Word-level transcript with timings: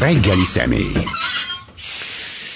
reggeli 0.00 0.44
személy. 0.44 0.92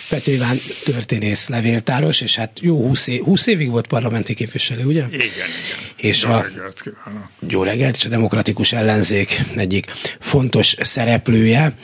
Pető 0.08 0.32
Iván 0.32 0.56
történész, 0.84 1.48
levéltáros, 1.48 2.20
és 2.20 2.36
hát 2.36 2.58
jó 2.60 2.86
20, 2.86 3.06
év, 3.06 3.22
20 3.22 3.46
évig 3.46 3.70
volt 3.70 3.86
parlamenti 3.86 4.34
képviselő, 4.34 4.84
ugye? 4.84 5.04
Igen, 5.08 5.20
igen. 5.20 5.48
És 5.96 6.22
jó 6.22 6.30
a, 6.30 6.40
reggelt 6.42 6.82
kívánok. 6.82 7.28
Jó 7.48 7.62
reggelt, 7.62 7.96
és 7.96 8.04
a 8.04 8.08
demokratikus 8.08 8.72
ellenzék 8.72 9.42
egyik 9.56 9.92
fontos 10.20 10.74
szereplője. 10.80 11.74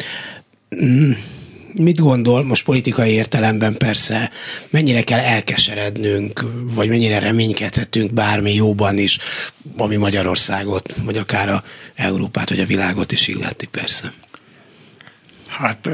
Mm, 0.84 1.10
Mit 1.74 2.00
gondol, 2.00 2.44
most 2.44 2.64
politikai 2.64 3.10
értelemben 3.10 3.76
persze, 3.76 4.30
mennyire 4.70 5.02
kell 5.02 5.18
elkeserednünk, 5.18 6.44
vagy 6.74 6.88
mennyire 6.88 7.18
reménykedhetünk 7.18 8.12
bármi 8.12 8.54
jóban 8.54 8.98
is, 8.98 9.18
ami 9.76 9.96
Magyarországot, 9.96 10.94
vagy 11.02 11.16
akár 11.16 11.48
a 11.48 11.64
Európát, 11.94 12.48
vagy 12.48 12.60
a 12.60 12.66
világot 12.66 13.12
is 13.12 13.28
illeti 13.28 13.66
persze. 13.66 14.12
Hát 15.60 15.90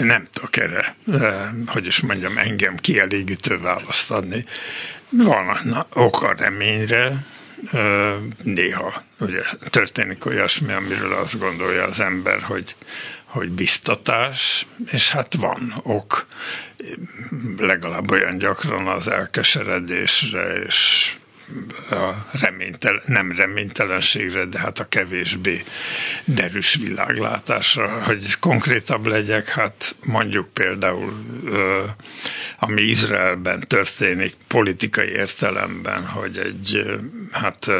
nem 0.00 0.26
tudok 0.32 0.56
erre, 0.56 0.94
hogy 1.66 1.86
is 1.86 2.00
mondjam, 2.00 2.38
engem 2.38 2.76
kielégítő 2.76 3.58
választ 3.58 4.10
adni. 4.10 4.44
Van 5.08 5.58
na, 5.62 5.86
ok 5.92 6.22
a 6.22 6.34
reményre, 6.34 7.24
néha 8.42 9.02
ugye 9.18 9.42
történik 9.70 10.26
olyasmi, 10.26 10.72
amiről 10.72 11.12
azt 11.12 11.38
gondolja 11.38 11.84
az 11.84 12.00
ember, 12.00 12.42
hogy 12.42 12.74
hogy 13.24 13.50
biztatás, 13.50 14.66
és 14.90 15.10
hát 15.10 15.34
van 15.34 15.74
ok, 15.82 16.26
legalább 17.58 18.10
olyan 18.10 18.38
gyakran 18.38 18.86
az 18.86 19.08
elkeseredésre 19.08 20.62
és 20.62 21.12
a 21.90 22.12
reménytelen, 22.40 23.02
nem 23.06 23.32
reménytelenségre, 23.32 24.44
de 24.44 24.58
hát 24.58 24.78
a 24.78 24.88
kevésbé 24.88 25.64
derűs 26.24 26.74
világlátásra, 26.74 28.02
hogy 28.02 28.38
konkrétabb 28.38 29.06
legyek, 29.06 29.48
hát 29.48 29.94
mondjuk 30.06 30.48
például 30.48 31.12
ami 32.58 32.82
Izraelben 32.82 33.60
történik 33.68 34.34
politikai 34.48 35.08
értelemben, 35.08 36.06
hogy 36.06 36.38
egy 36.38 36.84
hát 37.32 37.70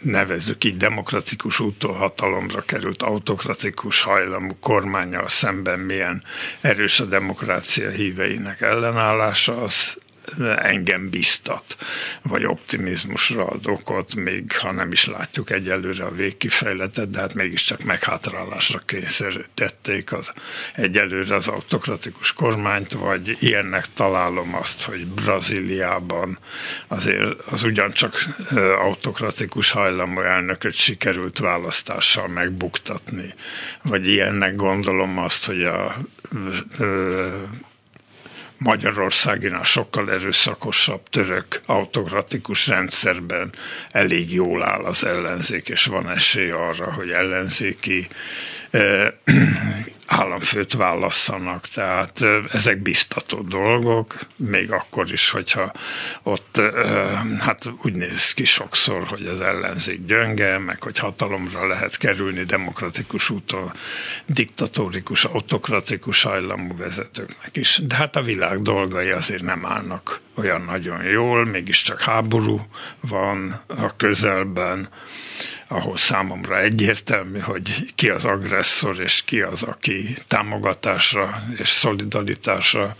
nevezzük 0.00 0.64
így 0.64 0.76
demokratikus 0.76 1.60
úttól 1.60 1.92
hatalomra 1.92 2.60
került 2.60 3.02
autokratikus 3.02 4.02
hajlamú 4.02 4.56
kormányal 4.60 5.28
szemben 5.28 5.78
milyen 5.78 6.22
erős 6.60 7.00
a 7.00 7.04
demokrácia 7.04 7.90
híveinek 7.90 8.60
ellenállása, 8.60 9.62
az 9.62 9.96
engem 10.56 11.10
biztat, 11.10 11.76
vagy 12.22 12.44
optimizmusra 12.44 13.46
ad 13.46 13.66
okot, 13.66 14.14
még 14.14 14.52
ha 14.52 14.72
nem 14.72 14.92
is 14.92 15.06
látjuk 15.06 15.50
egyelőre 15.50 16.04
a 16.04 16.14
végkifejletet, 16.14 17.10
de 17.10 17.20
hát 17.20 17.34
mégiscsak 17.34 17.82
meghátrálásra 17.82 18.78
kényszerítették 18.78 20.12
az, 20.12 20.32
egyelőre 20.74 21.34
az 21.34 21.48
autokratikus 21.48 22.32
kormányt, 22.32 22.92
vagy 22.92 23.36
ilyennek 23.40 23.86
találom 23.94 24.54
azt, 24.54 24.82
hogy 24.82 25.06
Brazíliában 25.06 26.38
azért 26.86 27.40
az 27.46 27.62
ugyancsak 27.62 28.24
autokratikus 28.78 29.70
hajlamú 29.70 30.20
elnököt 30.20 30.74
sikerült 30.74 31.38
választással 31.38 32.28
megbuktatni, 32.28 33.34
vagy 33.82 34.06
ilyennek 34.06 34.56
gondolom 34.56 35.18
azt, 35.18 35.44
hogy 35.44 35.64
a 35.64 35.96
Magyarországinál 38.58 39.64
sokkal 39.64 40.12
erőszakosabb 40.12 41.08
török 41.10 41.60
autokratikus 41.66 42.66
rendszerben 42.66 43.52
elég 43.90 44.32
jól 44.32 44.62
áll 44.62 44.84
az 44.84 45.04
ellenzék, 45.04 45.68
és 45.68 45.86
van 45.86 46.10
esély 46.10 46.50
arra, 46.50 46.92
hogy 46.92 47.10
ellenzéki 47.10 48.08
államfőt 50.08 50.72
válasszanak, 50.72 51.68
tehát 51.68 52.24
ezek 52.52 52.78
biztató 52.78 53.40
dolgok, 53.40 54.18
még 54.36 54.72
akkor 54.72 55.12
is, 55.12 55.30
hogyha 55.30 55.72
ott 56.22 56.60
hát 57.38 57.72
úgy 57.82 57.94
néz 57.94 58.32
ki 58.34 58.44
sokszor, 58.44 59.06
hogy 59.06 59.26
az 59.26 59.40
ellenzék 59.40 60.06
gyönge, 60.06 60.58
meg 60.58 60.82
hogy 60.82 60.98
hatalomra 60.98 61.66
lehet 61.66 61.96
kerülni 61.96 62.44
demokratikus 62.44 63.30
úton 63.30 63.72
diktatórikus, 64.26 65.24
autokratikus 65.24 66.22
hajlamú 66.22 66.76
vezetőknek 66.76 67.56
is. 67.56 67.80
De 67.82 67.94
hát 67.94 68.16
a 68.16 68.22
világ 68.22 68.62
dolgai 68.62 69.10
azért 69.10 69.42
nem 69.42 69.66
állnak 69.66 70.20
olyan 70.34 70.62
nagyon 70.62 71.02
jól, 71.02 71.44
mégiscsak 71.44 72.00
háború 72.00 72.66
van 73.00 73.60
a 73.66 73.96
közelben, 73.96 74.88
ahol 75.68 75.96
számomra 75.96 76.58
egyértelmű, 76.58 77.38
hogy 77.38 77.94
ki 77.94 78.08
az 78.08 78.24
agresszor, 78.24 79.00
és 79.00 79.22
ki 79.24 79.40
az, 79.40 79.62
aki 79.62 80.16
támogatásra 80.26 81.42
és 81.56 81.68
szolidaritásra 81.68 82.96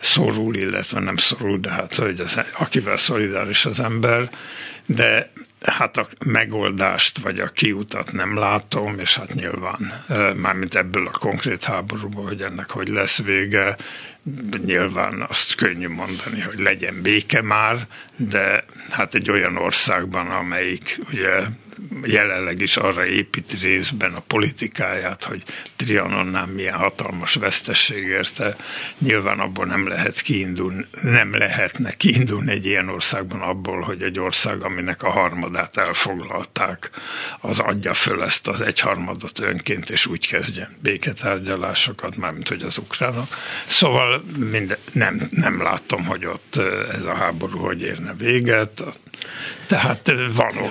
szorul, 0.00 0.54
illetve 0.54 1.00
nem 1.00 1.16
szorul, 1.16 1.58
de 1.58 1.70
hát 1.70 1.94
hogy 1.94 2.20
az, 2.20 2.40
akivel 2.58 2.96
szolidáris 2.96 3.66
az 3.66 3.80
ember, 3.80 4.30
de 4.86 5.30
hát 5.60 5.96
a 5.96 6.08
megoldást 6.24 7.18
vagy 7.18 7.40
a 7.40 7.48
kiutat 7.48 8.12
nem 8.12 8.36
látom, 8.36 8.98
és 8.98 9.16
hát 9.16 9.34
nyilván 9.34 10.04
mármint 10.34 10.74
ebből 10.74 11.06
a 11.06 11.18
konkrét 11.18 11.64
háborúból, 11.64 12.24
hogy 12.24 12.42
ennek 12.42 12.70
hogy 12.70 12.88
lesz 12.88 13.22
vége, 13.22 13.76
nyilván 14.64 15.26
azt 15.28 15.54
könnyű 15.54 15.88
mondani, 15.88 16.40
hogy 16.40 16.58
legyen 16.58 17.02
béke 17.02 17.42
már, 17.42 17.86
de 18.16 18.64
hát 18.90 19.14
egy 19.14 19.30
olyan 19.30 19.56
országban, 19.56 20.30
amelyik 20.30 20.98
ugye 21.12 21.46
jelenleg 22.02 22.60
is 22.60 22.76
arra 22.76 23.06
épít 23.06 23.60
részben 23.60 24.14
a 24.14 24.22
politikáját, 24.26 25.24
hogy 25.24 25.42
Trianonnál 25.76 26.46
milyen 26.46 26.74
hatalmas 26.74 27.34
vesztesség 27.34 28.04
érte. 28.04 28.56
Nyilván 28.98 29.40
abból 29.40 29.66
nem 29.66 29.88
lehet 29.88 30.20
kiindulni, 30.20 30.86
nem 31.02 31.36
lehetne 31.36 31.92
kiindulni 31.92 32.50
egy 32.50 32.66
ilyen 32.66 32.88
országban 32.88 33.40
abból, 33.40 33.80
hogy 33.80 34.02
egy 34.02 34.18
ország, 34.18 34.62
aminek 34.62 35.02
a 35.02 35.10
harmadát 35.10 35.76
elfoglalták, 35.76 36.90
az 37.40 37.58
adja 37.58 37.94
föl 37.94 38.22
ezt 38.22 38.48
az 38.48 38.60
egyharmadot 38.60 39.40
önként, 39.40 39.90
és 39.90 40.06
úgy 40.06 40.26
kezdjen 40.26 40.76
béketárgyalásokat, 40.82 42.16
mármint 42.16 42.48
hogy 42.48 42.62
az 42.62 42.78
ukránok. 42.78 43.28
Szóval 43.66 44.15
minden, 44.50 44.76
nem, 44.92 45.20
nem 45.30 45.62
látom, 45.62 46.04
hogy 46.04 46.26
ott 46.26 46.56
ez 46.92 47.04
a 47.04 47.14
háború 47.14 47.58
hogy 47.58 47.82
érne 47.82 48.14
véget. 48.18 48.82
Tehát 49.66 50.12
való, 50.34 50.70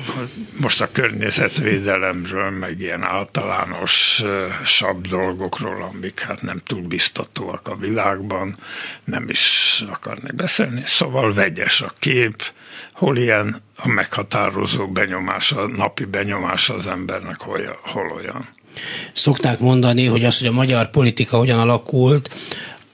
most 0.61 0.81
a 0.81 0.91
környezetvédelemről, 0.91 2.49
meg 2.49 2.79
ilyen 2.79 3.03
általános 3.03 4.23
sab 4.65 5.07
dolgokról, 5.07 5.91
amik 5.93 6.19
hát 6.19 6.41
nem 6.41 6.61
túl 6.65 6.81
biztatóak 6.81 7.67
a 7.67 7.75
világban, 7.75 8.57
nem 9.03 9.29
is 9.29 9.83
akarnék 9.91 10.33
beszélni. 10.33 10.83
Szóval 10.85 11.33
vegyes 11.33 11.81
a 11.81 11.93
kép, 11.99 12.43
hol 12.93 13.17
ilyen 13.17 13.61
a 13.77 13.87
meghatározó 13.87 14.87
benyomása, 14.87 15.67
napi 15.67 16.05
benyomása 16.05 16.73
az 16.73 16.87
embernek, 16.87 17.41
hol, 17.41 17.79
hol 17.81 18.11
olyan. 18.15 18.47
Szokták 19.13 19.59
mondani, 19.59 20.05
hogy 20.05 20.25
az, 20.25 20.39
hogy 20.39 20.47
a 20.47 20.51
magyar 20.51 20.89
politika 20.89 21.37
hogyan 21.37 21.59
alakult, 21.59 22.29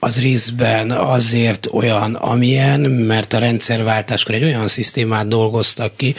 az 0.04 0.20
részben 0.20 0.90
azért 0.90 1.68
olyan, 1.72 2.14
amilyen, 2.14 2.80
mert 2.80 3.32
a 3.32 3.38
rendszerváltáskor 3.38 4.34
egy 4.34 4.42
olyan 4.42 4.68
szisztémát 4.68 5.28
dolgoztak 5.28 5.96
ki, 5.96 6.14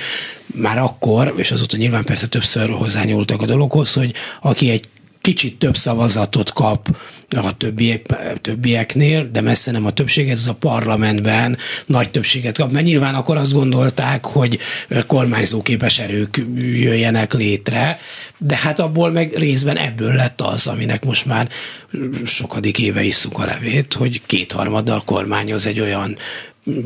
már 0.46 0.78
akkor, 0.78 1.34
és 1.38 1.52
azóta 1.52 1.78
nyilván 1.78 2.04
persze 2.04 2.28
többször 2.28 2.70
hozzányúltak 2.70 3.42
a 3.42 3.46
dologhoz, 3.46 3.94
hogy 3.94 4.14
aki 4.42 4.70
egy 4.70 4.90
kicsit 5.22 5.60
több 5.60 5.78
szavazatot 5.78 6.54
kap 6.54 6.98
a 7.42 7.52
többiek, 7.52 8.06
többieknél, 8.42 9.30
de 9.32 9.42
messze 9.42 9.72
nem 9.72 9.86
a 9.86 9.92
többséget, 9.92 10.38
az 10.38 10.48
a 10.48 10.54
parlamentben 10.54 11.58
nagy 11.86 12.12
többséget 12.12 12.58
kap, 12.58 12.72
mert 12.72 12.86
nyilván 12.86 13.16
akkor 13.16 13.38
azt 13.38 13.54
gondolták, 13.54 14.26
hogy 14.26 14.60
kormányzóképes 15.08 16.00
erők 16.00 16.46
jöjjenek 16.56 17.34
létre, 17.34 17.98
de 18.38 18.56
hát 18.56 18.80
abból 18.80 19.12
meg 19.12 19.34
részben 19.38 19.78
ebből 19.78 20.14
lett 20.14 20.42
az, 20.42 20.68
aminek 20.68 21.06
most 21.06 21.26
már 21.26 21.50
sokadik 22.26 22.80
éve 22.80 23.04
isszuk 23.04 23.40
a 23.40 23.46
levét, 23.46 23.94
hogy 23.94 24.22
kétharmaddal 24.26 25.04
kormányoz 25.06 25.66
egy 25.66 25.80
olyan 25.80 26.18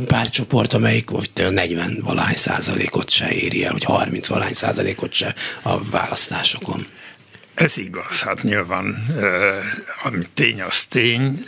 párcsoport, 0.08 0.74
amelyik 0.74 1.10
vagy 1.10 1.30
40 1.36 1.98
valány 2.04 2.36
százalékot 2.36 3.10
se 3.10 3.32
éri 3.32 3.66
el, 3.66 3.72
vagy 3.72 3.84
30 3.84 4.28
valány 4.28 4.54
százalékot 4.54 5.14
se 5.14 5.36
a 5.62 5.84
választásokon. 5.90 6.86
Ez 7.58 7.78
igaz, 7.78 8.22
hát 8.22 8.44
nyilván 8.44 9.06
ami 10.04 10.26
tény, 10.34 10.62
az 10.62 10.86
tény. 10.86 11.46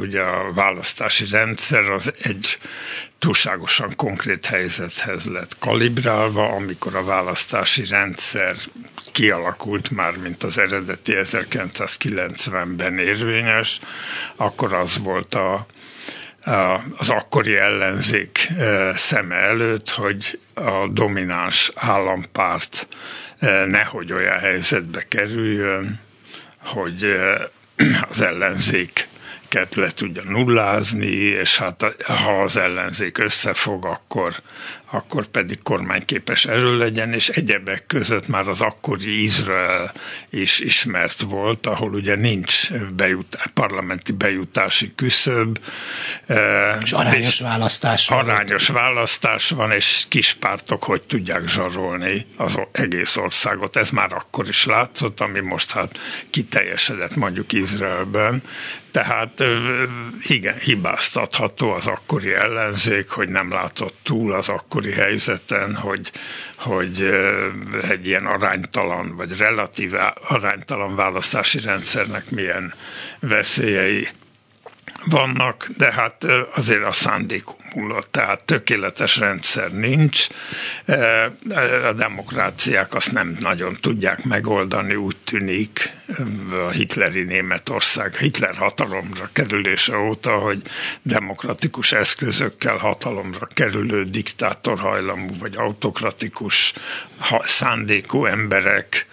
Ugye 0.00 0.22
a 0.22 0.52
választási 0.52 1.24
rendszer 1.30 1.90
az 1.90 2.12
egy 2.22 2.58
túlságosan 3.18 3.92
konkrét 3.96 4.46
helyzethez 4.46 5.24
lett 5.24 5.58
kalibrálva, 5.58 6.48
amikor 6.48 6.96
a 6.96 7.04
választási 7.04 7.86
rendszer 7.86 8.56
kialakult 9.12 9.90
már, 9.90 10.16
mint 10.16 10.42
az 10.42 10.58
eredeti 10.58 11.12
1990-ben 11.16 12.98
érvényes, 12.98 13.80
akkor 14.36 14.72
az 14.72 14.98
volt 14.98 15.34
a, 15.34 15.66
az 16.96 17.10
akkori 17.10 17.56
ellenzék 17.56 18.48
szeme 18.94 19.34
előtt, 19.34 19.90
hogy 19.90 20.38
a 20.54 20.88
domináns 20.88 21.70
állampárt 21.74 22.86
nehogy 23.66 24.12
olyan 24.12 24.38
helyzetbe 24.38 25.04
kerüljön, 25.08 26.00
hogy 26.58 27.04
az 28.10 28.20
ellenzék 28.20 29.07
le 29.74 29.90
tudja 29.90 30.22
nullázni, 30.22 31.16
és 31.16 31.56
hát 31.56 31.94
ha 32.04 32.42
az 32.42 32.56
ellenzék 32.56 33.18
összefog, 33.18 33.86
akkor 33.86 34.34
akkor 34.90 35.26
pedig 35.26 35.62
kormányképes 35.62 36.44
erő 36.44 36.78
legyen, 36.78 37.12
és 37.12 37.28
egyebek 37.28 37.86
között 37.86 38.28
már 38.28 38.48
az 38.48 38.60
akkori 38.60 39.22
Izrael 39.22 39.92
is 40.30 40.60
ismert 40.60 41.20
volt, 41.20 41.66
ahol 41.66 41.94
ugye 41.94 42.14
nincs 42.14 42.72
bejut, 42.94 43.38
parlamenti 43.54 44.12
bejutási 44.12 44.92
küszöb. 44.94 45.58
Eh, 46.26 46.76
és 46.82 46.92
arányos 46.92 47.26
és 47.26 47.40
választás 47.40 48.08
van. 48.08 48.18
Arányos 48.18 48.68
választás 48.68 49.50
van, 49.50 49.72
és 49.72 50.04
kispártok 50.08 50.84
hogy 50.84 51.02
tudják 51.02 51.48
zsarolni 51.48 52.26
az 52.36 52.58
egész 52.72 53.16
országot. 53.16 53.76
Ez 53.76 53.90
már 53.90 54.12
akkor 54.12 54.48
is 54.48 54.64
látszott, 54.64 55.20
ami 55.20 55.40
most 55.40 55.70
hát 55.70 55.98
kiteljesedett 56.30 57.16
mondjuk 57.16 57.52
Izraelben. 57.52 58.42
Tehát 58.98 59.40
eh, 59.40 59.48
igen, 60.22 60.58
hibáztatható 60.58 61.72
az 61.72 61.86
akkori 61.86 62.34
ellenzék, 62.34 63.08
hogy 63.08 63.28
nem 63.28 63.52
látott 63.52 63.96
túl 64.02 64.32
az 64.32 64.48
akkori 64.48 64.92
helyzeten, 64.92 65.74
hogy, 65.74 66.12
hogy 66.56 67.10
egy 67.88 68.06
ilyen 68.06 68.26
aránytalan, 68.26 69.16
vagy 69.16 69.36
relatív 69.36 69.92
aránytalan 70.28 70.94
választási 70.94 71.60
rendszernek 71.60 72.30
milyen 72.30 72.74
veszélyei 73.20 74.08
vannak, 75.04 75.68
de 75.76 75.92
hát 75.92 76.26
azért 76.54 76.84
a 76.84 76.92
szándék 76.92 77.44
múlott, 77.74 78.12
tehát 78.12 78.44
tökéletes 78.44 79.16
rendszer 79.16 79.72
nincs. 79.72 80.26
A 81.84 81.92
demokráciák 81.92 82.94
azt 82.94 83.12
nem 83.12 83.36
nagyon 83.40 83.76
tudják 83.80 84.24
megoldani, 84.24 84.94
úgy 84.94 85.16
tűnik 85.24 85.96
a 86.66 86.70
hitleri 86.70 87.22
Németország, 87.22 88.16
Hitler 88.16 88.56
hatalomra 88.56 89.28
kerülése 89.32 89.96
óta, 89.96 90.30
hogy 90.30 90.62
demokratikus 91.02 91.92
eszközökkel 91.92 92.76
hatalomra 92.76 93.46
kerülő 93.46 94.04
diktátorhajlamú 94.04 95.38
vagy 95.38 95.56
autokratikus 95.56 96.72
szándékú 97.44 98.24
emberek 98.24 99.06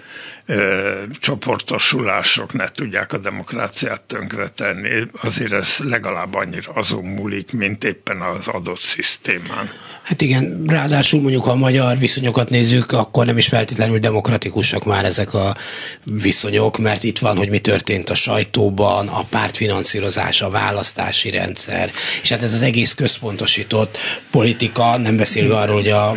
csoportosulások 1.19 2.53
ne 2.53 2.71
tudják 2.71 3.13
a 3.13 3.17
demokráciát 3.17 4.01
tönkretenni, 4.01 5.05
azért 5.21 5.51
ez 5.51 5.77
legalább 5.83 6.33
annyira 6.33 6.71
azon 6.73 7.03
múlik, 7.03 7.51
mint 7.51 7.83
éppen 7.83 8.21
az 8.47 8.53
adott 8.53 8.79
szisztémán. 8.79 9.71
Hát 10.05 10.21
igen, 10.21 10.63
ráadásul 10.67 11.21
mondjuk, 11.21 11.43
ha 11.43 11.51
a 11.51 11.55
magyar 11.55 11.97
viszonyokat 11.97 12.49
nézzük, 12.49 12.91
akkor 12.91 13.25
nem 13.25 13.37
is 13.37 13.47
feltétlenül 13.47 13.99
demokratikusak 13.99 14.83
már 14.83 15.05
ezek 15.05 15.33
a 15.33 15.55
viszonyok, 16.03 16.77
mert 16.77 17.03
itt 17.03 17.19
van, 17.19 17.37
hogy 17.37 17.49
mi 17.49 17.59
történt 17.59 18.09
a 18.09 18.13
sajtóban, 18.13 19.07
a 19.07 19.23
pártfinanszírozás, 19.23 20.41
a 20.41 20.49
választási 20.49 21.29
rendszer, 21.29 21.91
és 22.21 22.29
hát 22.29 22.41
ez 22.41 22.53
az 22.53 22.61
egész 22.61 22.93
központosított 22.93 23.97
politika, 24.31 24.97
nem 24.97 25.17
beszélve 25.17 25.57
arról, 25.57 25.75
hogy 25.75 25.89
a 25.89 26.15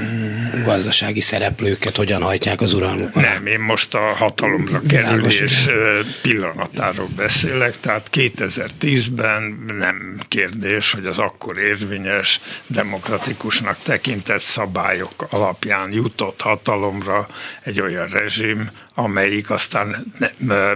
gazdasági 0.64 1.20
szereplőket 1.20 1.96
hogyan 1.96 2.23
hajtják 2.23 2.61
az 2.61 2.73
uralmukat. 2.73 3.23
Nem, 3.23 3.46
én 3.46 3.61
most 3.61 3.94
a 3.94 4.14
hatalomra 4.17 4.82
kerülés 4.88 5.69
pillanatáról 6.23 7.08
beszélek, 7.17 7.81
tehát 7.81 8.11
2010-ben 8.12 9.64
nem 9.79 10.20
kérdés, 10.29 10.93
hogy 10.93 11.06
az 11.06 11.19
akkor 11.19 11.58
érvényes 11.58 12.41
demokratikusnak 12.67 13.78
tekintett 13.83 14.41
szabályok 14.41 15.27
alapján 15.31 15.93
jutott 15.93 16.41
hatalomra 16.41 17.29
egy 17.63 17.81
olyan 17.81 18.07
rezsim, 18.07 18.71
amelyik 18.99 19.50
aztán 19.50 20.12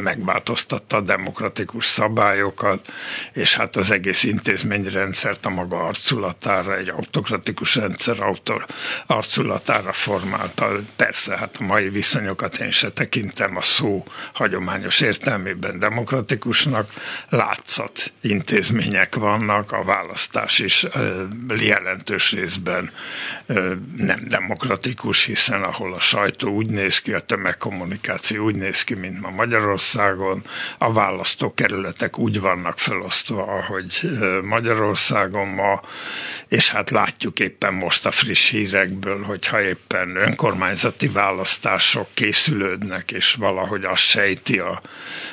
megváltoztatta 0.00 0.96
a 0.96 1.00
demokratikus 1.00 1.84
szabályokat, 1.86 2.88
és 3.32 3.56
hát 3.56 3.76
az 3.76 3.90
egész 3.90 4.22
intézményrendszert 4.22 5.46
a 5.46 5.50
maga 5.50 5.86
arculatára, 5.86 6.76
egy 6.76 6.88
autokratikus 6.88 7.74
rendszer 7.74 8.20
autor, 8.20 8.66
arculatára 9.06 9.92
formálta. 9.92 10.70
Persze, 10.96 11.36
hát 11.36 11.56
a 11.58 11.64
mai 11.64 11.88
viszonyokat 11.88 12.56
én 12.56 12.70
se 12.70 12.90
tekintem 12.90 13.56
a 13.56 13.62
szó 13.62 14.04
hagyományos 14.32 15.00
értelmében 15.00 15.78
demokratikusnak. 15.78 16.90
Látszat 17.28 18.12
intézmények 18.20 19.14
vannak, 19.14 19.72
a 19.72 19.84
választás 19.84 20.58
is 20.58 20.86
jelentős 21.58 22.32
részben 22.32 22.90
nem 23.96 24.24
demokratikus, 24.28 25.24
hiszen 25.24 25.62
ahol 25.62 25.94
a 25.94 26.00
sajtó 26.00 26.54
úgy 26.54 26.70
néz 26.70 26.98
ki, 26.98 27.12
a 27.12 27.20
tömegkommunikáció 27.20 28.10
kommunikáció 28.12 28.44
úgy 28.44 28.54
néz 28.54 28.84
ki, 28.84 28.94
mint 28.94 29.20
ma 29.20 29.30
Magyarországon. 29.30 30.42
A 30.78 30.92
választókerületek 30.92 32.18
úgy 32.18 32.40
vannak 32.40 32.78
felosztva, 32.78 33.42
ahogy 33.42 34.18
Magyarországon 34.42 35.48
ma, 35.48 35.80
és 36.48 36.70
hát 36.70 36.90
látjuk 36.90 37.40
éppen 37.40 37.74
most 37.74 38.06
a 38.06 38.10
friss 38.10 38.50
hírekből, 38.50 39.22
hogyha 39.22 39.62
éppen 39.62 40.16
önkormányzati 40.16 41.08
választások 41.08 42.08
készülődnek, 42.14 43.12
és 43.12 43.34
valahogy 43.34 43.84
azt 43.84 44.02
sejti 44.02 44.58
a 44.58 44.82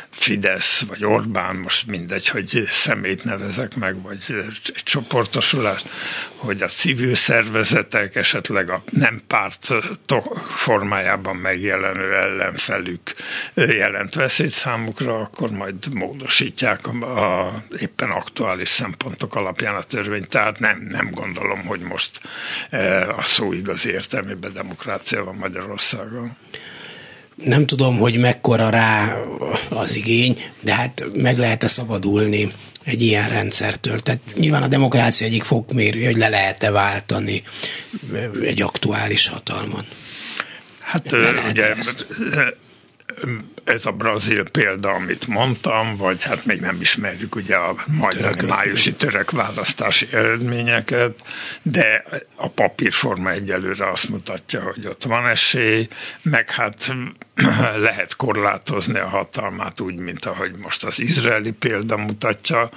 Fidesz 0.10 0.82
vagy 0.88 1.06
Orbán, 1.06 1.56
most 1.56 1.88
mindegy, 1.88 2.28
hogy 2.28 2.68
szemét 2.70 3.24
nevezek 3.24 3.76
meg, 3.76 4.02
vagy 4.02 4.24
egy 4.28 4.84
csoportosulást, 4.84 5.90
hogy 6.36 6.62
a 6.62 6.68
civil 6.68 7.16
szervezetek 7.16 8.16
esetleg 8.16 8.70
a 8.70 8.84
nem 8.92 9.22
párt 9.28 9.68
formájában 10.48 11.36
megjelenő 11.36 12.14
ellenfelük 12.70 13.14
jelent 13.54 14.16
veszélyt 14.16 14.52
számukra, 14.52 15.20
akkor 15.20 15.50
majd 15.50 15.94
módosítják 15.94 16.88
a, 16.88 17.46
a 17.46 17.64
éppen 17.80 18.10
aktuális 18.10 18.70
szempontok 18.70 19.36
alapján 19.36 19.76
a 19.76 19.84
törvényt. 19.84 20.28
Tehát 20.28 20.60
nem, 20.60 20.88
nem 20.90 21.10
gondolom, 21.12 21.66
hogy 21.66 21.80
most 21.80 22.22
a 23.18 23.24
szó 23.24 23.54
igaz 23.54 23.88
értelmében 23.88 24.54
demokrácia 24.54 25.24
van 25.24 25.36
Magyarországon 25.36 26.38
nem 27.44 27.66
tudom, 27.66 27.98
hogy 27.98 28.18
mekkora 28.18 28.70
rá 28.70 29.22
az 29.70 29.96
igény, 29.96 30.44
de 30.62 30.76
hát 30.76 31.04
meg 31.14 31.38
lehet-e 31.38 31.68
szabadulni 31.68 32.48
egy 32.84 33.02
ilyen 33.02 33.30
rendszertől. 33.30 34.00
Tehát 34.00 34.22
nyilván 34.36 34.64
a 34.64 34.68
demokrácia 34.68 35.28
egyik 35.28 35.44
fokmérő, 35.44 36.06
hogy 36.06 36.18
le 36.18 36.30
lehet-e 36.30 36.72
váltani 36.72 37.44
egy 38.44 38.62
aktuális 38.62 39.28
hatalmon. 39.28 39.86
Hát 40.90 41.12
ugye 41.50 41.76
ezt? 41.76 42.06
Ez 43.70 43.86
a 43.86 43.92
brazil 43.92 44.44
példa, 44.44 44.90
amit 44.90 45.28
mondtam, 45.28 45.98
vagy 45.98 46.24
hát 46.24 46.46
még 46.46 46.60
nem 46.60 46.78
ismerjük 46.82 47.36
ugye 47.36 47.56
a 47.56 47.76
majdani 47.86 48.48
májusi 48.48 48.94
török 48.94 49.32
választási 49.32 50.08
eredményeket, 50.12 51.24
de 51.62 52.04
a 52.36 52.48
papírforma 52.48 53.32
egyelőre 53.32 53.90
azt 53.90 54.10
mutatja, 54.10 54.62
hogy 54.62 54.88
ott 54.88 55.04
van 55.04 55.28
esély, 55.28 55.88
meg 56.22 56.52
hát 56.52 56.96
lehet 57.88 58.16
korlátozni 58.16 59.00
a 59.00 59.08
hatalmát 59.08 59.80
úgy, 59.80 59.96
mint 59.96 60.26
ahogy 60.26 60.58
most 60.58 60.84
az 60.84 61.00
izraeli 61.00 61.52
példa 61.52 61.98
mutatja. 61.98 62.70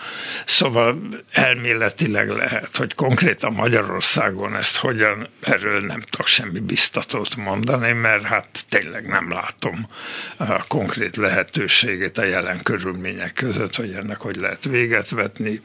Szóval 0.44 1.08
elméletileg 1.30 2.28
lehet, 2.28 2.76
hogy 2.76 2.94
konkrétan 2.94 3.52
Magyarországon 3.52 4.56
ezt 4.56 4.76
hogyan, 4.76 5.28
erről 5.40 5.80
nem 5.80 6.00
tudok 6.00 6.26
semmi 6.26 6.60
biztatót 6.60 7.36
mondani, 7.36 7.92
mert 7.92 8.24
hát 8.24 8.64
tényleg 8.68 9.06
nem 9.06 9.32
látom 9.32 9.88
a 10.36 10.66
konkrét 10.82 11.16
lehetőségét 11.16 12.18
a 12.18 12.24
jelen 12.24 12.62
körülmények 12.62 13.32
között, 13.32 13.76
hogy 13.76 13.92
ennek 13.92 14.20
hogy 14.20 14.36
lehet 14.36 14.64
véget 14.64 15.10
vetni. 15.10 15.60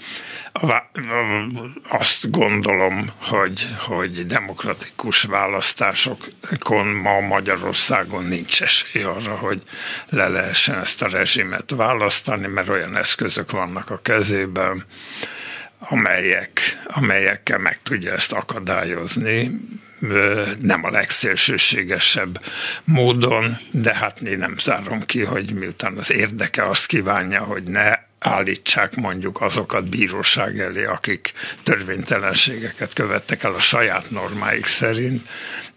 Azt 1.88 2.32
gondolom, 2.32 3.10
hogy, 3.22 3.68
hogy 3.80 4.26
demokratikus 4.26 5.24
választásokon 5.24 6.88
ma 6.88 7.20
Magyarországon 7.20 8.26
nincs 8.26 8.62
esély 8.62 9.04
arra, 9.04 9.36
hogy 9.36 9.62
le 10.10 10.28
lehessen 10.28 10.80
ezt 10.80 11.02
a 11.02 11.08
rezsimet 11.08 11.72
választani, 11.72 12.48
mert 12.48 12.70
olyan 12.70 12.98
eszközök 12.98 13.52
vannak 13.52 13.90
a 13.90 14.02
kezében, 14.02 14.86
amelyek, 15.80 16.62
amelyekkel 16.86 17.58
meg 17.58 17.80
tudja 17.84 18.14
ezt 18.14 18.32
akadályozni 18.32 19.52
nem 20.60 20.84
a 20.84 20.90
legszélsőségesebb 20.90 22.42
módon, 22.84 23.58
de 23.72 23.96
hát 23.96 24.22
én 24.22 24.38
nem 24.38 24.56
zárom 24.58 25.06
ki, 25.06 25.24
hogy 25.24 25.54
miután 25.54 25.98
az 25.98 26.12
érdeke 26.12 26.70
azt 26.70 26.86
kívánja, 26.86 27.44
hogy 27.44 27.64
ne 27.64 28.07
állítsák 28.20 28.96
mondjuk 28.96 29.42
azokat 29.42 29.90
bíróság 29.90 30.60
elé, 30.60 30.86
akik 30.86 31.34
törvénytelenségeket 31.64 32.94
követtek 32.94 33.44
el 33.44 33.54
a 33.54 33.60
saját 33.60 34.12
normáik 34.12 34.66
szerint, 34.66 35.28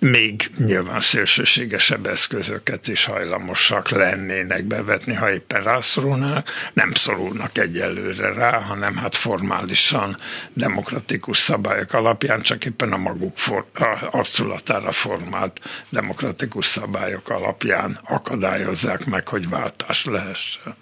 még 0.01 0.51
nyilván 0.59 1.01
szélsőségesebb 1.01 2.07
eszközöket 2.07 2.89
is 2.89 3.05
hajlamosak 3.05 3.91
lennének 3.91 4.65
bevetni, 4.65 5.15
ha 5.15 5.33
éppen 5.33 5.63
rászorulnak. 5.63 6.51
Nem 6.73 6.91
szorulnak 6.93 7.59
egyelőre 7.59 8.33
rá, 8.33 8.61
hanem 8.61 8.97
hát 8.97 9.17
formálisan 9.17 10.17
demokratikus 10.53 11.39
szabályok 11.39 11.93
alapján, 11.93 12.41
csak 12.41 12.65
éppen 12.65 12.93
a 12.93 12.97
maguk 12.97 13.39
for, 13.39 13.65
a 13.75 14.09
arculatára 14.11 14.93
formált 14.93 15.61
demokratikus 15.89 16.67
szabályok 16.67 17.31
alapján 17.31 18.01
akadályozzák 18.05 19.05
meg, 19.05 19.29
hogy 19.29 19.49
váltás 19.49 20.05
lehessen. 20.05 20.75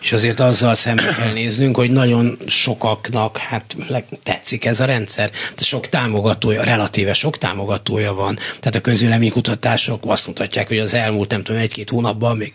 És 0.00 0.12
azért 0.12 0.40
azzal 0.40 0.74
szembe 1.02 1.22
kell 1.22 1.32
néznünk, 1.32 1.76
hogy 1.76 1.90
nagyon 1.90 2.38
sokaknak 2.46 3.36
hát 3.36 3.76
tetszik 4.22 4.64
ez 4.64 4.80
a 4.80 4.84
rendszer. 4.84 5.30
De 5.56 5.62
sok 5.64 5.88
támogatója, 5.88 6.62
relatíve 6.64 7.12
sok 7.12 7.38
támogatója 7.38 8.14
van. 8.14 8.34
Tehát 8.36 8.74
a 8.74 8.80
közülemi 8.80 9.28
kutatások 9.28 10.02
azt 10.06 10.26
mutatják, 10.26 10.68
hogy 10.68 10.78
az 10.78 10.94
elmúlt 10.94 11.30
nem 11.30 11.42
tudom, 11.42 11.60
egy-két 11.60 11.90
hónapban 11.90 12.36
még 12.36 12.52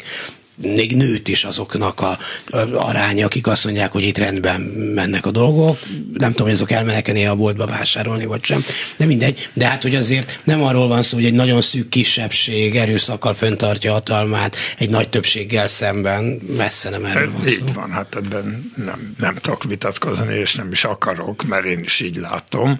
még 0.61 0.95
nőtt 0.95 1.27
is 1.27 1.43
azoknak 1.43 2.01
a, 2.01 2.17
a 2.45 2.57
aránya, 2.57 3.25
akik 3.25 3.47
azt 3.47 3.63
mondják, 3.63 3.91
hogy 3.91 4.03
itt 4.03 4.17
rendben 4.17 4.61
mennek 4.95 5.25
a 5.25 5.31
dolgok. 5.31 5.79
Nem 6.13 6.29
tudom, 6.31 6.47
hogy 6.47 6.55
azok 6.55 6.71
elmennek 6.71 7.11
a 7.29 7.35
boltba 7.35 7.65
vásárolni, 7.65 8.25
vagy 8.25 8.43
sem. 8.43 8.63
De 8.97 9.05
mindegy. 9.05 9.49
De 9.53 9.67
hát, 9.67 9.81
hogy 9.81 9.95
azért 9.95 10.39
nem 10.43 10.63
arról 10.63 10.87
van 10.87 11.01
szó, 11.01 11.15
hogy 11.15 11.25
egy 11.25 11.33
nagyon 11.33 11.61
szűk 11.61 11.89
kisebbség 11.89 12.75
erőszakkal 12.75 13.33
föntartja 13.33 13.91
hatalmát 13.91 14.55
egy 14.77 14.89
nagy 14.89 15.09
többséggel 15.09 15.67
szemben. 15.67 16.23
Messze 16.57 16.89
nem 16.89 17.05
erről 17.05 17.31
van 17.31 17.41
szó. 17.41 17.47
Így 17.47 17.73
van, 17.73 17.91
hát 17.91 18.15
ebben 18.15 18.71
nem, 18.75 19.15
nem 19.19 19.35
tudok 19.35 19.63
vitatkozni, 19.63 20.35
és 20.35 20.55
nem 20.55 20.71
is 20.71 20.83
akarok, 20.83 21.43
mert 21.43 21.65
én 21.65 21.79
is 21.79 21.99
így 21.99 22.15
látom. 22.15 22.79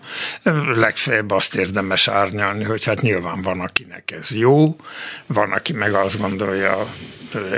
Legfeljebb 0.76 1.32
azt 1.32 1.56
érdemes 1.56 2.08
árnyalni, 2.08 2.64
hogy 2.64 2.84
hát 2.84 3.02
nyilván 3.02 3.42
van, 3.42 3.60
akinek 3.60 4.12
ez 4.20 4.32
jó, 4.32 4.76
van, 5.28 5.52
aki 5.52 5.74
meg 5.74 5.94
azt 5.94 6.20
gondolja, 6.20 6.88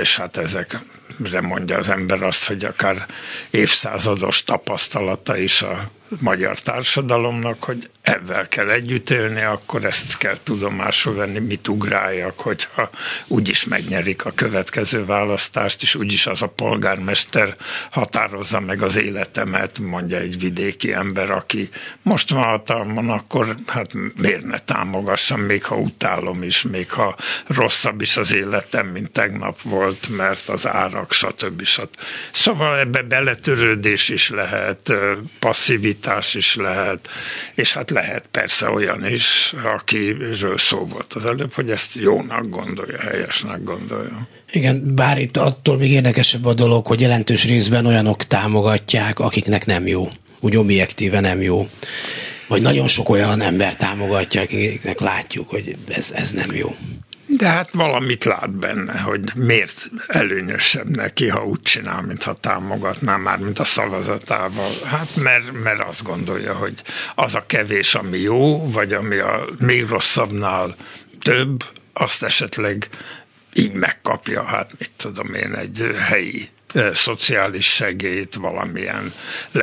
és 0.00 0.09
hát 0.16 0.36
ezekre 0.36 1.40
mondja 1.40 1.78
az 1.78 1.88
ember 1.88 2.22
azt, 2.22 2.46
hogy 2.46 2.64
akár 2.64 3.06
évszázados 3.50 4.44
tapasztalata 4.44 5.36
is 5.36 5.62
a 5.62 5.90
magyar 6.18 6.60
társadalomnak, 6.60 7.64
hogy 7.64 7.90
ebben 8.02 8.46
kell 8.48 8.70
együtt 8.70 9.10
élni, 9.10 9.42
akkor 9.42 9.84
ezt 9.84 10.18
kell 10.18 10.38
tudomásul 10.42 11.14
venni, 11.14 11.38
mit 11.38 11.68
ugráljak, 11.68 12.40
hogyha 12.40 12.90
úgyis 13.26 13.64
megnyerik 13.64 14.24
a 14.24 14.32
következő 14.34 15.04
választást, 15.04 15.82
és 15.82 15.94
úgyis 15.94 16.26
az 16.26 16.42
a 16.42 16.48
polgármester 16.48 17.56
határozza 17.90 18.60
meg 18.60 18.82
az 18.82 18.96
életemet, 18.96 19.78
mondja 19.78 20.18
egy 20.18 20.38
vidéki 20.38 20.92
ember, 20.92 21.30
aki 21.30 21.68
most 22.02 22.30
van 22.30 22.42
hatalmon, 22.42 23.10
akkor 23.10 23.54
hát 23.66 23.92
miért 24.16 24.44
ne 24.44 24.58
támogassam, 24.58 25.40
még 25.40 25.64
ha 25.64 25.76
utálom 25.76 26.42
is, 26.42 26.62
még 26.62 26.90
ha 26.90 27.16
rosszabb 27.46 28.00
is 28.00 28.16
az 28.16 28.32
életem, 28.32 28.86
mint 28.86 29.10
tegnap 29.10 29.62
volt, 29.62 30.08
mert 30.16 30.48
az 30.48 30.66
árak, 30.66 31.12
stb. 31.12 31.64
stb. 31.64 31.96
Szóval 32.32 32.78
ebbe 32.78 33.02
beletörődés 33.02 34.08
is 34.08 34.30
lehet, 34.30 34.92
passzivitás, 35.38 35.98
identitás 36.00 36.34
is 36.34 36.56
lehet, 36.56 37.08
és 37.54 37.72
hát 37.72 37.90
lehet 37.90 38.24
persze 38.30 38.70
olyan 38.70 39.06
is, 39.06 39.54
akiről 39.74 40.58
szó 40.58 40.86
volt 40.86 41.12
az 41.12 41.24
előbb, 41.24 41.52
hogy 41.52 41.70
ezt 41.70 41.94
jónak 41.94 42.48
gondolja, 42.48 42.98
helyesnek 42.98 43.64
gondolja. 43.64 44.28
Igen, 44.52 44.94
bár 44.94 45.18
itt 45.18 45.36
attól 45.36 45.76
még 45.76 45.90
érdekesebb 45.90 46.44
a 46.44 46.54
dolog, 46.54 46.86
hogy 46.86 47.00
jelentős 47.00 47.44
részben 47.44 47.86
olyanok 47.86 48.24
támogatják, 48.24 49.18
akiknek 49.18 49.66
nem 49.66 49.86
jó. 49.86 50.08
Úgy 50.40 50.56
objektíve 50.56 51.20
nem 51.20 51.42
jó. 51.42 51.68
Vagy 52.48 52.62
nagyon 52.62 52.88
sok 52.88 53.08
olyan 53.08 53.40
ember 53.40 53.76
támogatja, 53.76 54.40
akiknek 54.40 55.00
látjuk, 55.00 55.50
hogy 55.50 55.76
ez, 55.88 56.12
ez 56.14 56.32
nem 56.32 56.54
jó. 56.54 56.76
De 57.36 57.48
hát 57.48 57.70
valamit 57.72 58.24
lát 58.24 58.50
benne, 58.50 58.98
hogy 58.98 59.32
miért 59.34 59.90
előnyösebb 60.06 60.88
neki, 60.88 61.28
ha 61.28 61.44
úgy 61.44 61.62
csinál, 61.62 62.02
mintha 62.02 62.34
támogatná 62.34 63.16
már, 63.16 63.38
mint 63.38 63.58
a 63.58 63.64
szavazatával. 63.64 64.70
Hát 64.84 65.16
mert, 65.16 65.62
mert 65.62 65.82
azt 65.82 66.02
gondolja, 66.02 66.54
hogy 66.54 66.82
az 67.14 67.34
a 67.34 67.46
kevés, 67.46 67.94
ami 67.94 68.18
jó, 68.18 68.70
vagy 68.70 68.92
ami 68.92 69.16
a 69.16 69.44
még 69.58 69.88
rosszabbnál 69.88 70.76
több, 71.22 71.64
azt 71.92 72.22
esetleg 72.22 72.88
így 73.52 73.72
megkapja, 73.72 74.44
hát 74.44 74.72
mit 74.78 74.90
tudom 74.96 75.34
én, 75.34 75.54
egy 75.54 75.90
helyi 75.98 76.48
szociális 76.94 77.74
segélyt, 77.74 78.34
valamilyen 78.34 79.12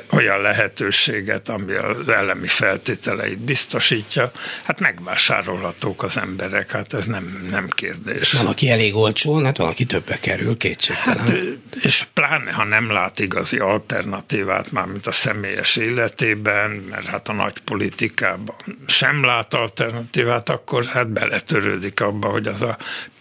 olyan 0.09 0.41
lehetőséget, 0.41 1.49
ami 1.49 1.73
az 1.73 2.09
elemi 2.09 2.47
feltételeit 2.47 3.37
biztosítja, 3.37 4.31
hát 4.63 4.79
megvásárolhatók 4.79 6.03
az 6.03 6.17
emberek, 6.17 6.71
hát 6.71 6.93
ez 6.93 7.05
nem, 7.05 7.47
nem 7.51 7.67
kérdés. 7.69 8.31
Van, 8.31 8.45
aki 8.45 8.69
elég 8.69 8.95
olcsó, 8.95 9.43
hát 9.43 9.57
van, 9.57 9.67
aki 9.67 9.85
többe 9.85 10.17
kerül, 10.19 10.57
kétségtelen. 10.57 11.25
Hát, 11.25 11.35
és 11.81 12.05
pláne, 12.13 12.51
ha 12.51 12.63
nem 12.63 12.91
lát 12.91 13.19
igazi 13.19 13.57
alternatívát, 13.57 14.71
már 14.71 14.85
mint 14.85 15.07
a 15.07 15.11
személyes 15.11 15.75
életében, 15.75 16.71
mert 16.71 17.05
hát 17.05 17.27
a 17.27 17.33
nagy 17.33 17.59
politikában 17.59 18.55
sem 18.87 19.25
lát 19.25 19.53
alternatívát, 19.53 20.49
akkor 20.49 20.85
hát 20.85 21.07
beletörődik 21.07 22.01
abba, 22.01 22.27
hogy 22.27 22.47
az 22.47 22.61
a 22.61 22.77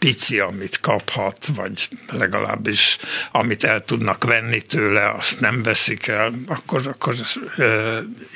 pici, 0.07 0.39
amit 0.39 0.81
kaphat, 0.81 1.47
vagy 1.57 1.89
legalábbis 2.11 2.99
amit 3.33 3.65
el 3.65 3.85
tudnak 3.85 4.25
venni 4.25 4.61
tőle, 4.61 5.11
azt 5.11 5.41
nem 5.41 5.63
veszik 5.63 6.07
el, 6.07 6.33
akkor, 6.47 6.87
akkor 6.87 7.15
e, 7.57 7.65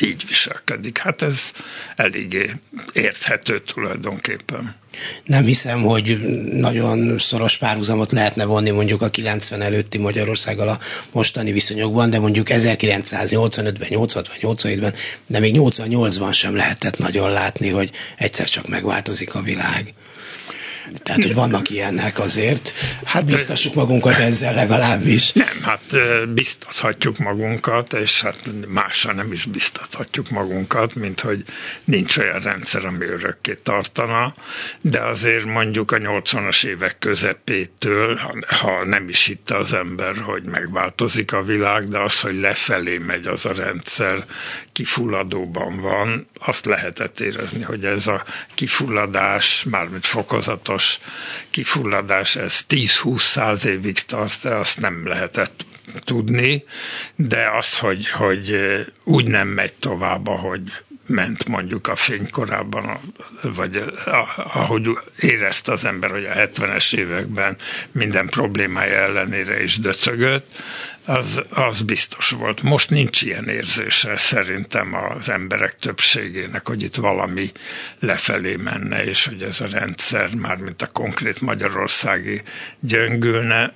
így 0.00 0.24
viselkedik. 0.28 0.98
Hát 0.98 1.22
ez 1.22 1.52
eléggé 1.96 2.54
érthető 2.92 3.60
tulajdonképpen. 3.60 4.74
Nem 5.24 5.44
hiszem, 5.44 5.82
hogy 5.82 6.18
nagyon 6.52 7.18
szoros 7.18 7.56
párhuzamot 7.56 8.12
lehetne 8.12 8.44
vonni 8.44 8.70
mondjuk 8.70 9.02
a 9.02 9.08
90 9.08 9.62
előtti 9.62 9.98
Magyarországgal 9.98 10.68
a 10.68 10.78
mostani 11.12 11.52
viszonyokban, 11.52 12.10
de 12.10 12.18
mondjuk 12.18 12.46
1985-ben, 12.50 13.88
86-ban, 13.90 14.36
87-ben, 14.40 14.94
de 15.26 15.38
még 15.38 15.54
88-ban 15.58 16.34
sem 16.34 16.56
lehetett 16.56 16.98
nagyon 16.98 17.30
látni, 17.30 17.68
hogy 17.68 17.90
egyszer 18.16 18.48
csak 18.48 18.68
megváltozik 18.68 19.34
a 19.34 19.42
világ. 19.42 19.94
Tehát, 21.02 21.22
hogy 21.22 21.34
vannak 21.34 21.70
ilyenek 21.70 22.18
azért. 22.18 22.72
Hát 23.04 23.24
biztassuk 23.24 23.74
magunkat 23.74 24.18
ezzel 24.18 24.54
legalábbis. 24.54 25.32
Nem, 25.32 25.62
hát 25.62 25.82
biztathatjuk 26.28 27.18
magunkat, 27.18 27.92
és 27.92 28.20
hát 28.22 28.38
mással 28.68 29.12
nem 29.12 29.32
is 29.32 29.44
biztathatjuk 29.44 30.30
magunkat, 30.30 30.94
mint 30.94 31.20
hogy 31.20 31.44
nincs 31.84 32.16
olyan 32.16 32.38
rendszer, 32.38 32.84
ami 32.84 33.06
örökké 33.06 33.54
tartana, 33.62 34.34
de 34.80 35.00
azért 35.00 35.44
mondjuk 35.44 35.90
a 35.92 35.96
80-as 35.96 36.64
évek 36.64 36.98
közepétől, 36.98 38.20
ha 38.60 38.84
nem 38.84 39.08
is 39.08 39.24
hitte 39.24 39.56
az 39.56 39.72
ember, 39.72 40.16
hogy 40.16 40.42
megváltozik 40.42 41.32
a 41.32 41.42
világ, 41.42 41.88
de 41.88 41.98
az, 41.98 42.20
hogy 42.20 42.40
lefelé 42.40 42.98
megy 42.98 43.26
az 43.26 43.46
a 43.46 43.52
rendszer, 43.52 44.24
kifulladóban 44.72 45.80
van, 45.80 46.28
azt 46.38 46.64
lehetett 46.64 47.20
érezni, 47.20 47.62
hogy 47.62 47.84
ez 47.84 48.06
a 48.06 48.24
kifulladás, 48.54 49.64
mármint 49.70 50.06
fokozatos 50.06 50.79
kifulladás, 51.50 52.36
ez 52.36 52.60
10-20-100 52.68 53.64
évig 53.64 54.04
tart, 54.04 54.42
de 54.42 54.54
azt 54.54 54.80
nem 54.80 55.06
lehetett 55.06 55.64
tudni, 56.04 56.64
de 57.16 57.48
az, 57.58 57.78
hogy, 57.78 58.08
hogy 58.08 58.56
úgy 59.04 59.26
nem 59.26 59.48
megy 59.48 59.72
tovább, 59.72 60.26
ahogy 60.26 60.62
ment 61.06 61.48
mondjuk 61.48 61.86
a 61.86 61.96
fénykorában, 61.96 62.98
vagy 63.42 63.84
ahogy 64.36 64.88
érezte 65.18 65.72
az 65.72 65.84
ember, 65.84 66.10
hogy 66.10 66.24
a 66.24 66.34
70-es 66.34 66.94
években 66.94 67.56
minden 67.92 68.26
problémája 68.26 68.96
ellenére 68.96 69.62
is 69.62 69.78
döcögött, 69.78 70.56
az, 71.04 71.40
az 71.48 71.82
biztos 71.82 72.30
volt. 72.30 72.62
Most 72.62 72.90
nincs 72.90 73.22
ilyen 73.22 73.48
érzése 73.48 74.18
szerintem 74.18 74.94
az 74.94 75.28
emberek 75.28 75.76
többségének, 75.78 76.68
hogy 76.68 76.82
itt 76.82 76.94
valami 76.94 77.50
lefelé 77.98 78.56
menne, 78.56 79.04
és 79.04 79.24
hogy 79.24 79.42
ez 79.42 79.60
a 79.60 79.66
rendszer, 79.66 80.34
mármint 80.34 80.82
a 80.82 80.86
konkrét 80.86 81.40
magyarországi 81.40 82.42
gyöngülne, 82.80 83.72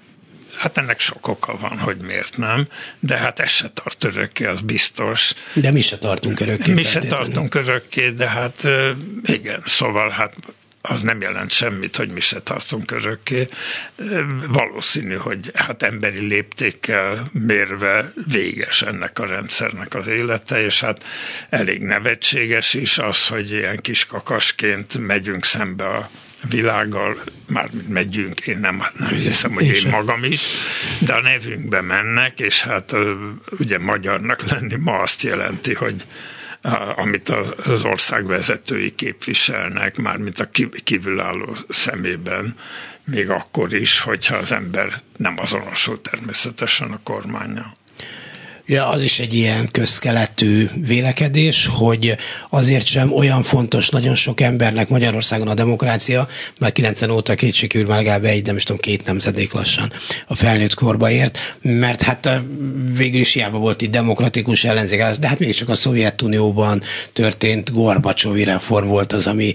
Hát 0.54 0.78
ennek 0.78 1.00
sok 1.00 1.28
oka 1.28 1.56
van, 1.60 1.78
hogy 1.78 1.96
miért 1.96 2.36
nem, 2.36 2.66
de 3.00 3.16
hát 3.16 3.40
ez 3.40 3.50
se 3.50 3.70
tart 3.74 4.04
örökké, 4.04 4.44
az 4.44 4.60
biztos. 4.60 5.32
De 5.52 5.70
mi 5.70 5.80
se 5.80 5.98
tartunk 5.98 6.40
örökké. 6.40 6.72
Mi 6.72 6.82
se 6.82 7.00
tartunk 7.00 7.54
örökké, 7.54 8.10
de 8.10 8.28
hát 8.28 8.68
igen, 9.24 9.62
szóval 9.66 10.08
hát 10.08 10.34
az 10.88 11.02
nem 11.02 11.20
jelent 11.20 11.50
semmit, 11.50 11.96
hogy 11.96 12.08
mi 12.08 12.20
se 12.20 12.40
tartunk 12.40 12.90
örökké. 12.90 13.48
Valószínű, 14.46 15.14
hogy 15.14 15.50
hát 15.54 15.82
emberi 15.82 16.26
léptékkel 16.26 17.26
mérve 17.32 18.12
véges 18.28 18.82
ennek 18.82 19.18
a 19.18 19.26
rendszernek 19.26 19.94
az 19.94 20.06
élete, 20.06 20.64
és 20.64 20.80
hát 20.80 21.04
elég 21.48 21.82
nevetséges 21.82 22.74
is 22.74 22.98
az, 22.98 23.26
hogy 23.26 23.50
ilyen 23.50 23.76
kis 23.76 24.06
kakasként 24.06 24.98
megyünk 24.98 25.44
szembe 25.44 25.84
a 25.84 26.10
világgal, 26.48 27.22
már 27.46 27.70
megyünk, 27.88 28.40
én 28.40 28.58
nem, 28.58 28.82
nem 28.98 29.08
hiszem, 29.08 29.52
hogy 29.52 29.66
én 29.66 29.88
magam 29.90 30.24
is, 30.24 30.42
de 30.98 31.14
a 31.14 31.20
nevünkbe 31.20 31.80
mennek, 31.80 32.40
és 32.40 32.62
hát 32.62 32.94
ugye 33.58 33.78
magyarnak 33.78 34.42
lenni 34.50 34.76
ma 34.76 34.98
azt 34.98 35.22
jelenti, 35.22 35.74
hogy 35.74 36.04
amit 36.96 37.28
az 37.64 37.84
ország 37.84 38.26
vezetői 38.26 38.94
képviselnek, 38.94 39.96
mármint 39.96 40.40
a 40.40 40.50
kívülálló 40.84 41.56
szemében, 41.68 42.56
még 43.04 43.30
akkor 43.30 43.72
is, 43.72 44.00
hogyha 44.00 44.36
az 44.36 44.52
ember 44.52 45.02
nem 45.16 45.34
azonosul 45.38 46.00
természetesen 46.00 46.90
a 46.92 47.00
kormánya. 47.02 47.76
Ja, 48.66 48.88
az 48.88 49.02
is 49.02 49.20
egy 49.20 49.34
ilyen 49.34 49.68
közkeletű 49.70 50.68
vélekedés, 50.86 51.66
hogy 51.66 52.16
azért 52.50 52.86
sem 52.86 53.12
olyan 53.12 53.42
fontos 53.42 53.88
nagyon 53.88 54.14
sok 54.14 54.40
embernek 54.40 54.88
Magyarországon 54.88 55.48
a 55.48 55.54
demokrácia, 55.54 56.28
mert 56.58 56.72
90 56.72 57.10
óta 57.10 57.34
kétségkívül 57.34 57.86
már 57.86 57.96
legalább 57.96 58.24
egy, 58.24 58.46
nem 58.46 58.56
is 58.56 58.62
tudom, 58.62 58.80
két 58.80 59.04
nemzedék 59.04 59.52
lassan 59.52 59.92
a 60.26 60.34
felnőtt 60.34 60.74
korba 60.74 61.10
ért, 61.10 61.38
mert 61.62 62.02
hát 62.02 62.40
végül 62.96 63.20
is 63.20 63.32
hiába 63.32 63.58
volt 63.58 63.82
itt 63.82 63.90
demokratikus 63.90 64.64
ellenzék, 64.64 65.04
de 65.20 65.28
hát 65.28 65.38
mégiscsak 65.38 65.68
a 65.68 65.74
Szovjetunióban 65.74 66.82
történt 67.12 67.72
Gorbacsovi 67.72 68.44
reform 68.44 68.86
volt 68.86 69.12
az, 69.12 69.26
ami 69.26 69.54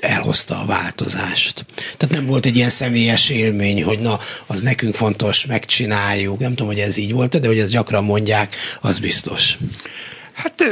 elhozta 0.00 0.60
a 0.60 0.66
változást. 0.66 1.64
Tehát 1.96 2.14
nem 2.14 2.26
volt 2.26 2.46
egy 2.46 2.56
ilyen 2.56 2.70
személyes 2.70 3.28
élmény, 3.28 3.84
hogy 3.84 3.98
na, 3.98 4.18
az 4.46 4.60
nekünk 4.60 4.94
fontos, 4.94 5.46
megcsináljuk. 5.46 6.38
Nem 6.38 6.50
tudom, 6.50 6.66
hogy 6.66 6.80
ez 6.80 6.96
így 6.96 7.12
volt, 7.12 7.40
de 7.40 7.46
hogy 7.46 7.58
ezt 7.58 7.70
gyakran 7.70 8.04
mondják, 8.04 8.56
az 8.80 8.98
biztos. 8.98 9.56
Hát 10.32 10.64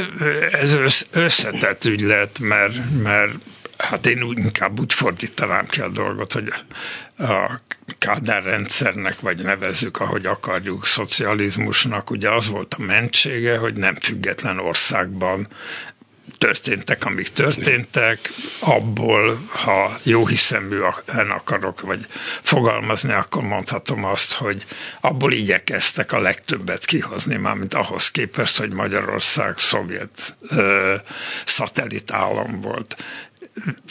ez 0.52 1.04
összetett 1.10 1.84
ügylet, 1.84 2.38
mert, 2.38 2.74
mert 3.02 3.32
hát 3.78 4.06
én 4.06 4.22
úgy, 4.22 4.38
inkább 4.38 4.80
úgy 4.80 4.92
fordítanám 4.92 5.66
ki 5.66 5.80
a 5.80 5.88
dolgot, 5.88 6.32
hogy 6.32 6.52
a 7.18 7.60
Kádár 7.98 8.42
rendszernek, 8.42 9.20
vagy 9.20 9.42
nevezzük, 9.42 10.00
ahogy 10.00 10.26
akarjuk, 10.26 10.86
szocializmusnak, 10.86 12.10
ugye 12.10 12.30
az 12.30 12.48
volt 12.48 12.74
a 12.74 12.82
mentsége, 12.82 13.56
hogy 13.56 13.74
nem 13.74 13.94
független 13.94 14.58
országban 14.58 15.48
történtek, 16.38 17.04
amik 17.04 17.28
történtek, 17.28 18.30
abból, 18.60 19.38
ha 19.48 19.98
jó 20.02 20.26
hiszeműen 20.26 21.30
akarok, 21.30 21.80
vagy 21.80 22.06
fogalmazni, 22.42 23.12
akkor 23.12 23.42
mondhatom 23.42 24.04
azt, 24.04 24.32
hogy 24.32 24.66
abból 25.00 25.32
igyekeztek 25.32 26.12
a 26.12 26.20
legtöbbet 26.20 26.84
kihozni, 26.84 27.36
mármint 27.36 27.74
ahhoz 27.74 28.10
képest, 28.10 28.58
hogy 28.58 28.72
Magyarország 28.72 29.58
szovjet 29.58 30.36
ö, 30.48 30.94
szatellit 31.44 32.12
állam 32.12 32.60
volt. 32.60 32.96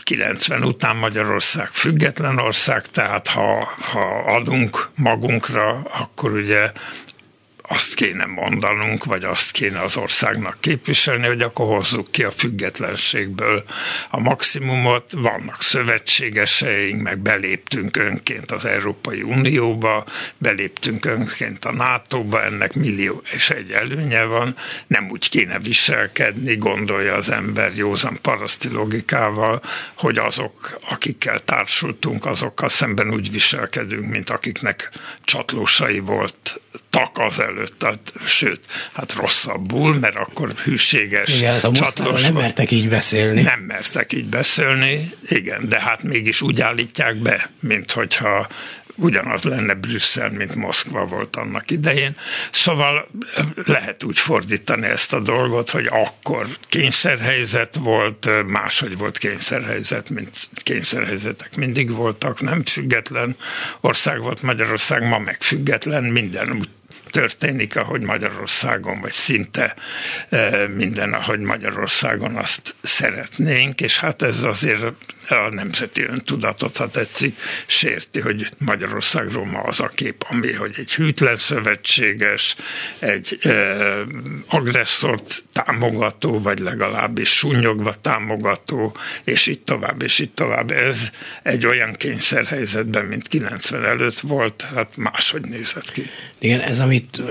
90 0.03 0.63
után 0.63 0.95
Magyarország 0.95 1.67
független 1.67 2.37
ország, 2.39 2.87
tehát 2.87 3.27
ha, 3.27 3.73
ha 3.91 4.23
adunk 4.25 4.89
magunkra, 4.95 5.69
akkor 5.79 6.31
ugye 6.31 6.71
azt 7.67 7.93
kéne 7.93 8.25
mondanunk, 8.25 9.05
vagy 9.05 9.23
azt 9.23 9.51
kéne 9.51 9.79
az 9.79 9.97
országnak 9.97 10.57
képviselni, 10.59 11.27
hogy 11.27 11.41
akkor 11.41 11.75
hozzuk 11.75 12.11
ki 12.11 12.23
a 12.23 12.31
függetlenségből 12.31 13.63
a 14.09 14.19
maximumot. 14.19 15.11
Vannak 15.11 15.61
szövetségeseink, 15.61 17.01
meg 17.01 17.17
beléptünk 17.17 17.97
önként 17.97 18.51
az 18.51 18.65
Európai 18.65 19.21
Unióba, 19.21 20.05
beléptünk 20.37 21.05
önként 21.05 21.65
a 21.65 21.71
NATO-ba, 21.71 22.43
ennek 22.43 22.73
millió 22.73 23.21
és 23.31 23.49
egy 23.49 23.71
előnye 23.71 24.23
van. 24.23 24.55
Nem 24.87 25.09
úgy 25.09 25.29
kéne 25.29 25.59
viselkedni, 25.59 26.55
gondolja 26.55 27.15
az 27.15 27.29
ember 27.29 27.75
józan 27.75 28.17
paraszti 28.21 28.69
logikával, 28.69 29.61
hogy 29.93 30.17
azok, 30.17 30.79
akikkel 30.89 31.39
társultunk, 31.39 32.25
azokkal 32.25 32.69
szemben 32.69 33.13
úgy 33.13 33.31
viselkedünk, 33.31 34.05
mint 34.05 34.29
akiknek 34.29 34.89
csatlósai 35.23 35.99
volt 35.99 36.61
tak 36.97 37.17
az 37.17 37.39
előtt, 37.39 37.79
tehát, 37.79 38.13
sőt, 38.25 38.59
hát 38.93 39.13
rosszabbul, 39.13 39.93
mert 39.93 40.15
akkor 40.15 40.51
hűséges 40.63 41.37
Igen, 41.37 41.59
a 41.61 41.71
csatlós, 41.71 42.21
nem 42.21 42.33
mertek 42.33 42.71
így 42.71 42.89
beszélni. 42.89 43.41
Nem 43.41 43.59
mertek 43.59 44.13
így 44.13 44.25
beszélni, 44.25 45.11
igen, 45.27 45.69
de 45.69 45.79
hát 45.79 46.03
mégis 46.03 46.41
úgy 46.41 46.61
állítják 46.61 47.15
be, 47.15 47.49
mint 47.59 47.91
hogyha 47.91 48.47
ugyanaz 48.97 49.43
lenne 49.43 49.73
Brüsszel, 49.73 50.29
mint 50.29 50.55
Moszkva 50.55 51.05
volt 51.05 51.35
annak 51.35 51.71
idején. 51.71 52.15
Szóval 52.51 53.07
lehet 53.65 54.03
úgy 54.03 54.19
fordítani 54.19 54.87
ezt 54.87 55.13
a 55.13 55.19
dolgot, 55.19 55.69
hogy 55.69 55.87
akkor 55.91 56.47
kényszerhelyzet 56.67 57.75
volt, 57.75 58.29
máshogy 58.47 58.97
volt 58.97 59.17
kényszerhelyzet, 59.17 60.09
mint 60.09 60.49
kényszerhelyzetek 60.53 61.55
mindig 61.55 61.91
voltak, 61.91 62.41
nem 62.41 62.63
független 62.63 63.35
ország 63.81 64.21
volt 64.21 64.41
Magyarország, 64.41 65.07
ma 65.07 65.19
meg 65.19 65.37
független, 65.41 66.03
minden 66.03 66.51
úgy 66.51 66.69
történik, 67.09 67.75
ahogy 67.75 68.01
Magyarországon, 68.01 69.01
vagy 69.01 69.11
szinte 69.11 69.75
eh, 70.29 70.67
minden, 70.67 71.13
ahogy 71.13 71.39
Magyarországon 71.39 72.35
azt 72.35 72.75
szeretnénk, 72.81 73.81
és 73.81 73.99
hát 73.99 74.21
ez 74.21 74.43
azért 74.43 74.85
a 75.29 75.49
nemzeti 75.49 76.03
öntudatot, 76.03 76.77
ha 76.77 76.89
tetszik, 76.89 77.39
sérti, 77.65 78.19
hogy 78.19 78.49
Magyarországról 78.57 79.45
ma 79.45 79.59
az 79.59 79.79
a 79.79 79.87
kép, 79.87 80.25
ami, 80.29 80.53
hogy 80.53 80.75
egy 80.77 80.93
hűtlen 80.93 81.35
szövetséges, 81.35 82.55
egy 82.99 83.37
e, 83.41 83.51
agresszort 84.47 85.43
támogató, 85.53 86.41
vagy 86.41 86.59
legalábbis 86.59 87.29
sunyogva 87.29 87.93
támogató, 88.01 88.95
és 89.23 89.47
itt 89.47 89.65
tovább, 89.65 90.01
és 90.01 90.19
itt 90.19 90.35
tovább. 90.35 90.71
Ez 90.71 91.09
egy 91.43 91.65
olyan 91.65 91.93
kényszerhelyzetben, 91.93 93.05
mint 93.05 93.27
90 93.27 93.85
előtt 93.85 94.19
volt, 94.19 94.67
hát 94.75 94.97
máshogy 94.97 95.41
nézett 95.41 95.91
ki. 95.91 96.05
Igen, 96.39 96.59
ez 96.59 96.76
amit 96.79 97.21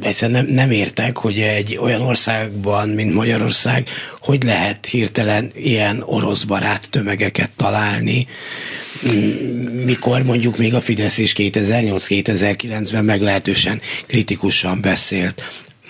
egyszerűen 0.00 0.44
nem, 0.44 0.54
nem 0.54 0.70
értek, 0.70 1.18
hogy 1.18 1.40
egy 1.40 1.78
olyan 1.82 2.00
országban, 2.00 2.88
mint 2.88 3.14
Magyarország, 3.14 3.88
hogy 4.20 4.42
lehet 4.42 4.86
hirtelen 4.86 5.50
ilyen 5.54 6.02
orosz 6.06 6.42
barát 6.42 6.90
tömege 6.90 7.24
tömegeket 7.24 7.50
találni, 7.56 8.26
mikor 9.84 10.22
mondjuk 10.22 10.58
még 10.58 10.74
a 10.74 10.80
Fidesz 10.80 11.18
is 11.18 11.32
2008-2009-ben 11.36 13.04
meglehetősen 13.04 13.80
kritikusan 14.06 14.80
beszélt 14.80 15.42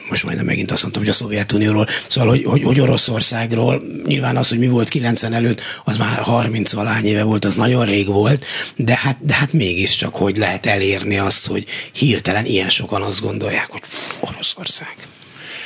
most 0.08 0.24
majdnem 0.24 0.44
megint 0.46 0.70
azt 0.70 0.82
mondtam, 0.82 1.02
hogy 1.02 1.12
a 1.12 1.14
Szovjetunióról, 1.14 1.86
szóval, 2.08 2.30
hogy, 2.30 2.44
hogy, 2.44 2.62
hogy 2.62 2.80
Oroszországról, 2.80 3.82
nyilván 4.06 4.36
az, 4.36 4.48
hogy 4.48 4.58
mi 4.58 4.68
volt 4.68 4.88
90 4.88 5.32
előtt, 5.32 5.60
az 5.84 5.96
már 5.96 6.18
30 6.18 6.72
valány 6.72 7.04
éve 7.04 7.22
volt, 7.22 7.44
az 7.44 7.54
nagyon 7.54 7.84
rég 7.84 8.06
volt, 8.06 8.44
de 8.76 8.98
hát, 9.02 9.16
de 9.20 9.34
hát 9.34 9.52
mégiscsak, 9.52 10.14
hogy 10.14 10.36
lehet 10.36 10.66
elérni 10.66 11.18
azt, 11.18 11.46
hogy 11.46 11.64
hirtelen 11.92 12.44
ilyen 12.44 12.68
sokan 12.68 13.02
azt 13.02 13.20
gondolják, 13.20 13.68
hogy 13.70 13.82
Oroszország. 14.20 14.96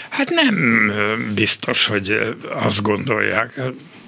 Hát 0.09 0.31
nem 0.31 0.91
biztos, 1.35 1.87
hogy 1.87 2.37
azt 2.65 2.83
gondolják 2.83 3.61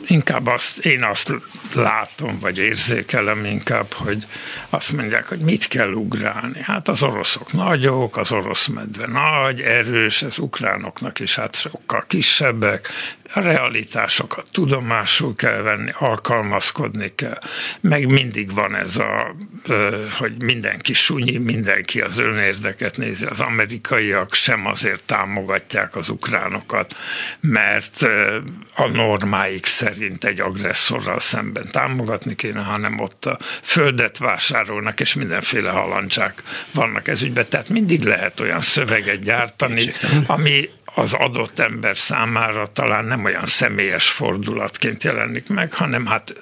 inkább 0.06 0.46
azt, 0.46 0.78
én 0.78 1.02
azt 1.04 1.32
látom, 1.74 2.38
vagy 2.40 2.58
érzékelem 2.58 3.44
inkább, 3.44 3.92
hogy 3.92 4.26
azt 4.70 4.92
mondják, 4.92 5.28
hogy 5.28 5.38
mit 5.38 5.68
kell 5.68 5.92
ugrálni. 5.92 6.62
Hát 6.62 6.88
az 6.88 7.02
oroszok 7.02 7.52
nagyok, 7.52 8.16
az 8.16 8.32
orosz 8.32 8.66
medve 8.66 9.06
nagy, 9.06 9.60
erős, 9.60 10.22
az 10.22 10.38
ukránoknak 10.38 11.20
is 11.20 11.34
hát 11.34 11.54
sokkal 11.54 12.04
kisebbek, 12.06 12.88
a 13.32 13.40
realitásokat 13.40 14.46
tudomásul 14.52 15.34
kell 15.34 15.62
venni, 15.62 15.90
alkalmazkodni 15.94 17.12
kell. 17.14 17.38
Meg 17.80 18.06
mindig 18.06 18.54
van 18.54 18.74
ez 18.74 18.96
a, 18.96 19.34
hogy 20.18 20.42
mindenki 20.42 20.92
sunyi, 20.92 21.36
mindenki 21.36 22.00
az 22.00 22.18
önérdeket 22.18 22.96
nézi. 22.96 23.24
Az 23.24 23.40
amerikaiak 23.40 24.34
sem 24.34 24.66
azért 24.66 25.04
támogatják 25.04 25.96
az 25.96 26.08
ukránokat, 26.08 26.96
mert 27.40 28.06
a 28.74 28.86
normáik 28.86 29.66
szerint 29.66 30.24
egy 30.24 30.40
agresszorral 30.40 31.20
szemben 31.20 31.59
támogatni 31.70 32.34
kéne, 32.34 32.60
hanem 32.60 33.00
ott 33.00 33.26
a 33.26 33.38
földet 33.62 34.18
vásárolnak, 34.18 35.00
és 35.00 35.14
mindenféle 35.14 35.70
halancsák 35.70 36.42
vannak 36.74 37.08
ez 37.08 37.22
ügyben. 37.22 37.46
Tehát 37.48 37.68
mindig 37.68 38.02
lehet 38.02 38.40
olyan 38.40 38.60
szöveget 38.60 39.22
gyártani, 39.22 39.84
ami 40.26 40.68
az 40.94 41.12
adott 41.12 41.58
ember 41.58 41.96
számára 41.96 42.66
talán 42.66 43.04
nem 43.04 43.24
olyan 43.24 43.46
személyes 43.46 44.08
fordulatként 44.08 45.04
jelenik 45.04 45.48
meg, 45.48 45.72
hanem 45.72 46.06
hát 46.06 46.34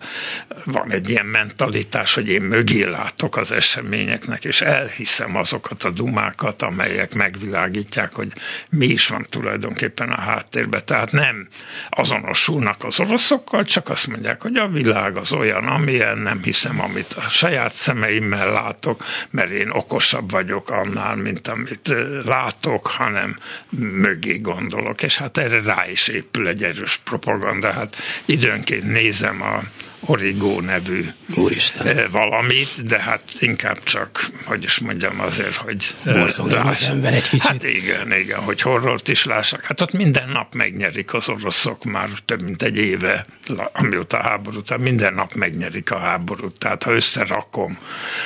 van 0.65 0.93
egy 0.93 1.11
ilyen 1.11 1.27
mentalitás, 1.27 2.15
hogy 2.15 2.29
én 2.29 2.43
mögé 2.43 2.85
látok 2.85 3.37
az 3.37 3.53
eseményeknek, 3.53 4.45
és 4.45 4.61
elhiszem 4.61 5.37
azokat 5.37 5.85
a 5.85 5.91
dumákat, 5.91 6.63
amelyek 6.63 7.15
megvilágítják, 7.15 8.15
hogy 8.15 8.33
mi 8.71 8.87
is 8.87 9.09
van 9.09 9.27
tulajdonképpen 9.31 10.09
a 10.09 10.21
háttérben. 10.21 10.83
Tehát 10.85 11.13
nem 11.13 11.49
azonosulnak 11.89 12.85
az 12.85 13.01
oroszokkal, 13.01 13.65
csak 13.65 13.89
azt 13.89 14.07
mondják, 14.07 14.43
hogy 14.43 14.57
a 14.57 14.69
világ 14.69 15.17
az 15.17 15.33
olyan, 15.33 15.67
amilyen, 15.67 16.19
nem 16.19 16.43
hiszem, 16.43 16.81
amit 16.81 17.13
a 17.13 17.29
saját 17.29 17.73
szemeimmel 17.73 18.53
látok, 18.53 19.05
mert 19.31 19.51
én 19.51 19.71
okosabb 19.71 20.31
vagyok 20.31 20.71
annál, 20.71 21.17
mint 21.17 21.49
amit 21.49 21.95
látok, 22.25 22.87
hanem 22.87 23.39
mögé 23.79 24.38
gondolok, 24.41 25.03
és 25.03 25.19
hát 25.19 25.39
erre 25.39 25.63
rá 25.63 25.91
is 25.91 26.09
épül 26.09 26.49
egy 26.49 26.65
erős 26.65 26.97
propaganda. 27.05 27.73
Hát 27.73 27.97
időnként 28.25 28.93
nézem 28.93 29.43
a, 29.43 29.63
Origo 30.01 30.61
nevű 30.61 31.09
Úristen. 31.35 32.11
valamit, 32.11 32.87
de 32.87 33.01
hát 33.01 33.23
inkább 33.39 33.83
csak, 33.83 34.31
hogy 34.45 34.65
is 34.65 34.79
mondjam 34.79 35.21
azért, 35.21 35.55
hogy... 35.55 35.95
Borzongjon 36.05 36.67
az 36.67 36.83
ember 36.83 37.15
egy 37.15 37.29
kicsit. 37.29 37.47
Hát 37.47 37.65
igen, 37.65 38.13
igen, 38.13 38.41
hogy 38.41 38.61
horrort 38.61 39.09
is 39.09 39.25
lássak. 39.25 39.65
Hát 39.65 39.81
ott 39.81 39.93
minden 39.93 40.29
nap 40.29 40.55
megnyerik 40.55 41.15
az 41.15 41.29
oroszok 41.29 41.85
már 41.85 42.09
több 42.25 42.43
mint 42.43 42.63
egy 42.63 42.77
éve, 42.77 43.27
amióta 43.73 44.19
a 44.19 44.23
háború, 44.23 44.63
tehát 44.63 44.83
minden 44.83 45.15
nap 45.15 45.35
megnyerik 45.35 45.91
a 45.91 45.99
háborút. 45.99 46.59
Tehát 46.59 46.83
ha 46.83 46.93
összerakom 46.93 47.79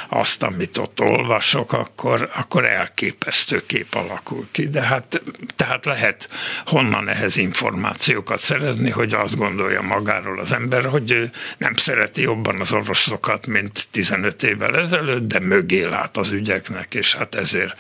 azt, 0.09 0.43
amit 0.43 0.79
ott 0.79 1.01
olvasok, 1.01 1.73
akkor, 1.73 2.31
akkor 2.35 2.65
elképesztő 2.65 3.63
kép 3.67 3.95
alakul 3.95 4.47
ki. 4.51 4.69
De 4.69 4.83
hát 4.83 5.23
tehát 5.57 5.85
lehet 5.85 6.29
honnan 6.67 7.09
ehhez 7.09 7.37
információkat 7.37 8.41
szerezni, 8.41 8.91
hogy 8.91 9.15
azt 9.15 9.37
gondolja 9.37 9.83
magáról 9.83 10.41
az 10.41 10.53
ember, 10.53 10.85
hogy 10.85 11.31
nem 11.59 11.72
szereti 11.79 12.21
jobban 12.21 12.61
az 12.61 12.73
orvosokat, 12.73 13.47
mint 13.47 13.87
15 13.91 14.43
évvel 14.43 14.77
ezelőtt, 14.77 15.29
de 15.29 15.39
mögé 15.39 15.83
lát 15.83 16.17
az 16.17 16.31
ügyeknek, 16.31 16.95
és 16.95 17.15
hát 17.15 17.35
ezért 17.35 17.77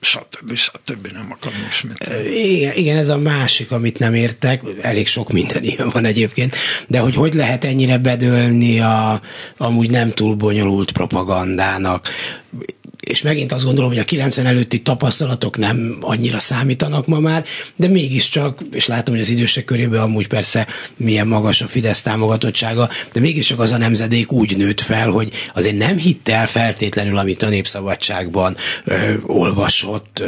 stb. 0.00 0.54
stb. 0.54 1.06
nem 1.12 1.28
akarom 1.30 1.66
ismételni. 1.70 2.28
Igen, 2.28 2.76
igen, 2.76 2.96
ez 2.96 3.08
a 3.08 3.16
másik, 3.16 3.70
amit 3.70 3.98
nem 3.98 4.14
értek, 4.14 4.62
elég 4.80 5.06
sok 5.06 5.32
minden 5.32 5.62
ilyen 5.62 5.88
van 5.88 6.04
egyébként, 6.04 6.56
de 6.86 6.98
hogy 6.98 7.14
hogy 7.14 7.34
lehet 7.34 7.64
ennyire 7.64 7.98
bedőlni 7.98 8.80
a 8.80 9.20
amúgy 9.56 9.90
nem 9.90 10.10
túl 10.10 10.34
bonyolult 10.34 10.92
propagandának 10.92 12.08
és 13.08 13.22
megint 13.22 13.52
azt 13.52 13.64
gondolom, 13.64 13.90
hogy 13.90 13.98
a 13.98 14.04
90 14.04 14.46
előtti 14.46 14.82
tapasztalatok 14.82 15.58
nem 15.58 15.96
annyira 16.00 16.38
számítanak 16.38 17.06
ma 17.06 17.18
már, 17.18 17.44
de 17.76 17.88
mégiscsak, 17.88 18.60
és 18.72 18.86
látom, 18.86 19.14
hogy 19.14 19.22
az 19.22 19.30
idősek 19.30 19.64
körében 19.64 20.00
amúgy 20.00 20.26
persze 20.26 20.66
milyen 20.96 21.26
magas 21.26 21.60
a 21.60 21.66
Fidesz 21.66 22.02
támogatottsága, 22.02 22.88
de 23.12 23.20
mégiscsak 23.20 23.60
az 23.60 23.72
a 23.72 23.76
nemzedék 23.76 24.32
úgy 24.32 24.56
nőtt 24.56 24.80
fel, 24.80 25.08
hogy 25.10 25.32
azért 25.54 25.76
nem 25.76 25.96
hitte 25.96 26.34
el 26.34 26.46
feltétlenül, 26.46 27.16
amit 27.18 27.42
a 27.42 27.48
Népszabadságban 27.48 28.56
ö, 28.84 29.14
olvasott. 29.26 30.22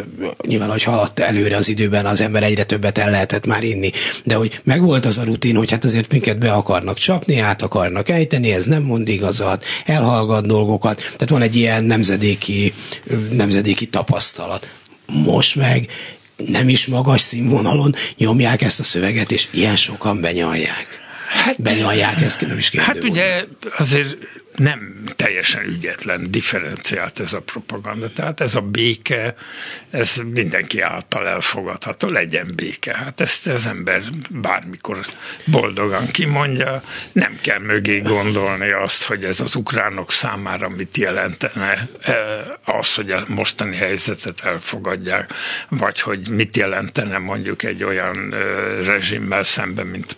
Nyilván, 0.46 0.70
hogy 0.70 0.82
haladt 0.82 1.20
előre 1.20 1.56
az 1.56 1.68
időben, 1.68 2.06
az 2.06 2.20
ember 2.20 2.42
egyre 2.42 2.64
többet 2.64 2.98
el 2.98 3.10
lehetett 3.10 3.46
már 3.46 3.62
inni, 3.62 3.90
de 4.24 4.34
hogy 4.34 4.60
megvolt 4.64 5.06
az 5.06 5.18
a 5.18 5.24
rutin, 5.24 5.56
hogy 5.56 5.70
hát 5.70 5.84
azért 5.84 6.12
minket 6.12 6.38
be 6.38 6.52
akarnak 6.52 6.98
csapni, 6.98 7.38
át 7.38 7.62
akarnak 7.62 8.08
ejteni, 8.08 8.52
ez 8.52 8.64
nem 8.64 8.82
mond 8.82 9.08
igazat, 9.08 9.64
elhallgat 9.84 10.46
dolgokat, 10.46 10.96
tehát 10.96 11.28
van 11.28 11.42
egy 11.42 11.56
ilyen 11.56 11.84
nemzedéki 11.84 12.69
nemzedéki 13.30 13.86
tapasztalat. 13.86 14.68
Most 15.06 15.54
meg 15.54 15.86
nem 16.36 16.68
is 16.68 16.86
magas 16.86 17.20
színvonalon 17.20 17.94
nyomják 18.16 18.62
ezt 18.62 18.80
a 18.80 18.82
szöveget, 18.82 19.32
és 19.32 19.48
ilyen 19.52 19.76
sokan 19.76 20.20
benyalják. 20.20 20.99
Hát, 21.30 21.62
benyalják, 21.62 22.22
ezt 22.22 22.40
nem 22.40 22.58
is 22.58 22.70
Hát 22.76 23.04
ugye 23.04 23.44
azért 23.76 24.16
nem 24.56 25.02
teljesen 25.16 25.64
ügyetlen, 25.64 26.30
differenciált 26.30 27.20
ez 27.20 27.32
a 27.32 27.40
propaganda. 27.40 28.12
Tehát 28.12 28.40
ez 28.40 28.54
a 28.54 28.60
béke, 28.60 29.34
ez 29.90 30.16
mindenki 30.32 30.80
által 30.80 31.28
elfogadható, 31.28 32.08
legyen 32.08 32.46
béke. 32.54 32.96
Hát 32.96 33.20
ezt 33.20 33.46
az 33.46 33.66
ember 33.66 34.02
bármikor 34.30 34.98
boldogan 35.44 36.10
kimondja, 36.10 36.82
nem 37.12 37.38
kell 37.40 37.58
mögé 37.58 37.98
gondolni 37.98 38.70
azt, 38.70 39.04
hogy 39.04 39.24
ez 39.24 39.40
az 39.40 39.54
ukránok 39.54 40.10
számára 40.12 40.68
mit 40.68 40.96
jelentene 40.96 41.88
eh, 42.00 42.16
az, 42.64 42.94
hogy 42.94 43.10
a 43.10 43.24
mostani 43.28 43.76
helyzetet 43.76 44.40
elfogadják, 44.40 45.32
vagy 45.68 46.00
hogy 46.00 46.28
mit 46.28 46.56
jelentene 46.56 47.18
mondjuk 47.18 47.62
egy 47.62 47.84
olyan 47.84 48.34
eh, 48.34 48.40
rezsimmel 48.84 49.42
szemben, 49.42 49.86
mint 49.86 50.16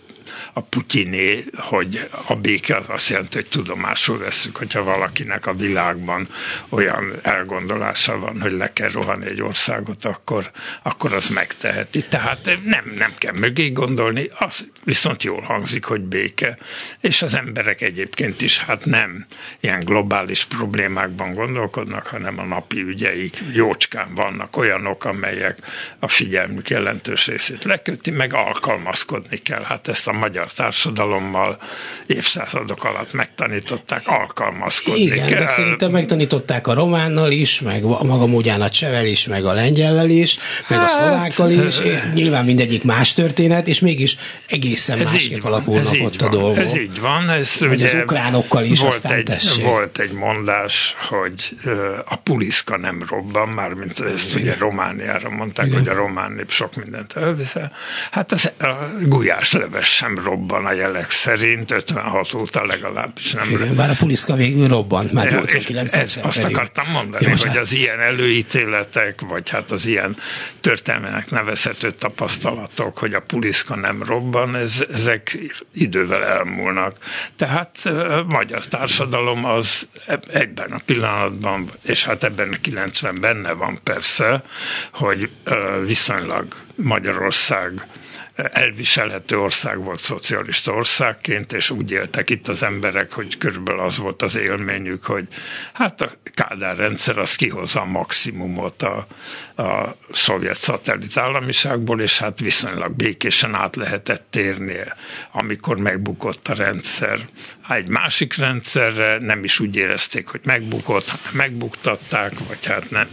a 0.53 0.61
Putyiné, 0.61 1.45
hogy 1.55 2.09
a 2.25 2.35
béke 2.35 2.75
az 2.75 2.85
azt 2.89 3.09
jelenti, 3.09 3.35
hogy 3.35 3.47
tudomásul 3.49 4.17
veszük, 4.17 4.55
hogyha 4.55 4.83
valakinek 4.83 5.45
a 5.45 5.53
világban 5.53 6.27
olyan 6.69 7.13
elgondolása 7.21 8.19
van, 8.19 8.41
hogy 8.41 8.51
le 8.51 8.73
kell 8.73 8.89
rohanni 8.89 9.25
egy 9.25 9.41
országot, 9.41 10.05
akkor, 10.05 10.51
akkor 10.83 11.13
az 11.13 11.27
megteheti. 11.27 12.03
Tehát 12.03 12.45
nem, 12.65 12.93
nem 12.97 13.13
kell 13.17 13.33
mögé 13.33 13.69
gondolni, 13.69 14.29
az 14.39 14.67
viszont 14.83 15.23
jól 15.23 15.41
hangzik, 15.41 15.85
hogy 15.85 16.01
béke. 16.01 16.57
És 16.99 17.21
az 17.21 17.35
emberek 17.35 17.81
egyébként 17.81 18.41
is 18.41 18.59
hát 18.59 18.85
nem 18.85 19.25
ilyen 19.59 19.79
globális 19.79 20.45
problémákban 20.45 21.33
gondolkodnak, 21.33 22.07
hanem 22.07 22.39
a 22.39 22.43
napi 22.43 22.81
ügyeik 22.81 23.37
jócskán 23.53 24.15
vannak 24.15 24.57
olyanok, 24.57 25.05
amelyek 25.05 25.57
a 25.99 26.07
figyelmük 26.07 26.69
jelentős 26.69 27.27
részét 27.27 27.63
leköti, 27.63 28.11
meg 28.11 28.33
alkalmazkodni 28.33 29.37
kell. 29.37 29.63
Hát 29.63 29.87
ezt 29.87 30.07
a 30.07 30.11
magyar 30.11 30.42
magyar 30.43 30.51
társadalommal 30.55 31.57
évszázadok 32.05 32.83
alatt 32.83 33.13
megtanították 33.13 34.01
alkalmazkodni 34.05 35.01
Igen, 35.01 35.27
kell. 35.27 35.39
de 35.39 35.47
szerintem 35.47 35.91
megtanították 35.91 36.67
a 36.67 36.73
románnal 36.73 37.31
is, 37.31 37.61
meg 37.61 37.83
a 37.83 38.03
maga 38.03 38.25
módján 38.25 38.61
a 38.61 38.69
csevel 38.69 39.05
is, 39.05 39.27
meg 39.27 39.45
a 39.45 39.53
lengyellel 39.53 40.09
is, 40.09 40.37
meg 40.67 40.79
hát, 40.79 40.89
a 40.89 40.93
szlovákkal 40.93 41.51
is. 41.51 41.75
Nyilván 42.13 42.45
mindegyik 42.45 42.83
más 42.83 43.13
történet, 43.13 43.67
és 43.67 43.79
mégis 43.79 44.17
egészen 44.47 44.97
másképp 44.97 45.43
alakulnak 45.43 45.95
ott 46.01 46.19
van, 46.19 46.29
a 46.29 46.31
dolgok. 46.31 46.57
Ez 46.57 46.75
így 46.75 46.99
van. 46.99 47.29
Ez 47.29 47.57
hogy 47.57 47.71
ugye 47.71 47.85
az 47.85 48.01
ukránokkal 48.03 48.63
is, 48.63 48.79
volt 48.79 48.93
aztán 48.93 49.17
egy, 49.17 49.23
tessék. 49.23 49.63
Volt 49.63 49.99
egy 49.99 50.11
mondás, 50.11 50.95
hogy 51.09 51.57
a 52.05 52.15
puliszka 52.15 52.77
nem 52.77 53.05
robban, 53.09 53.47
mármint 53.49 53.99
ezt 53.99 54.35
ugye 54.35 54.55
Romániára 54.59 55.29
mondták, 55.29 55.65
Igen. 55.65 55.79
hogy 55.79 55.87
a 55.87 55.93
román 55.93 56.31
nép 56.31 56.51
sok 56.51 56.75
mindent 56.75 57.13
elviszel. 57.13 57.71
Hát 58.11 58.31
az, 58.31 58.51
a 58.59 58.73
gulyásleves 59.01 59.87
sem 59.87 60.21
robban 60.23 60.32
a 60.65 60.71
jelek 60.71 61.11
szerint, 61.11 61.71
56 61.71 62.33
óta 62.33 62.65
legalábbis 62.65 63.31
nem. 63.31 63.49
Igen, 63.49 63.75
bár 63.75 63.89
a 63.89 63.95
puliszka 63.99 64.35
végül 64.35 64.67
robbant, 64.67 65.11
már 65.11 65.31
89 65.31 65.93
ez, 65.93 66.19
Azt 66.21 66.43
akartam 66.43 66.85
mondani, 66.93 67.25
Jó, 67.25 67.31
hogy 67.31 67.43
hát- 67.43 67.57
az 67.57 67.71
ilyen 67.71 67.99
előítéletek, 67.99 69.21
vagy 69.21 69.49
hát 69.49 69.71
az 69.71 69.85
ilyen 69.85 70.15
történelmének 70.61 71.29
nevezhető 71.29 71.91
tapasztalatok, 71.91 72.97
hogy 72.97 73.13
a 73.13 73.19
puliszka 73.19 73.75
nem 73.75 74.03
robban, 74.03 74.55
ez, 74.55 74.85
ezek 74.93 75.37
idővel 75.73 76.23
elmúlnak. 76.23 76.97
Tehát 77.35 77.85
a 77.85 78.23
magyar 78.27 78.65
társadalom 78.65 79.45
az 79.45 79.87
egyben 80.33 80.71
a 80.71 80.79
pillanatban, 80.85 81.71
és 81.81 82.05
hát 82.05 82.23
ebben 82.23 82.53
a 82.53 82.57
90 82.61 83.17
benne 83.21 83.51
van 83.51 83.79
persze, 83.83 84.43
hogy 84.91 85.29
viszonylag 85.85 86.55
Magyarország 86.75 87.87
elviselhető 88.35 89.39
ország 89.39 89.83
volt 89.83 89.99
szocialista 89.99 90.71
országként, 90.71 91.53
és 91.53 91.69
úgy 91.69 91.91
éltek 91.91 92.29
itt 92.29 92.47
az 92.47 92.63
emberek, 92.63 93.11
hogy 93.11 93.37
körülbelül 93.37 93.81
az 93.81 93.97
volt 93.97 94.21
az 94.21 94.35
élményük, 94.35 95.03
hogy 95.03 95.27
hát 95.73 96.01
a 96.01 96.11
Kádár 96.33 96.75
rendszer 96.75 97.17
az 97.17 97.35
kihozza 97.35 97.81
a 97.81 97.85
maximumot 97.85 98.81
a, 98.81 99.07
a 99.63 99.95
szovjet 100.11 100.57
szatellit 100.57 101.17
államiságból, 101.17 102.01
és 102.01 102.19
hát 102.19 102.39
viszonylag 102.39 102.91
békésen 102.91 103.55
át 103.55 103.75
lehetett 103.75 104.25
térni, 104.29 104.79
amikor 105.31 105.77
megbukott 105.77 106.47
a 106.47 106.53
rendszer. 106.53 107.19
Egy 107.69 107.87
másik 107.87 108.35
rendszerre 108.35 109.17
nem 109.19 109.43
is 109.43 109.59
úgy 109.59 109.75
érezték, 109.75 110.27
hogy 110.27 110.41
megbukott, 110.43 111.09
hanem 111.09 111.31
megbuktatták, 111.33 112.31
vagy 112.47 112.65
hát 112.65 112.89
nem, 112.89 113.07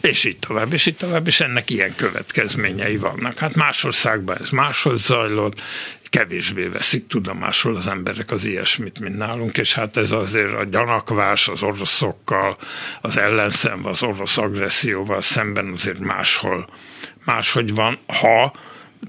és 0.00 0.24
így 0.24 0.38
tovább, 0.38 0.72
és 0.72 0.86
így 0.86 0.96
tovább, 0.96 1.26
és 1.26 1.40
ennek 1.40 1.70
ilyen 1.70 1.94
következményei 1.94 2.96
vannak. 2.96 3.38
Hát 3.38 3.54
más 3.54 3.84
országban 3.84 4.38
ez 4.40 4.48
máshogy 4.48 4.96
zajlott, 4.96 5.60
kevésbé 6.12 6.66
veszik 6.66 7.06
tudomásul 7.06 7.76
az 7.76 7.86
emberek 7.86 8.30
az 8.30 8.44
ilyesmit, 8.44 9.00
mint 9.00 9.16
nálunk, 9.16 9.58
és 9.58 9.74
hát 9.74 9.96
ez 9.96 10.12
azért 10.12 10.52
a 10.52 10.64
gyanakvás 10.64 11.48
az 11.48 11.62
oroszokkal, 11.62 12.56
az 13.00 13.16
ellenszem, 13.16 13.86
az 13.86 14.02
orosz 14.02 14.38
agresszióval 14.38 15.20
szemben 15.20 15.72
azért 15.72 15.98
máshol 15.98 16.68
máshogy 17.24 17.74
van, 17.74 17.98
ha 18.06 18.52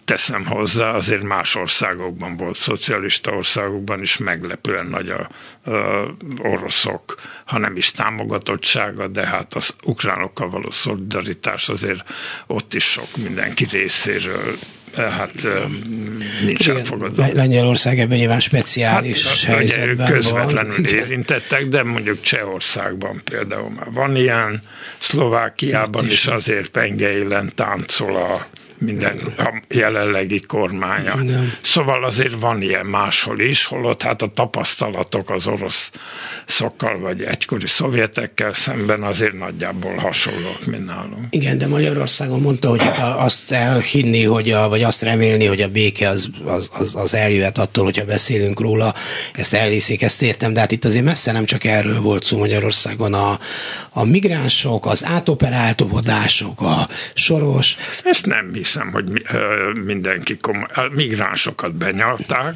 teszem 0.05 0.45
hozzá, 0.45 0.89
azért 0.89 1.21
más 1.21 1.55
országokban 1.55 2.37
volt, 2.37 2.55
szocialista 2.55 3.31
országokban 3.31 4.01
is 4.01 4.17
meglepően 4.17 4.85
nagy 4.85 5.09
a, 5.09 5.29
a 5.71 6.15
oroszok, 6.37 7.21
ha 7.45 7.57
nem 7.57 7.75
is 7.75 7.91
támogatottsága, 7.91 9.07
de 9.07 9.27
hát 9.27 9.53
az 9.53 9.73
ukránokkal 9.83 10.49
való 10.49 10.71
szolidaritás 10.71 11.69
azért 11.69 12.09
ott 12.47 12.73
is 12.73 12.83
sok 12.83 13.17
mindenki 13.17 13.67
részéről 13.71 14.55
hát 14.95 15.47
nincs 16.45 16.69
elfogadva. 16.69 17.27
Lengyelország 17.33 17.99
ebben 17.99 18.17
nyilván 18.17 18.39
speciális 18.39 19.27
hát, 19.27 19.55
helyzetben 19.55 20.11
közvetlenül 20.11 20.75
van. 20.75 20.85
érintettek, 20.85 21.67
de 21.67 21.83
mondjuk 21.83 22.21
Csehországban 22.21 23.21
például 23.23 23.69
már 23.69 23.91
van 23.91 24.15
ilyen, 24.15 24.61
Szlovákiában 24.99 26.05
is, 26.05 26.11
is 26.11 26.27
azért 26.27 26.69
penge 26.69 27.11
táncol 27.55 28.15
a 28.15 28.47
minden 28.83 29.19
a 29.37 29.61
jelenlegi 29.67 30.39
kormánya. 30.39 31.19
Igen. 31.21 31.53
Szóval 31.61 32.03
azért 32.03 32.39
van 32.39 32.61
ilyen 32.61 32.85
máshol 32.85 33.39
is, 33.39 33.65
holott 33.65 34.01
hát 34.01 34.21
a 34.21 34.27
tapasztalatok 34.27 35.29
az 35.29 35.47
orosz 35.47 35.91
szokkal 36.45 36.99
vagy 36.99 37.21
egykori 37.21 37.67
szovjetekkel 37.67 38.53
szemben 38.53 39.03
azért 39.03 39.37
nagyjából 39.37 39.95
hasonlók, 39.95 40.65
mint 40.65 40.85
nálunk. 40.85 41.25
Igen, 41.29 41.57
de 41.57 41.67
Magyarországon 41.67 42.41
mondta, 42.41 42.69
hogy 42.69 42.83
hát 42.83 43.17
azt 43.17 43.51
elhinni, 43.51 44.23
hogy 44.23 44.51
a, 44.51 44.69
vagy 44.69 44.83
azt 44.83 45.01
remélni, 45.01 45.45
hogy 45.45 45.61
a 45.61 45.67
béke 45.67 46.09
az, 46.09 46.29
az, 46.45 46.69
az, 46.73 46.95
az 46.95 47.13
eljöhet 47.13 47.57
attól, 47.57 47.83
hogyha 47.83 48.05
beszélünk 48.05 48.59
róla, 48.59 48.95
ezt 49.33 49.53
elhiszik, 49.53 50.01
ezt 50.01 50.21
értem, 50.21 50.53
de 50.53 50.59
hát 50.59 50.71
itt 50.71 50.85
azért 50.85 51.03
messze 51.03 51.31
nem 51.31 51.45
csak 51.45 51.63
erről 51.63 52.01
volt 52.01 52.23
szó 52.23 52.37
Magyarországon. 52.37 53.13
A, 53.13 53.39
a 53.89 54.03
migránsok, 54.03 54.85
az 54.85 55.05
átoperáltóvodások, 55.05 56.61
a 56.61 56.87
soros. 57.13 57.75
Ezt 58.03 58.25
nem 58.25 58.45
hiszem, 58.73 58.91
hogy 58.91 59.05
mindenki 59.83 60.37
komoly, 60.37 60.67
migránsokat 60.91 61.73
benyalták, 61.73 62.55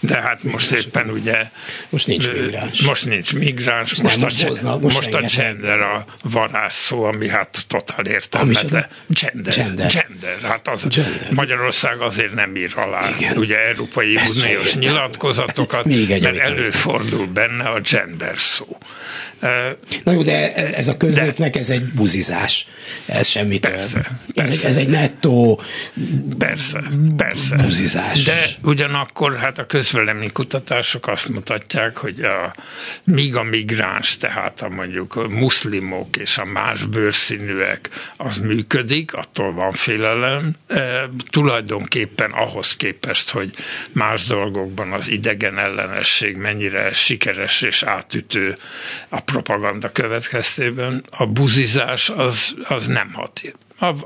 de 0.00 0.20
hát 0.20 0.42
most 0.42 0.70
éppen 0.70 1.10
ugye... 1.10 1.50
Most 1.88 2.06
nincs 2.06 2.32
migráns. 2.32 2.80
Most 2.80 3.04
nincs 3.04 3.34
migráns, 3.34 3.90
most, 3.90 4.02
most, 4.02 4.18
most, 4.18 4.44
a, 4.44 4.48
hoznak, 4.48 4.80
most, 4.80 4.96
most 4.96 5.14
a 5.14 5.36
gender 5.36 5.80
a 5.80 6.04
varázsszó, 6.22 7.02
ami 7.04 7.28
hát 7.28 7.64
totál 7.68 8.06
értelmetlen. 8.06 8.86
Gender, 9.06 9.54
gender. 9.54 9.92
Gender. 9.92 10.38
Hát 10.42 10.68
az 10.68 10.86
gender. 10.88 11.32
Magyarország 11.32 12.00
azért 12.00 12.34
nem 12.34 12.56
ír 12.56 12.72
alá 12.76 13.08
Igen. 13.18 13.36
ugye 13.36 13.58
Európai 13.58 14.16
Ezt 14.16 14.36
Uniós 14.36 14.74
nyilatkozatokat, 14.74 15.84
Még 15.84 16.10
egy 16.10 16.22
mert 16.22 16.38
előfordul 16.38 17.26
benne 17.26 17.64
a 17.64 17.80
gender 17.80 18.38
szó. 18.38 18.78
Na 20.04 20.12
jó, 20.12 20.22
de 20.22 20.54
ez, 20.54 20.70
ez 20.70 20.88
a 20.88 20.96
köznépnek 20.96 21.52
de, 21.52 21.58
ez 21.58 21.70
egy 21.70 21.84
buzizás. 21.84 22.66
Ez 23.06 23.26
semmi 23.26 23.58
persze, 23.58 23.92
több. 23.92 24.06
Persze. 24.34 24.52
Ez, 24.52 24.58
egy, 24.58 24.64
ez 24.64 24.76
egy 24.76 24.88
nettó 24.88 25.60
persze, 26.38 26.82
persze. 27.16 27.56
buzizás. 27.56 28.22
De 28.22 28.46
ugyanakkor 28.62 29.36
hát 29.36 29.58
a 29.58 29.66
közvélemény 29.66 30.32
kutatások 30.32 31.06
azt 31.08 31.28
mutatják, 31.28 31.96
hogy 31.96 32.20
a, 32.20 32.54
míg 33.04 33.36
a 33.36 33.42
migráns, 33.42 34.16
tehát 34.16 34.62
a 34.62 34.68
mondjuk 34.68 35.28
muszlimok 35.30 36.16
és 36.16 36.38
a 36.38 36.44
más 36.44 36.84
bőrszínűek 36.84 37.88
az 38.16 38.38
működik, 38.38 39.14
attól 39.14 39.52
van 39.52 39.72
félelem. 39.72 40.52
E, 40.66 41.10
tulajdonképpen 41.30 42.30
ahhoz 42.30 42.76
képest, 42.76 43.30
hogy 43.30 43.52
más 43.92 44.24
dolgokban 44.24 44.92
az 44.92 45.08
idegen 45.08 45.58
ellenesség 45.58 46.36
mennyire 46.36 46.92
sikeres 46.92 47.62
és 47.62 47.82
átütő 47.82 48.56
a 49.08 49.20
propaganda 49.26 49.92
következtében, 49.92 51.04
a 51.10 51.26
buzizás 51.26 52.10
az, 52.10 52.54
az 52.68 52.86
nem 52.86 53.12
hat 53.12 53.40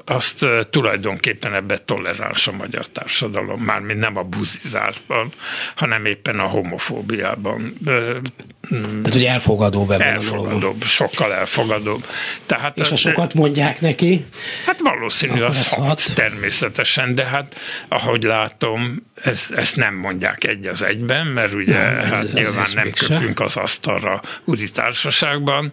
azt 0.05 0.47
tulajdonképpen 0.71 1.55
ebbe 1.55 1.79
toleráns 1.79 2.47
a 2.47 2.53
magyar 2.53 2.87
társadalom, 2.87 3.61
mármint 3.61 4.01
nem 4.01 4.17
a 4.17 4.23
buzizásban, 4.23 5.33
hanem 5.75 6.05
éppen 6.05 6.39
a 6.39 6.47
homofóbiában. 6.47 7.73
Tehát, 7.85 9.13
hogy 9.13 9.25
elfogadóbb 9.25 9.91
ebben 9.91 10.07
elfogadóbb, 10.07 10.83
a 10.83 10.85
sokkal 10.85 11.33
elfogadóbb. 11.33 12.05
Tehát 12.47 12.79
És 12.79 12.91
a 12.91 12.97
sokat 12.97 13.35
mondják 13.35 13.81
neki? 13.81 14.25
Hát 14.67 14.81
valószínű 14.81 15.41
az 15.41 15.69
hat, 15.69 15.87
hat, 15.87 16.15
természetesen, 16.15 17.15
de 17.15 17.25
hát 17.25 17.55
ahogy 17.89 18.23
látom, 18.23 19.09
ezt, 19.23 19.53
ezt 19.53 19.77
nem 19.77 19.95
mondják 19.95 20.45
egy 20.45 20.67
az 20.67 20.83
egyben, 20.83 21.27
mert 21.27 21.53
ugye 21.53 21.91
nem, 21.91 22.11
hát 22.11 22.23
ez, 22.23 22.33
nyilván 22.33 22.63
ez 22.63 22.73
nem 22.73 22.91
köpünk 22.91 23.41
az 23.41 23.57
asztalra 23.57 24.23
úri 24.45 24.71
társaságban, 24.71 25.73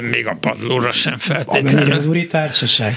még 0.00 0.26
a 0.26 0.36
padlóra 0.40 0.92
sem 0.92 1.16
feltétlenül. 1.16 1.70
Amennyire 1.70 1.94
az 1.94 2.06
úri 2.06 2.26
társaság? 2.26 2.96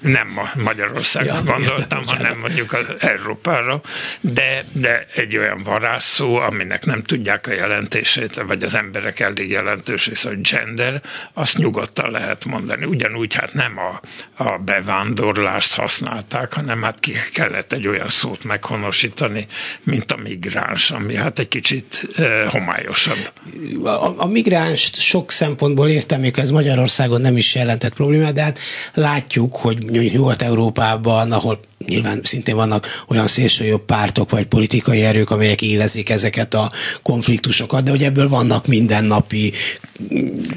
Nem 0.00 0.38
a 0.38 0.58
Magyarországra 0.58 1.34
ja, 1.34 1.42
gondoltam, 1.42 2.00
értem, 2.00 2.16
hanem 2.16 2.38
mondjuk 2.40 2.72
az 2.72 2.86
Európára, 2.98 3.80
de, 4.20 4.64
de 4.72 5.06
egy 5.14 5.36
olyan 5.36 5.62
varázsszó, 5.62 6.36
aminek 6.36 6.84
nem 6.84 7.02
tudják 7.02 7.46
a 7.46 7.52
jelentését, 7.52 8.42
vagy 8.46 8.62
az 8.62 8.74
emberek 8.74 9.20
elég 9.20 9.50
jelentős 9.50 10.06
része, 10.06 10.28
hogy 10.28 10.40
gender, 10.40 11.02
azt 11.32 11.56
nyugodtan 11.56 12.10
lehet 12.10 12.44
mondani. 12.44 12.84
Ugyanúgy 12.84 13.34
hát 13.34 13.52
nem 13.52 13.78
a, 13.78 14.00
a 14.44 14.58
bevándorlást 14.58 15.74
használták, 15.74 16.52
hanem 16.52 16.82
hát 16.82 17.00
ki 17.00 17.12
kellett 17.32 17.72
egy 17.72 17.86
olyan 17.86 18.08
szót 18.08 18.44
meghonosítani, 18.44 19.14
mint 19.82 20.10
a 20.12 20.16
migráns, 20.16 20.90
ami 20.90 21.14
hát 21.16 21.38
egy 21.38 21.48
kicsit 21.48 22.08
e, 22.16 22.48
homályosabb. 22.48 23.30
A, 23.84 24.14
a 24.22 24.26
migránst 24.26 24.96
sok 24.96 25.30
szempontból 25.32 25.88
értem, 25.88 26.20
még 26.20 26.38
ez 26.38 26.50
Magyarországon 26.50 27.20
nem 27.20 27.36
is 27.36 27.54
jelentett 27.54 27.94
problémát, 27.94 28.32
de 28.34 28.42
hát 28.42 28.58
látjuk, 28.94 29.56
hogy 29.56 29.78
Nyugat-Európában, 30.12 31.32
ahol 31.32 31.60
nyilván 31.84 32.20
szintén 32.22 32.54
vannak 32.54 33.04
olyan 33.08 33.26
szélsőjobb 33.26 33.84
pártok 33.84 34.30
vagy 34.30 34.46
politikai 34.46 35.02
erők, 35.02 35.30
amelyek 35.30 35.62
élezik 35.62 36.10
ezeket 36.10 36.54
a 36.54 36.72
konfliktusokat, 37.02 37.82
de 37.84 37.90
hogy 37.90 38.02
ebből 38.02 38.28
vannak 38.28 38.66
mindennapi 38.66 39.52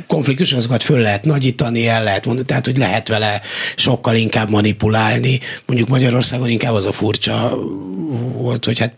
konfliktusokat 0.07 0.83
föl 0.83 0.99
lehet 0.99 1.23
nagyítani, 1.23 1.87
el 1.87 2.03
lehet 2.03 2.25
mondani, 2.25 2.47
tehát 2.47 2.65
hogy 2.65 2.77
lehet 2.77 3.07
vele 3.07 3.41
sokkal 3.75 4.15
inkább 4.15 4.49
manipulálni. 4.49 5.39
Mondjuk 5.65 5.89
Magyarországon 5.89 6.49
inkább 6.49 6.73
az 6.73 6.85
a 6.85 6.91
furcsa 6.91 7.57
volt, 8.33 8.65
hogy 8.65 8.79
hát 8.79 8.93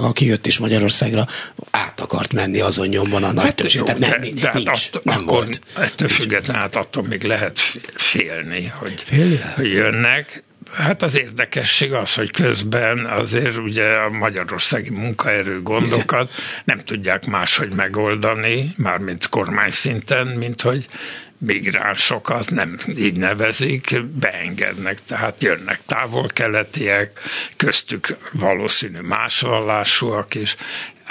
aki 0.00 0.26
jött 0.26 0.46
is 0.46 0.58
Magyarországra, 0.58 1.26
át 1.70 2.00
akart 2.00 2.32
menni 2.32 2.60
azon 2.60 2.88
nyomban 2.88 3.24
a 3.24 3.32
nagy 3.32 3.44
hát 3.44 3.54
többség. 3.54 3.82
Tehát 3.82 4.00
nem, 4.00 4.10
de, 4.10 4.18
de 4.40 4.50
nincs, 4.54 4.68
hát 4.68 5.04
nem 5.04 5.20
akkor 5.20 5.34
volt. 5.34 5.60
Ettől 5.76 6.08
függetlenül 6.08 6.62
hát 6.62 6.76
attól 6.76 7.02
még 7.02 7.22
lehet 7.22 7.58
félni, 7.94 8.72
hogy, 8.78 9.02
félni? 9.06 9.40
hogy 9.56 9.70
jönnek, 9.72 10.42
Hát 10.72 11.02
az 11.02 11.16
érdekesség 11.16 11.92
az, 11.92 12.14
hogy 12.14 12.30
közben 12.30 13.06
azért 13.06 13.56
ugye 13.56 13.92
a 13.94 14.10
magyarországi 14.10 14.90
munkaerő 14.90 15.62
gondokat 15.62 16.30
nem 16.64 16.78
tudják 16.78 17.26
máshogy 17.26 17.70
megoldani, 17.70 18.74
mármint 18.76 19.28
kormány 19.28 19.70
szinten, 19.70 20.26
mint 20.26 20.62
hogy 20.62 20.86
migránsokat 21.38 22.50
nem 22.50 22.78
így 22.96 23.16
nevezik, 23.16 24.02
beengednek, 24.04 24.98
tehát 25.06 25.42
jönnek 25.42 25.80
távol-keletiek, 25.86 27.20
köztük 27.56 28.16
valószínű 28.32 29.00
más 29.00 29.40
vallásúak 29.40 30.34
is, 30.34 30.56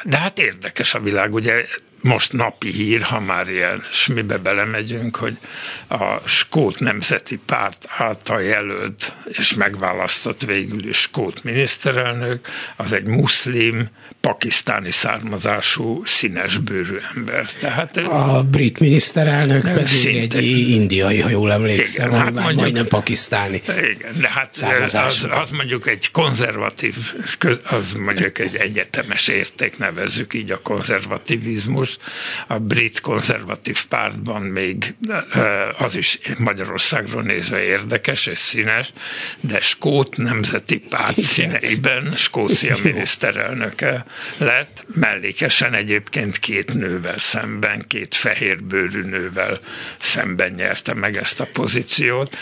de 0.03 0.17
hát 0.17 0.39
érdekes 0.39 0.93
a 0.93 0.99
világ, 0.99 1.33
ugye 1.33 1.65
most 2.07 2.33
napi 2.33 2.71
hír, 2.71 3.01
ha 3.01 3.19
már 3.19 3.49
ilyen 3.49 3.83
smibe 3.91 4.37
belemegyünk, 4.37 5.15
hogy 5.15 5.37
a 5.87 6.17
Skót 6.25 6.79
Nemzeti 6.79 7.39
Párt 7.45 7.85
által 7.97 8.41
jelölt 8.41 9.15
és 9.25 9.53
megválasztott 9.53 10.41
végül 10.41 10.87
is 10.87 10.97
Skót 10.97 11.43
miniszterelnök, 11.43 12.47
az 12.75 12.93
egy 12.93 13.05
muszlim, 13.05 13.89
pakisztáni 14.21 14.91
származású, 14.91 16.01
színesbőrű 16.05 16.97
ember. 17.15 17.45
Tehát, 17.59 17.97
a 17.97 18.43
brit 18.51 18.79
miniszterelnök 18.79 19.61
pedig 19.61 19.87
szinte, 19.87 20.37
egy 20.37 20.69
indiai, 20.69 21.21
ha 21.21 21.29
jól 21.29 21.51
emlékszem, 21.51 22.09
igen, 22.09 22.19
hát 22.19 22.33
mondjuk, 22.33 22.55
majdnem 22.55 22.87
pakisztáni 22.87 23.61
Igen, 23.67 24.19
de 24.21 24.29
hát 24.29 24.55
az, 24.93 25.27
az 25.29 25.49
mondjuk 25.49 25.87
egy 25.87 26.11
konzervatív, 26.11 26.95
az 27.63 27.93
mondjuk 27.93 28.39
egy 28.39 28.55
egyetemes 28.55 29.27
érték, 29.27 29.77
nevezzük 29.77 30.33
így 30.33 30.51
a 30.51 30.61
konzervativizmus. 30.61 31.96
A 32.47 32.59
brit 32.59 32.99
konzervatív 32.99 33.85
pártban 33.85 34.41
még 34.41 34.95
az 35.77 35.95
is 35.95 36.19
Magyarországról 36.37 37.21
nézve 37.21 37.61
érdekes 37.63 38.25
és 38.25 38.39
színes, 38.39 38.93
de 39.39 39.61
Skót 39.61 40.17
Nemzeti 40.17 40.77
Párt 40.77 41.21
színeiben 41.21 42.11
Skócia 42.15 42.77
miniszterelnöke 42.83 44.05
lett, 44.37 44.85
mellékesen 44.93 45.73
egyébként 45.73 46.39
két 46.39 46.73
nővel 46.73 47.17
szemben, 47.17 47.85
két 47.87 48.15
fehérbőrű 48.15 49.01
nővel 49.01 49.59
szemben 49.97 50.51
nyerte 50.51 50.93
meg 50.93 51.17
ezt 51.17 51.39
a 51.39 51.47
pozíciót. 51.53 52.37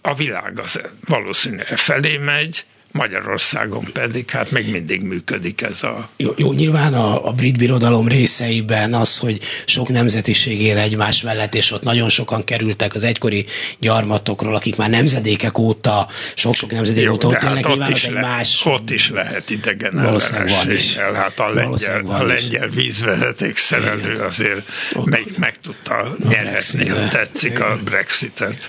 A 0.00 0.14
világ 0.14 0.58
az 0.58 0.80
valószínűleg 1.06 1.76
felé 1.76 2.16
megy, 2.16 2.64
Magyarországon 2.92 3.84
pedig 3.92 4.30
hát 4.30 4.50
még 4.50 4.70
mindig 4.70 5.02
működik 5.02 5.62
ez 5.62 5.82
a... 5.82 6.08
Jó, 6.16 6.30
jó 6.36 6.52
nyilván 6.52 6.94
a, 6.94 7.28
a 7.28 7.32
brit 7.32 7.56
birodalom 7.56 8.08
részeiben 8.08 8.94
az, 8.94 9.18
hogy 9.18 9.40
sok 9.66 9.88
nemzetiség 9.88 10.60
él 10.60 10.78
egymás 10.78 11.22
mellett, 11.22 11.54
és 11.54 11.72
ott 11.72 11.82
nagyon 11.82 12.08
sokan 12.08 12.44
kerültek 12.44 12.94
az 12.94 13.04
egykori 13.04 13.46
gyarmatokról, 13.78 14.54
akik 14.54 14.76
már 14.76 14.90
nemzedékek 14.90 15.58
óta, 15.58 16.08
sok-sok 16.34 16.70
nemzedék 16.70 17.04
jó, 17.04 17.12
óta 17.12 17.26
ott 17.26 17.42
élnek, 17.42 17.66
hát 17.66 17.74
nyilván 17.74 17.92
az 17.92 18.04
egy 18.04 18.12
más... 18.12 18.66
Ott 18.66 18.90
is 18.90 19.10
lehet 19.10 19.50
idegen 19.50 19.98
ellenességgel. 19.98 21.12
Hát 21.12 21.40
a 21.40 21.48
lengyel, 21.48 22.02
a 22.06 22.22
lengyel 22.22 22.68
vízvezeték 22.68 23.56
szerelő 23.56 24.14
azért 24.14 24.68
okay. 24.94 25.10
meg, 25.10 25.34
meg 25.38 25.58
tudta 25.62 26.16
nyerhetni, 26.28 26.88
ha 26.88 27.08
tetszik 27.08 27.60
a 27.60 27.78
Brexitet. 27.84 28.68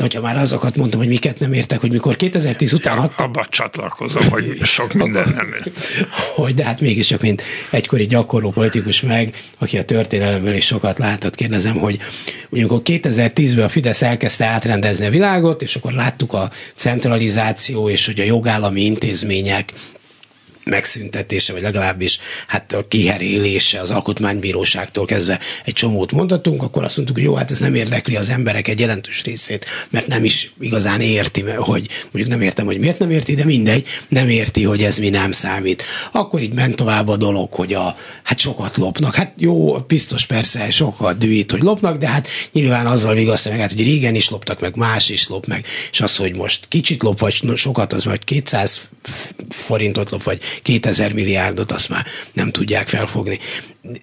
Hogyha 0.00 0.20
már 0.20 0.36
azokat 0.36 0.76
mondtam, 0.76 1.00
hogy 1.00 1.08
miket 1.08 1.38
nem 1.38 1.52
értek, 1.52 1.80
hogy 1.80 1.90
mikor 1.90 2.16
2010 2.16 2.72
után 2.72 2.98
adtam. 2.98 3.26
Abba 3.26 3.46
csatlakozom, 3.50 4.30
hogy 4.30 4.58
sok 4.62 4.92
minden 4.92 5.32
nem 5.36 5.54
Hogy, 6.34 6.54
de 6.54 6.64
hát 6.64 6.80
mégis 6.80 7.06
csak, 7.06 7.20
mint 7.20 7.42
egykori 7.70 8.06
gyakorló 8.06 8.50
politikus 8.50 9.00
meg, 9.00 9.42
aki 9.58 9.78
a 9.78 9.84
történelemből 9.84 10.54
is 10.54 10.66
sokat 10.66 10.98
látott, 10.98 11.34
kérdezem, 11.34 11.76
hogy 11.76 11.98
amikor 12.50 12.80
2010-ben 12.84 13.64
a 13.64 13.68
Fidesz 13.68 14.02
elkezdte 14.02 14.44
átrendezni 14.44 15.06
a 15.06 15.10
világot, 15.10 15.62
és 15.62 15.76
akkor 15.76 15.92
láttuk 15.92 16.32
a 16.32 16.50
centralizáció, 16.74 17.88
és 17.88 18.06
hogy 18.06 18.20
a 18.20 18.24
jogállami 18.24 18.80
intézmények 18.80 19.72
megszüntetése, 20.64 21.52
vagy 21.52 21.62
legalábbis 21.62 22.18
hát 22.46 22.72
a 22.72 22.88
kiherélése 22.88 23.80
az 23.80 23.90
alkotmánybíróságtól 23.90 25.04
kezdve 25.04 25.40
egy 25.64 25.72
csomót 25.72 26.12
mondhatunk, 26.12 26.62
akkor 26.62 26.84
azt 26.84 26.96
mondtuk, 26.96 27.16
hogy 27.16 27.26
jó, 27.26 27.34
hát 27.34 27.50
ez 27.50 27.58
nem 27.58 27.74
érdekli 27.74 28.16
az 28.16 28.30
emberek 28.30 28.68
egy 28.68 28.80
jelentős 28.80 29.22
részét, 29.22 29.66
mert 29.90 30.06
nem 30.06 30.24
is 30.24 30.52
igazán 30.60 31.00
érti, 31.00 31.40
hogy 31.40 31.88
mondjuk 32.02 32.28
nem 32.28 32.40
értem, 32.40 32.66
hogy 32.66 32.78
miért 32.78 32.98
nem 32.98 33.10
érti, 33.10 33.34
de 33.34 33.44
mindegy, 33.44 33.86
nem 34.08 34.28
érti, 34.28 34.64
hogy 34.64 34.82
ez 34.82 34.98
mi 34.98 35.08
nem 35.08 35.32
számít. 35.32 35.82
Akkor 36.12 36.40
így 36.40 36.54
ment 36.54 36.76
tovább 36.76 37.08
a 37.08 37.16
dolog, 37.16 37.52
hogy 37.52 37.74
a, 37.74 37.96
hát 38.22 38.38
sokat 38.38 38.76
lopnak. 38.76 39.14
Hát 39.14 39.32
jó, 39.38 39.78
biztos 39.78 40.26
persze 40.26 40.70
sokat 40.70 41.18
dühít, 41.18 41.50
hogy 41.50 41.62
lopnak, 41.62 41.96
de 41.96 42.08
hát 42.08 42.28
nyilván 42.52 42.86
azzal 42.86 43.14
vigasztja 43.14 43.50
meg, 43.50 43.60
hát, 43.60 43.72
hogy 43.72 43.82
régen 43.82 44.14
is 44.14 44.30
loptak, 44.30 44.60
meg 44.60 44.76
más 44.76 45.08
is 45.08 45.28
lop 45.28 45.46
meg, 45.46 45.66
és 45.92 46.00
az, 46.00 46.16
hogy 46.16 46.36
most 46.36 46.66
kicsit 46.68 47.02
lop, 47.02 47.18
vagy 47.18 47.42
sokat, 47.56 47.92
az 47.92 48.04
vagy 48.04 48.24
200 48.24 48.80
forintot 49.48 50.10
lop, 50.10 50.22
vagy 50.22 50.40
2000 50.62 51.12
milliárdot, 51.12 51.72
azt 51.72 51.88
már 51.88 52.06
nem 52.32 52.50
tudják 52.50 52.88
felfogni. 52.88 53.38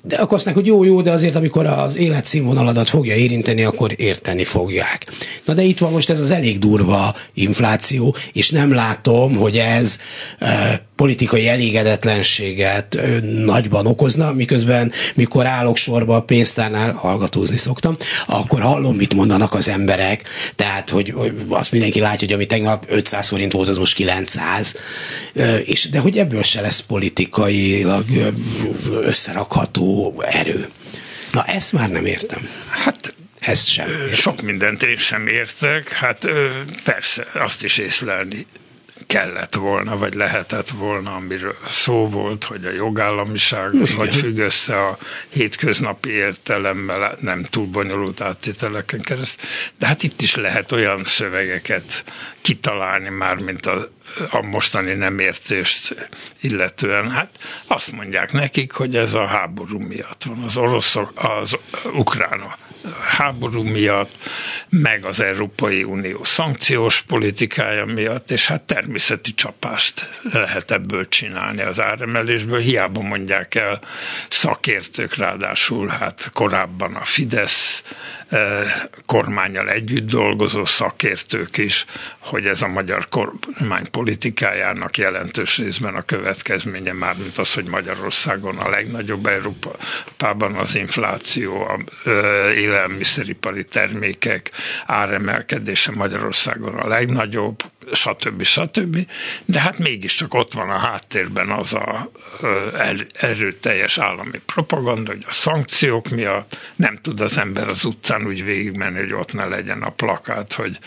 De 0.02 0.16
akkor 0.16 0.38
azt 0.38 0.50
hogy 0.50 0.66
jó, 0.66 0.84
jó, 0.84 1.02
de 1.02 1.12
azért, 1.12 1.36
amikor 1.36 1.66
az 1.66 1.98
életszínvonaladat 1.98 2.90
fogja 2.90 3.16
érinteni, 3.16 3.64
akkor 3.64 3.94
érteni 3.96 4.44
fogják. 4.44 5.06
Na 5.46 5.54
de 5.54 5.62
itt 5.62 5.78
van 5.78 5.92
most 5.92 6.10
ez 6.10 6.20
az 6.20 6.32
elég 6.32 6.60
durva 6.60 7.16
infláció, 7.34 8.16
és 8.34 8.50
nem 8.50 8.74
látom, 8.74 9.36
hogy 9.36 9.58
ez 9.58 9.98
e, 10.40 10.82
politikai 10.96 11.48
elégedetlenséget 11.48 12.96
e, 12.96 13.20
nagyban 13.46 13.86
okozna, 13.86 14.32
miközben 14.32 14.92
mikor 15.16 15.46
állok 15.46 15.78
sorba 15.78 16.16
a 16.16 16.22
pénztárnál, 16.22 16.94
hallgatózni 16.94 17.58
szoktam, 17.58 17.98
akkor 18.28 18.62
hallom, 18.62 18.96
mit 18.96 19.14
mondanak 19.14 19.54
az 19.54 19.70
emberek, 19.70 20.24
tehát, 20.56 20.90
hogy, 20.90 21.10
hogy 21.10 21.34
azt 21.50 21.72
mindenki 21.72 22.00
látja, 22.00 22.28
hogy 22.28 22.36
ami 22.36 22.46
tegnap 22.46 22.86
500 22.88 23.28
forint 23.28 23.54
volt, 23.54 23.68
az 23.68 23.78
most 23.78 23.96
900, 23.96 24.76
e, 25.36 25.58
és, 25.58 25.90
de 25.90 26.00
hogy 26.00 26.18
ebből 26.18 26.44
se 26.44 26.62
lesz 26.62 26.80
politikailag 26.80 28.06
összerakható 29.78 30.22
erő. 30.22 30.70
Na 31.32 31.44
ezt 31.44 31.74
már 31.74 31.90
nem 31.90 32.06
értem. 32.06 32.50
Hát 32.70 33.14
ezt 33.40 33.68
sem. 33.68 33.90
Értem. 33.90 34.14
Sok 34.14 34.42
mindent 34.42 34.84
én 34.84 34.98
sem 34.98 35.28
értek. 35.28 35.90
Hát 35.90 36.28
persze, 36.84 37.28
azt 37.34 37.64
is 37.64 37.78
észlelni 37.78 38.46
kellett 39.08 39.56
volna, 39.56 39.98
vagy 39.98 40.14
lehetett 40.14 40.70
volna, 40.70 41.16
amiről 41.16 41.56
szó 41.70 42.10
volt, 42.10 42.44
hogy 42.44 42.66
a 42.66 42.72
jogállamiság 42.72 43.76
az 43.82 43.94
hogy 43.94 44.16
függ 44.16 44.38
össze 44.38 44.86
a 44.86 44.98
hétköznapi 45.30 46.10
értelemmel, 46.10 47.18
nem 47.22 47.44
túl 47.44 47.66
bonyolult 47.66 48.22
áttételeken 48.22 49.02
keresztül. 49.02 49.50
De 49.78 49.86
hát 49.86 50.04
itt 50.04 50.22
is 50.22 50.36
lehet 50.36 50.72
olyan 50.72 51.06
szövegeket 51.06 52.04
kitalálni 52.42 53.10
már, 53.10 53.36
mint 53.36 53.66
a, 53.66 53.92
a 54.30 54.42
mostani 54.42 54.94
nem 54.94 55.20
értést 55.20 56.10
illetően. 56.40 57.12
Hát 57.12 57.30
azt 57.68 57.92
mondják 57.92 58.32
nekik, 58.32 58.72
hogy 58.72 58.96
ez 58.96 59.14
a 59.14 59.26
háború 59.26 59.80
miatt 59.80 60.24
van, 60.24 60.44
az 60.44 60.58
oroszok, 60.58 61.12
az 61.16 61.58
ukrán 61.94 62.42
háború 63.18 63.64
miatt, 63.64 64.12
meg 64.70 65.06
az 65.06 65.20
Európai 65.20 65.84
Unió 65.84 66.24
szankciós 66.24 67.02
politikája 67.02 67.86
miatt, 67.86 68.32
és 68.32 68.48
hát 68.48 68.62
természeti 68.62 69.34
csapást 69.34 70.10
lehet 70.32 70.72
ebből 70.72 71.08
csinálni 71.08 71.62
az 71.62 71.80
áremelésből. 71.80 72.60
Hiába 72.60 73.02
mondják 73.02 73.56
el 73.56 73.80
szakértők, 74.30 75.16
ráadásul 75.16 75.88
hát 75.88 76.30
korábban 76.34 76.96
a 76.96 77.04
Fidesz 77.04 77.84
kormányjal 79.06 79.70
együtt 79.70 80.08
dolgozó 80.10 80.66
szakértők 80.66 81.58
is, 81.58 81.86
hogy 82.20 82.46
ez 82.46 82.62
a 82.62 82.68
magyar 82.68 83.08
kormány 83.10 83.92
politikájának 84.00 84.98
jelentős 84.98 85.58
részben 85.58 85.96
a 85.96 86.02
következménye 86.02 86.94
már, 86.94 87.16
mint 87.18 87.38
az, 87.38 87.54
hogy 87.54 87.66
Magyarországon 87.66 88.58
a 88.58 88.70
legnagyobb 88.70 89.26
Európában 89.26 90.56
az 90.56 90.76
infláció, 90.76 91.62
a 91.62 91.80
élelmiszeripari 92.56 93.66
termékek 93.66 94.52
áremelkedése 94.86 95.92
Magyarországon 95.92 96.76
a 96.76 96.88
legnagyobb, 96.88 97.64
stb. 97.92 98.44
stb. 98.44 99.08
De 99.46 99.60
hát 99.60 99.78
mégiscsak 99.78 100.34
ott 100.34 100.54
van 100.54 100.70
a 100.70 100.78
háttérben 100.78 101.50
az 101.50 101.74
a 101.74 102.12
erőteljes 103.14 103.98
állami 103.98 104.42
propaganda, 104.46 105.12
hogy 105.12 105.26
a 105.28 105.32
szankciók 105.32 106.10
miatt 106.10 106.58
nem 106.76 107.00
tud 107.02 107.20
az 107.20 107.38
ember 107.38 107.68
az 107.68 107.86
utcán 107.86 108.26
úgy 108.26 108.44
végigmenni, 108.44 109.00
hogy 109.00 109.14
ott 109.14 109.34
ne 109.34 109.46
legyen 109.46 109.82
a 109.82 109.90
plakát, 109.90 110.54
hogy 110.54 110.80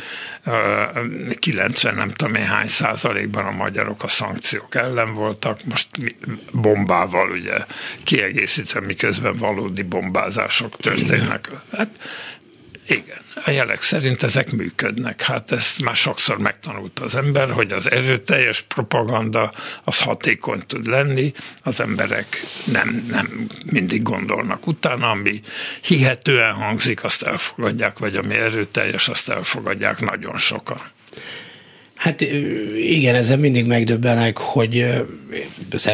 90 1.38 1.94
nem 1.94 2.08
tudom 2.08 2.34
én 2.34 2.46
hány 2.46 2.68
százalékban 2.68 3.46
a 3.46 3.50
magyarok 3.50 4.02
a 4.02 4.08
szankciók 4.08 4.74
ellen 4.74 5.14
voltak, 5.14 5.64
most 5.64 5.88
bombával 6.52 7.30
ugye 7.30 7.56
kiegészítve, 8.04 8.80
miközben 8.80 9.36
valódi 9.36 9.82
bombázások 9.82 10.76
történnek. 10.76 11.50
Hát 11.76 11.88
igen, 12.86 13.18
a 13.44 13.50
jelek 13.50 13.82
szerint 13.82 14.22
ezek 14.22 14.52
működnek. 14.52 15.22
Hát 15.22 15.52
ezt 15.52 15.80
már 15.80 15.96
sokszor 15.96 16.38
megtanulta 16.38 17.04
az 17.04 17.14
ember, 17.14 17.50
hogy 17.50 17.72
az 17.72 17.90
erőteljes 17.90 18.60
propaganda 18.60 19.52
az 19.84 19.98
hatékony 19.98 20.62
tud 20.66 20.86
lenni, 20.86 21.32
az 21.62 21.80
emberek 21.80 22.26
nem, 22.72 23.06
nem 23.10 23.46
mindig 23.70 24.02
gondolnak 24.02 24.66
utána, 24.66 25.10
ami 25.10 25.40
hihetően 25.80 26.52
hangzik, 26.52 27.04
azt 27.04 27.22
elfogadják, 27.22 27.98
vagy 27.98 28.16
ami 28.16 28.34
erőteljes, 28.34 29.08
azt 29.08 29.28
elfogadják 29.28 30.00
nagyon 30.00 30.38
sokan. 30.38 30.80
Hát 32.02 32.20
igen, 32.76 33.14
ezzel 33.14 33.36
mindig 33.36 33.66
megdöbbenek, 33.66 34.38
hogy 34.38 34.86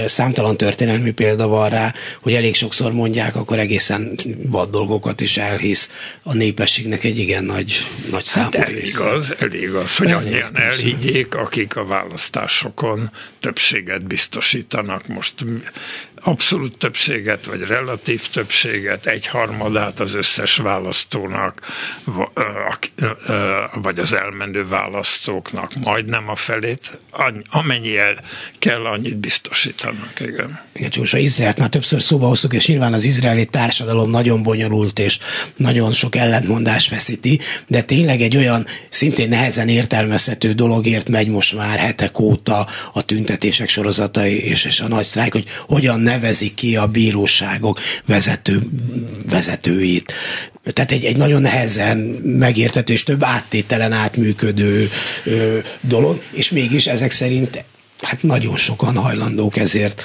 számtalan 0.05 0.57
történelmi 0.57 1.11
példa 1.11 1.47
van 1.47 1.68
rá, 1.68 1.94
hogy 2.21 2.35
elég 2.35 2.55
sokszor 2.55 2.92
mondják, 2.92 3.37
akkor 3.37 3.59
egészen 3.59 4.18
vad 4.47 4.71
dolgokat 4.71 5.21
is 5.21 5.37
elhisz. 5.37 5.90
A 6.23 6.35
népességnek 6.35 7.05
egy 7.05 7.18
igen 7.18 7.44
nagy, 7.44 7.87
nagy 8.11 8.25
számú 8.25 8.49
hát 8.53 8.55
elég 8.55 9.01
az, 9.01 9.35
elég 9.38 9.71
az, 9.71 9.97
hogy 9.97 10.11
annyian 10.11 10.59
elhiggyék, 10.59 11.35
akik 11.35 11.77
a 11.77 11.85
választásokon 11.85 13.11
többséget 13.40 14.07
biztosítanak. 14.07 15.07
Most 15.07 15.35
abszolút 16.22 16.78
többséget, 16.78 17.44
vagy 17.44 17.61
relatív 17.61 18.28
többséget, 18.28 19.07
egy 19.07 19.26
harmadát 19.26 20.00
az 20.00 20.14
összes 20.14 20.57
választónak, 20.57 21.61
vagy 23.74 23.98
az 23.98 24.12
elmenő 24.12 24.66
választóknak, 24.66 25.74
majdnem 25.74 26.28
a 26.28 26.37
felét, 26.37 26.98
amennyi 27.50 27.96
el 27.96 28.24
kell, 28.59 28.85
annyit 28.87 29.16
biztosítanak. 29.16 30.12
Igen. 30.20 30.61
Igen, 30.72 30.90
most 30.98 31.14
Izraelt 31.14 31.59
már 31.59 31.68
többször 31.68 32.02
szóba 32.02 32.26
hoztuk, 32.26 32.54
és 32.54 32.66
nyilván 32.66 32.92
az 32.92 33.04
izraeli 33.04 33.46
társadalom 33.46 34.11
nagyon 34.11 34.42
bonyolult, 34.42 34.98
és 34.98 35.18
nagyon 35.57 35.92
sok 35.92 36.16
ellentmondás 36.16 36.87
feszíti, 36.87 37.40
de 37.66 37.83
tényleg 37.83 38.20
egy 38.20 38.37
olyan 38.37 38.66
szintén 38.88 39.28
nehezen 39.28 39.68
értelmezhető 39.68 40.52
dologért 40.52 41.09
megy 41.09 41.28
most 41.28 41.54
már 41.54 41.78
hetek 41.78 42.18
óta 42.18 42.66
a 42.92 43.02
tüntetések 43.02 43.68
sorozatai 43.68 44.44
és, 44.44 44.64
és 44.64 44.81
a 44.81 44.88
nagy 44.88 45.04
sztrájk, 45.04 45.33
hogy 45.33 45.44
hogyan 45.66 46.00
nevezik 46.09 46.55
ki 46.55 46.77
a 46.77 46.87
bíróságok 46.87 47.81
vezető, 48.07 48.62
vezetőit. 49.29 50.12
Tehát 50.73 50.92
egy, 50.92 51.05
egy 51.05 51.16
nagyon 51.16 51.42
nehezen 51.42 51.99
megérthető 52.25 52.92
és 52.92 53.03
több 53.03 53.23
áttételen 53.23 53.92
átműködő 53.92 54.90
ö, 55.25 55.59
dolog, 55.81 56.23
és 56.31 56.51
mégis 56.51 56.87
ezek 56.87 57.11
szerint 57.11 57.64
hát 58.01 58.23
nagyon 58.23 58.57
sokan 58.57 58.97
hajlandók 58.97 59.57
ezért 59.57 60.03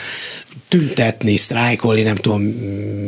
tüntetni, 0.68 1.36
sztrájkolni, 1.36 2.02
nem 2.02 2.16
tudom 2.16 2.42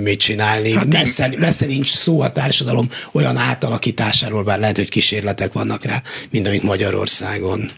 mit 0.04 0.20
csinálni. 0.20 0.74
Hát 0.74 0.86
messze, 0.86 1.34
messze 1.38 1.66
nincs 1.66 1.90
szó 1.94 2.22
a 2.22 2.32
társadalom 2.32 2.90
olyan 3.12 3.38
átalakításáról, 3.38 4.44
bár 4.44 4.60
lehet, 4.60 4.78
hogy 4.78 4.90
kísérletek 4.90 5.54
vannak 5.54 5.84
rá, 5.84 6.02
mint 6.32 6.48
amik 6.48 6.62
Magyarországon. 6.62 7.70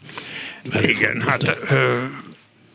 Igen, 0.81 1.21
hát 1.27 1.57
ö, 1.69 2.03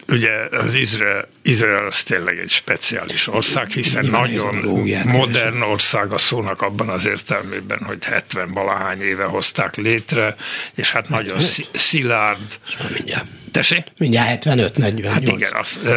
ugye 0.09 0.31
az 0.51 0.75
Izrael, 0.75 1.29
Izrael 1.43 1.87
az 1.87 2.03
tényleg 2.03 2.39
egy 2.39 2.51
speciális 2.51 3.29
ország, 3.29 3.71
hiszen 3.71 4.03
Nyilván 4.03 4.31
nagyon 4.31 4.55
modern 5.05 5.63
ország 5.63 6.13
a 6.13 6.19
szónak 6.19 6.63
abban 6.63 6.89
az 6.89 7.07
értelmében, 7.07 7.83
hogy 7.85 8.05
70 8.05 8.53
valahány 8.53 9.01
éve 9.01 9.25
hozták 9.25 9.77
létre, 9.77 10.37
és 10.75 10.91
hát 10.91 11.09
nagyon 11.09 11.39
szilárd. 11.73 12.59
Mindjárt 12.95 13.27
Tessék? 13.53 13.85
Mindjárt 13.99 14.45
75-48. 14.47 15.11
Hát 15.13 15.29
igen, 15.29 15.53
az, 15.55 15.89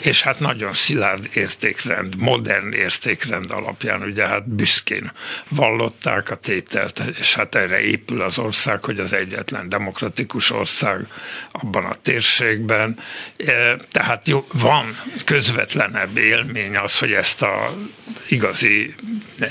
és 0.00 0.22
hát 0.22 0.40
nagyon 0.40 0.74
szilárd 0.74 1.28
értékrend, 1.34 2.16
modern 2.16 2.72
értékrend 2.72 3.50
alapján, 3.50 4.02
ugye 4.02 4.26
hát 4.26 4.48
büszkén 4.48 5.12
vallották 5.48 6.30
a 6.30 6.36
tételt, 6.36 7.02
és 7.18 7.34
hát 7.34 7.54
erre 7.54 7.80
épül 7.80 8.22
az 8.22 8.38
ország, 8.38 8.84
hogy 8.84 8.98
az 8.98 9.12
egyetlen 9.12 9.68
demokratikus 9.68 10.50
ország 10.50 11.06
abban 11.52 11.84
a 11.84 11.94
térségben. 12.02 12.98
Tehát 13.90 14.28
jó, 14.28 14.46
van 14.52 14.96
közvetlenebb 15.24 16.16
élmény 16.16 16.76
az, 16.76 16.98
hogy 16.98 17.12
ezt 17.12 17.42
a 17.42 17.74
igazi, 18.28 18.94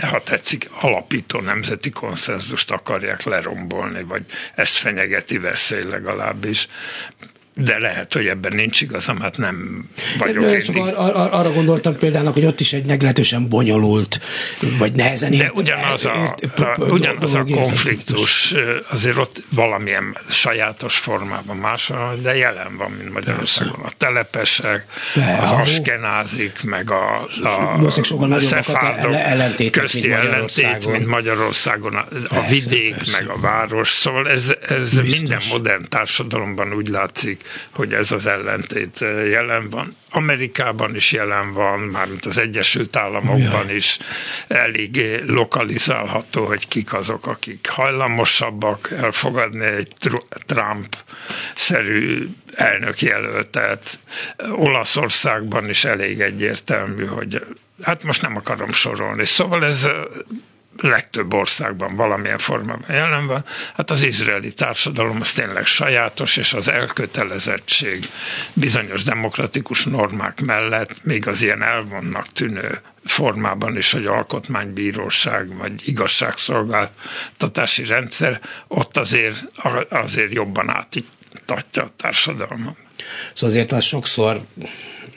ha 0.01 0.23
tetszik, 0.23 0.69
alapító 0.79 1.39
nemzeti 1.39 1.89
konszenzust 1.89 2.71
akarják 2.71 3.23
lerombolni, 3.23 4.03
vagy 4.03 4.25
ezt 4.55 4.75
fenyegeti 4.75 5.37
veszély 5.37 5.83
legalábbis 5.83 6.67
de 7.55 7.79
lehet, 7.79 8.13
hogy 8.13 8.25
ebben 8.25 8.55
nincs 8.55 8.81
igazam, 8.81 9.19
hát 9.19 9.37
nem 9.37 9.85
vagyok 10.17 10.43
de, 10.43 10.61
csak 10.61 10.75
ar- 10.75 10.95
ar- 10.95 11.33
arra 11.33 11.51
gondoltam 11.51 11.97
például, 11.97 12.31
hogy 12.31 12.45
ott 12.45 12.59
is 12.59 12.73
egy 12.73 12.85
meglehetősen 12.85 13.47
bonyolult, 13.47 14.19
vagy 14.77 14.93
nehezen 14.93 15.31
De 15.31 15.51
ugyanaz 15.53 16.05
a, 16.05 16.35
ért, 16.39 16.59
a, 16.59 16.75
ugyanaz 16.77 17.33
a 17.33 17.43
konfliktus, 17.43 18.53
azért 18.89 19.17
ott 19.17 19.43
valamilyen 19.49 20.17
sajátos 20.29 20.97
formában 20.97 21.57
más 21.57 21.91
de 22.21 22.35
jelen 22.35 22.77
van, 22.77 22.91
mint 22.91 23.13
Magyarországon. 23.13 23.79
A 23.85 23.91
telepesek, 23.97 24.85
de, 25.13 25.37
az 25.41 25.51
askenázik, 25.51 26.63
meg 26.63 26.91
a, 26.91 27.21
a 27.43 27.89
szefárdok 28.39 29.71
közti 29.71 30.11
ellentét, 30.11 30.91
mint 30.91 31.07
Magyarországon, 31.07 31.95
a, 31.95 32.05
a 32.29 32.41
vidék, 32.49 32.95
meg 33.11 33.29
a 33.29 33.39
város. 33.39 33.89
Szóval 33.89 34.29
ez, 34.29 34.53
ez 34.67 34.93
minden 34.93 35.41
modern 35.49 35.83
társadalomban 35.89 36.73
úgy 36.73 36.87
látszik, 36.87 37.42
hogy 37.71 37.93
ez 37.93 38.11
az 38.11 38.25
ellentét 38.25 39.01
eh, 39.01 39.29
jelen 39.29 39.69
van. 39.69 39.95
Amerikában 40.09 40.95
is 40.95 41.11
jelen 41.11 41.53
van, 41.53 41.79
mármint 41.79 42.25
az 42.25 42.37
Egyesült 42.37 42.95
Államokban 42.95 43.65
Jaj. 43.65 43.75
is 43.75 43.99
elég 44.47 44.97
eh, 44.97 45.21
lokalizálható, 45.25 46.45
hogy 46.45 46.67
kik 46.67 46.93
azok, 46.93 47.27
akik 47.27 47.67
hajlamosabbak 47.67 48.91
elfogadni 48.91 49.65
egy 49.65 49.93
Trump-szerű 50.45 52.27
elnökjelöltet. 52.55 53.99
Olaszországban 54.51 55.69
is 55.69 55.85
elég 55.85 56.21
egyértelmű, 56.21 57.05
hogy 57.05 57.45
hát 57.83 58.03
most 58.03 58.21
nem 58.21 58.35
akarom 58.35 58.71
sorolni. 58.71 59.25
Szóval 59.25 59.65
ez 59.65 59.83
eh, 59.83 59.93
legtöbb 60.77 61.33
országban 61.33 61.95
valamilyen 61.95 62.37
formában 62.37 62.89
jelen 62.89 63.27
van, 63.27 63.45
hát 63.75 63.91
az 63.91 64.01
izraeli 64.01 64.53
társadalom 64.53 65.21
az 65.21 65.31
tényleg 65.31 65.65
sajátos, 65.65 66.37
és 66.37 66.53
az 66.53 66.67
elkötelezettség 66.67 68.05
bizonyos 68.53 69.03
demokratikus 69.03 69.85
normák 69.85 70.41
mellett 70.41 71.03
még 71.03 71.27
az 71.27 71.41
ilyen 71.41 71.61
elvonnak 71.61 72.27
tűnő 72.27 72.81
formában 73.05 73.77
is, 73.77 73.91
hogy 73.91 74.05
alkotmánybíróság 74.05 75.57
vagy 75.57 75.87
igazságszolgáltatási 75.87 77.85
rendszer, 77.85 78.41
ott 78.67 78.97
azért, 78.97 79.43
azért 79.89 80.33
jobban 80.33 80.69
átítatja 80.69 81.83
a 81.83 81.91
társadalmat. 81.97 82.75
Szóval 83.33 83.49
azért 83.49 83.71
az 83.71 83.83
sokszor 83.83 84.41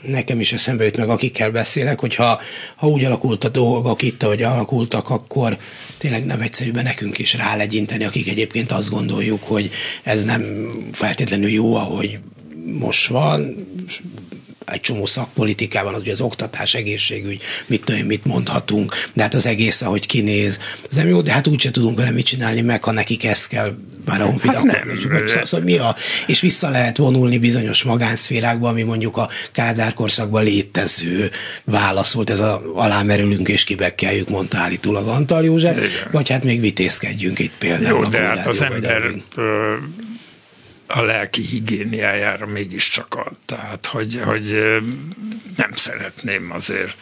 nekem 0.09 0.41
is 0.41 0.53
eszembe 0.53 0.85
jut 0.85 0.97
meg, 0.97 1.09
akikkel 1.09 1.51
beszélek, 1.51 2.01
hogy 2.01 2.15
ha, 2.15 2.41
úgy 2.81 3.05
alakult 3.05 3.45
a 3.45 3.49
dolgok 3.49 4.03
itt, 4.03 4.23
ahogy 4.23 4.43
alakultak, 4.43 5.11
akkor 5.11 5.59
tényleg 5.99 6.25
nem 6.25 6.41
egyszerűben 6.41 6.85
nekünk 6.85 7.19
is 7.19 7.35
rálegyinteni, 7.35 8.05
akik 8.05 8.29
egyébként 8.29 8.73
azt 8.73 8.91
gondoljuk, 8.91 9.43
hogy 9.43 9.71
ez 10.03 10.25
nem 10.25 10.71
feltétlenül 10.93 11.49
jó, 11.49 11.75
ahogy 11.75 12.19
most 12.65 13.07
van, 13.07 13.67
egy 14.67 14.81
csomó 14.81 15.07
szakpolitikában, 15.07 15.95
az 15.95 16.01
ugye 16.01 16.13
az 16.13 16.21
oktatás, 16.21 16.75
egészségügy, 16.75 17.43
mit 17.67 17.85
tudom, 17.85 18.07
mit 18.07 18.25
mondhatunk, 18.25 18.95
de 19.15 19.23
hát 19.23 19.35
az 19.35 19.47
egész, 19.47 19.81
ahogy 19.81 20.07
kinéz, 20.07 20.59
az 20.91 20.97
nem 20.97 21.09
jó, 21.09 21.21
de 21.21 21.33
hát 21.33 21.47
úgyse 21.47 21.71
tudunk 21.71 21.99
vele 21.99 22.11
mit 22.11 22.27
csinálni 22.27 22.61
meg, 22.61 22.85
ha 22.85 22.91
nekik 22.91 23.25
ez 23.25 23.47
kell 23.47 23.77
már 24.07 24.21
a 24.21 24.25
honfit 24.25 24.55
hát 24.55 24.63
nem, 24.63 24.99
szóval, 24.99 25.45
szóval 25.45 25.65
mi 25.65 25.79
a, 25.79 25.97
és 26.27 26.41
vissza 26.41 26.69
lehet 26.69 26.97
vonulni 26.97 27.39
bizonyos 27.39 27.83
magánszférákba, 27.83 28.69
ami 28.69 28.83
mondjuk 28.83 29.17
a 29.17 29.29
Kádár 29.53 29.95
korszakban 29.95 30.45
létező 30.45 31.31
válasz 31.65 32.13
volt, 32.13 32.31
ez 32.31 32.41
a 32.41 32.63
alámerülünk 32.75 33.49
és 33.49 33.65
kibekkeljük, 33.65 34.29
mondta 34.29 34.59
állítólag 34.59 35.09
Antal 35.09 35.45
József, 35.45 35.77
Igen. 35.77 35.91
vagy 36.11 36.31
hát 36.31 36.45
még 36.45 36.61
vitézkedjünk 36.61 37.39
itt 37.39 37.55
például. 37.59 38.03
Jó, 38.03 38.09
de 38.09 38.19
hát 38.19 38.47
az 38.47 38.63
ember 38.63 39.03
a 40.87 41.01
lelki 41.01 41.43
higiéniájára 41.43 42.47
mégiscsak 42.47 43.15
ad. 43.15 43.37
Tehát, 43.45 43.87
hogy, 43.87 44.21
hogy 44.25 44.51
nem 45.57 45.71
szeretném 45.75 46.51
azért 46.53 46.97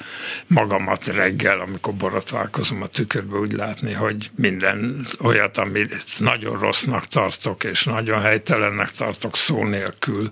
magamat 0.46 1.06
reggel, 1.06 1.60
amikor 1.60 1.94
borotválkozom 1.94 2.82
a 2.82 2.86
tükörbe 2.86 3.36
úgy 3.36 3.52
látni, 3.52 3.92
hogy 3.92 4.30
minden 4.34 5.06
olyat, 5.20 5.58
amit 5.58 6.04
nagyon 6.18 6.58
rossznak 6.58 7.06
tartok, 7.06 7.64
és 7.64 7.84
nagyon 7.84 8.20
helytelennek 8.20 8.90
tartok 8.90 9.36
szó 9.36 9.64
nélkül 9.64 10.30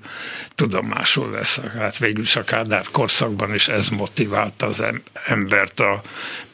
tudomásul 0.55 1.30
veszek. 1.30 1.72
Hát 1.72 1.98
végül 1.98 2.22
is 2.22 2.36
a 2.36 2.44
Kádár 2.44 2.86
korszakban 2.90 3.55
is 3.55 3.68
ez 3.68 3.88
motiválta 3.88 4.66
az 4.66 4.82
embert 5.26 5.80
a 5.80 6.03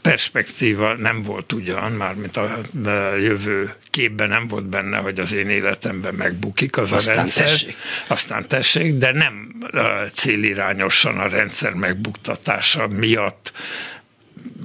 perspektíva 0.03 0.95
nem 0.95 1.23
volt 1.23 1.53
ugyan, 1.53 1.93
mármint 1.93 2.37
a 2.37 2.61
jövő 3.21 3.75
képben 3.91 4.29
nem 4.29 4.49
volt 4.49 4.65
benne, 4.65 4.97
hogy 4.97 5.21
az 5.21 5.33
én 5.33 5.49
életemben 5.49 6.15
megbukik 6.15 6.77
az 6.77 6.93
Aztán 6.93 7.15
a 7.15 7.19
rendszer. 7.19 7.47
Tessék. 7.47 7.77
Aztán 8.07 8.49
tessék, 8.49 8.95
de 8.95 9.13
nem 9.13 9.53
célirányosan 10.15 11.19
a 11.19 11.29
rendszer 11.29 11.73
megbuktatása 11.73 12.89
miatt 12.89 13.53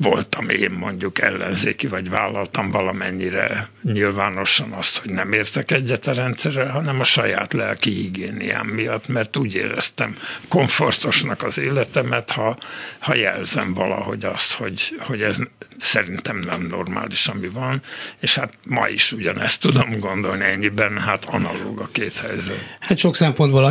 voltam 0.02 0.50
én 0.50 0.72
mondjuk 0.72 1.20
ellenzéki, 1.20 1.88
vagy 1.88 2.10
vállaltam 2.10 2.72
valamennyire 2.72 3.70
nyilvánosan 3.82 4.72
azt, 4.72 4.98
hogy 4.98 5.12
nem 5.12 5.34
értek 5.34 5.72
egyet 5.72 6.08
a 6.08 6.14
rendszerrel, 6.14 6.70
hanem 6.70 7.00
a 7.00 7.04
saját 7.04 7.54
lelki 7.54 7.92
higiéniám 7.92 8.68
miatt, 8.68 9.08
mert 9.08 9.38
úgy 9.38 9.56
éreztem 9.56 10.18
komfortosnak 10.48 11.44
az 11.44 11.58
életemet, 11.58 12.32
ha, 12.32 12.58
ha 13.00 13.16
jelzem 13.16 13.74
valahogy 13.74 14.26
azt, 14.26 14.54
hogy, 14.54 14.96
hogy 15.00 15.22
ez 15.22 15.38
szerintem 15.84 16.38
nem 16.38 16.68
normális, 16.70 17.28
ami 17.28 17.48
van, 17.48 17.82
és 18.20 18.36
hát 18.36 18.54
ma 18.68 18.88
is 18.88 19.12
ugyanezt 19.12 19.60
tudom 19.60 20.00
gondolni, 20.00 20.44
ennyiben 20.44 21.00
hát 21.00 21.26
analóg 21.26 21.80
a 21.80 21.90
két 21.92 22.18
helyzet. 22.18 22.78
Hát 22.80 22.98
sok 22.98 23.16
szempontból 23.16 23.64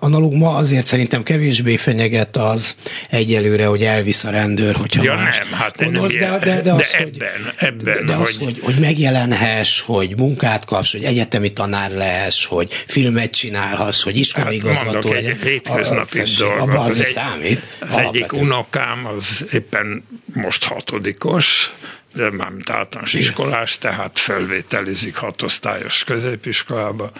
analóg 0.00 0.34
ma 0.34 0.54
azért 0.54 0.86
szerintem 0.86 1.22
kevésbé 1.22 1.76
fenyeget 1.76 2.36
az 2.36 2.76
egyelőre, 3.10 3.66
hogy 3.66 3.82
elvisz 3.82 4.24
a 4.24 4.30
rendőr, 4.30 4.74
hogyha 4.74 5.02
ja, 5.02 5.14
más 5.14 5.38
nem, 5.38 5.58
hát 5.58 5.82
gondolsz, 5.82 6.14
nem 6.14 6.30
de, 6.30 6.38
de, 6.38 6.60
de, 6.60 6.72
az, 6.72 6.78
de 6.78 6.98
ebben, 6.98 7.28
hogy, 7.44 7.54
ebben, 7.56 7.94
de, 7.94 8.02
de 8.02 8.14
az, 8.14 8.38
hogy, 8.38 8.58
hogy, 8.62 8.74
megjelenhess, 8.74 9.80
hogy 9.80 10.14
munkát 10.16 10.64
kapsz, 10.64 10.92
hogy 10.92 11.04
egyetemi 11.04 11.52
tanár 11.52 11.90
lehess, 11.90 12.44
hogy 12.44 12.72
filmet 12.86 13.30
csinálhass, 13.30 14.02
hogy 14.02 14.16
iskolaigazgató 14.16 14.94
hát 14.94 15.04
legyen. 15.04 15.36
egy 15.36 15.42
hétköznapi 15.42 16.22
dolgot. 16.38 16.76
Az, 16.76 17.00
egy, 17.00 17.06
számít. 17.06 17.60
Az 17.78 17.96
egyik 17.96 18.32
unokám 18.32 19.06
az 19.06 19.44
éppen 19.52 20.04
most 20.34 20.64
hatodikos, 21.32 21.72
de 22.14 22.30
mármint 22.30 22.70
általános 22.70 23.14
iskolás, 23.14 23.78
tehát 23.78 24.18
felvételizik 24.18 25.16
hatosztályos 25.16 26.04
középiskolába, 26.04 27.12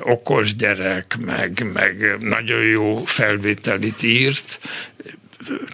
okos 0.00 0.56
gyerek, 0.56 1.16
meg, 1.24 1.66
meg 1.72 2.16
nagyon 2.20 2.62
jó 2.62 3.04
felvételit 3.04 4.02
írt, 4.02 4.60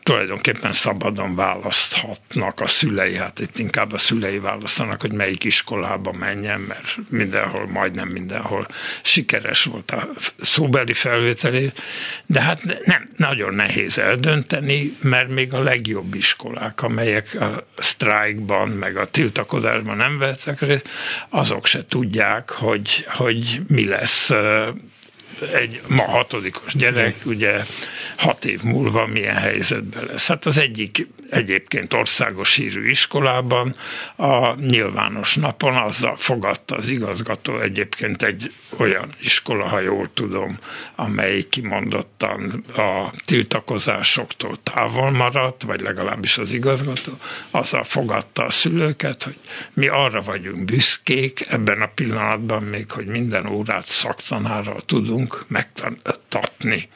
tulajdonképpen 0.03 0.73
szabadon 0.73 1.35
választhatnak 1.35 2.61
a 2.61 2.67
szülei, 2.67 3.17
hát 3.17 3.39
itt 3.39 3.59
inkább 3.59 3.93
a 3.93 3.99
szülei 3.99 4.39
választanak, 4.39 5.01
hogy 5.01 5.13
melyik 5.13 5.45
iskolába 5.45 6.13
menjen, 6.13 6.61
mert 6.61 6.97
mindenhol, 7.09 7.67
majdnem 7.67 8.09
mindenhol 8.09 8.67
sikeres 9.03 9.65
volt 9.65 9.91
a 9.91 10.09
szóbeli 10.41 10.93
felvételi, 10.93 11.73
de 12.27 12.41
hát 12.41 12.85
nem, 12.85 13.09
nagyon 13.17 13.55
nehéz 13.55 13.99
eldönteni, 13.99 14.97
mert 15.03 15.29
még 15.29 15.53
a 15.55 15.63
legjobb 15.63 16.15
iskolák, 16.15 16.83
amelyek 16.83 17.41
a 17.41 17.67
sztrájkban, 17.79 18.69
meg 18.69 18.97
a 18.97 19.07
tiltakozásban 19.07 19.97
nem 19.97 20.19
vettek 20.19 20.61
részt, 20.61 20.89
azok 21.29 21.67
se 21.67 21.87
tudják, 21.87 22.51
hogy, 22.51 23.07
hogy 23.09 23.61
mi 23.69 23.85
lesz 23.85 24.31
egy 25.55 25.81
ma 25.87 26.03
hatodikos 26.03 26.75
gyerek, 26.75 27.17
ugye 27.25 27.63
hat 28.17 28.45
év 28.45 28.63
múlva 28.63 29.07
milyen 29.07 29.37
helyzetben 29.37 30.05
lesz. 30.05 30.27
Hát 30.27 30.47
az 30.47 30.59
egyik 30.59 31.07
egyébként 31.31 31.93
országos 31.95 32.55
hírű 32.55 32.89
iskolában 32.89 33.75
a 34.17 34.55
nyilvános 34.55 35.35
napon 35.35 35.75
azzal 35.75 36.17
fogadta 36.17 36.77
az 36.77 36.89
igazgató 36.89 37.61
egyébként 37.61 38.23
egy 38.23 38.53
olyan 38.77 39.15
iskola, 39.21 39.69
ha 39.69 39.81
jól 39.81 40.11
tudom, 40.15 40.59
amely 40.95 41.47
kimondottan 41.49 42.65
a 42.77 43.11
tiltakozásoktól 43.25 44.57
távol 44.63 45.11
maradt, 45.11 45.63
vagy 45.63 45.81
legalábbis 45.81 46.39
az 46.39 46.53
igazgató, 46.53 47.13
azzal 47.51 47.85
fogadta 47.85 48.45
a 48.45 48.51
szülőket, 48.51 49.23
hogy 49.23 49.37
mi 49.73 49.89
arra 49.89 50.21
vagyunk 50.21 50.65
büszkék 50.65 51.47
ebben 51.49 51.83
a 51.83 51.91
pillanatban 51.95 52.63
még, 52.63 52.91
hogy 52.91 53.07
minden 53.07 53.47
órát 53.47 53.87
szaktanárral 53.87 54.81
tudunk 54.81 55.45
megtartani. 55.49 56.89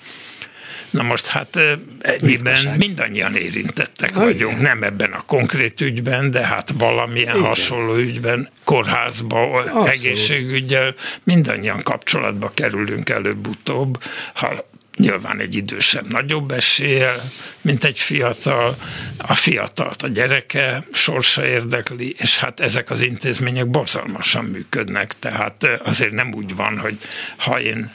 Na 0.93 1.03
most 1.03 1.27
hát 1.27 1.59
ennyiben 2.01 2.77
mindannyian 2.79 3.37
érintettek 3.37 4.15
vagyunk, 4.15 4.61
nem 4.61 4.83
ebben 4.83 5.13
a 5.13 5.23
konkrét 5.27 5.81
ügyben, 5.81 6.31
de 6.31 6.47
hát 6.47 6.73
valamilyen 6.79 7.37
Igen. 7.37 7.47
hasonló 7.47 7.95
ügyben, 7.95 8.49
kórházba, 8.65 9.53
Abszolút. 9.53 9.89
egészségügyel 9.89 10.95
mindannyian 11.23 11.83
kapcsolatba 11.83 12.51
kerülünk 12.55 13.09
előbb-utóbb, 13.09 14.03
ha 14.35 14.65
nyilván 14.97 15.41
egy 15.41 15.55
idősebb 15.55 16.13
nagyobb 16.13 16.51
eséllyel, 16.51 17.17
mint 17.61 17.85
egy 17.85 18.01
fiatal, 18.01 18.77
a 19.17 19.35
fiatalt 19.35 20.03
a 20.03 20.09
gyereke 20.09 20.85
sorsa 20.93 21.47
érdekli, 21.47 22.15
és 22.19 22.39
hát 22.39 22.61
ezek 22.61 22.91
az 22.91 23.01
intézmények 23.01 23.67
borzalmasan 23.67 24.45
működnek, 24.45 25.15
tehát 25.19 25.67
azért 25.83 26.13
nem 26.13 26.35
úgy 26.35 26.57
van, 26.57 26.79
hogy 26.79 26.99
ha 27.37 27.61
én 27.61 27.93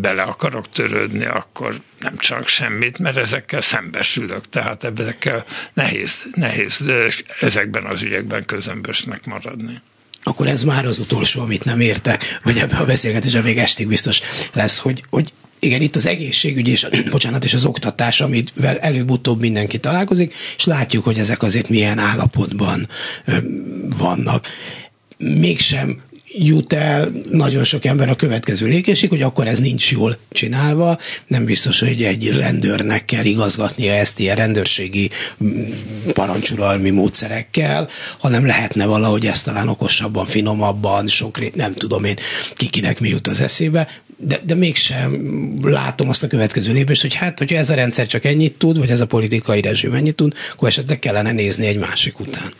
bele 0.00 0.22
akarok 0.22 0.68
törődni, 0.68 1.24
akkor 1.24 1.80
nem 2.00 2.16
csak 2.16 2.48
semmit, 2.48 2.98
mert 2.98 3.16
ezekkel 3.16 3.60
szembesülök, 3.60 4.48
tehát 4.48 4.84
ezekkel 4.84 5.44
nehéz, 5.72 6.26
nehéz 6.34 6.82
ezekben 7.40 7.84
az 7.84 8.02
ügyekben 8.02 8.44
közömbösnek 8.44 9.26
maradni 9.26 9.82
akkor 10.22 10.46
ez 10.46 10.62
már 10.62 10.84
az 10.84 10.98
utolsó, 10.98 11.40
amit 11.40 11.64
nem 11.64 11.80
értek, 11.80 12.38
vagy 12.42 12.58
ebbe 12.58 12.76
a 12.76 12.84
beszélgetésben 12.84 13.42
még 13.42 13.58
estig 13.58 13.88
biztos 13.88 14.20
lesz, 14.52 14.78
hogy, 14.78 15.04
hogy 15.10 15.32
igen, 15.58 15.80
itt 15.80 15.96
az 15.96 16.06
egészségügy 16.06 16.68
és, 16.68 16.88
bocsánat, 17.10 17.44
és 17.44 17.54
az 17.54 17.64
oktatás, 17.64 18.20
amivel 18.20 18.78
előbb-utóbb 18.78 19.40
mindenki 19.40 19.78
találkozik, 19.78 20.34
és 20.56 20.64
látjuk, 20.64 21.04
hogy 21.04 21.18
ezek 21.18 21.42
azért 21.42 21.68
milyen 21.68 21.98
állapotban 21.98 22.88
vannak. 23.98 24.48
Mégsem 25.18 26.02
jut 26.38 26.72
el 26.72 27.12
nagyon 27.30 27.64
sok 27.64 27.84
ember 27.84 28.08
a 28.08 28.14
következő 28.16 28.66
lépésig, 28.66 29.08
hogy 29.08 29.22
akkor 29.22 29.46
ez 29.46 29.58
nincs 29.58 29.90
jól 29.92 30.16
csinálva, 30.30 30.98
nem 31.26 31.44
biztos, 31.44 31.78
hogy 31.80 32.02
egy 32.02 32.28
rendőrnek 32.36 33.04
kell 33.04 33.24
igazgatnia 33.24 33.92
ezt 33.92 34.18
ilyen 34.18 34.36
rendőrségi 34.36 35.10
mm, 35.44 35.70
parancsuralmi 36.12 36.90
módszerekkel, 36.90 37.88
hanem 38.18 38.46
lehetne 38.46 38.86
valahogy 38.86 39.26
ezt 39.26 39.44
talán 39.44 39.68
okosabban, 39.68 40.26
finomabban, 40.26 41.06
sok, 41.06 41.54
nem 41.54 41.74
tudom 41.74 42.04
én, 42.04 42.16
kikinek 42.54 43.00
mi 43.00 43.08
jut 43.08 43.26
az 43.26 43.40
eszébe, 43.40 43.88
de, 44.16 44.40
de 44.46 44.54
mégsem 44.54 45.20
látom 45.62 46.08
azt 46.08 46.22
a 46.22 46.26
következő 46.26 46.72
lépést, 46.72 47.00
hogy 47.02 47.14
hát, 47.14 47.38
hogyha 47.38 47.56
ez 47.56 47.70
a 47.70 47.74
rendszer 47.74 48.06
csak 48.06 48.24
ennyit 48.24 48.52
tud, 48.58 48.78
vagy 48.78 48.90
ez 48.90 49.00
a 49.00 49.06
politikai 49.06 49.60
rezsim 49.60 49.92
ennyit 49.94 50.14
tud, 50.14 50.34
akkor 50.52 50.68
esetleg 50.68 50.98
kellene 50.98 51.32
nézni 51.32 51.66
egy 51.66 51.78
másik 51.78 52.20
után. 52.20 52.52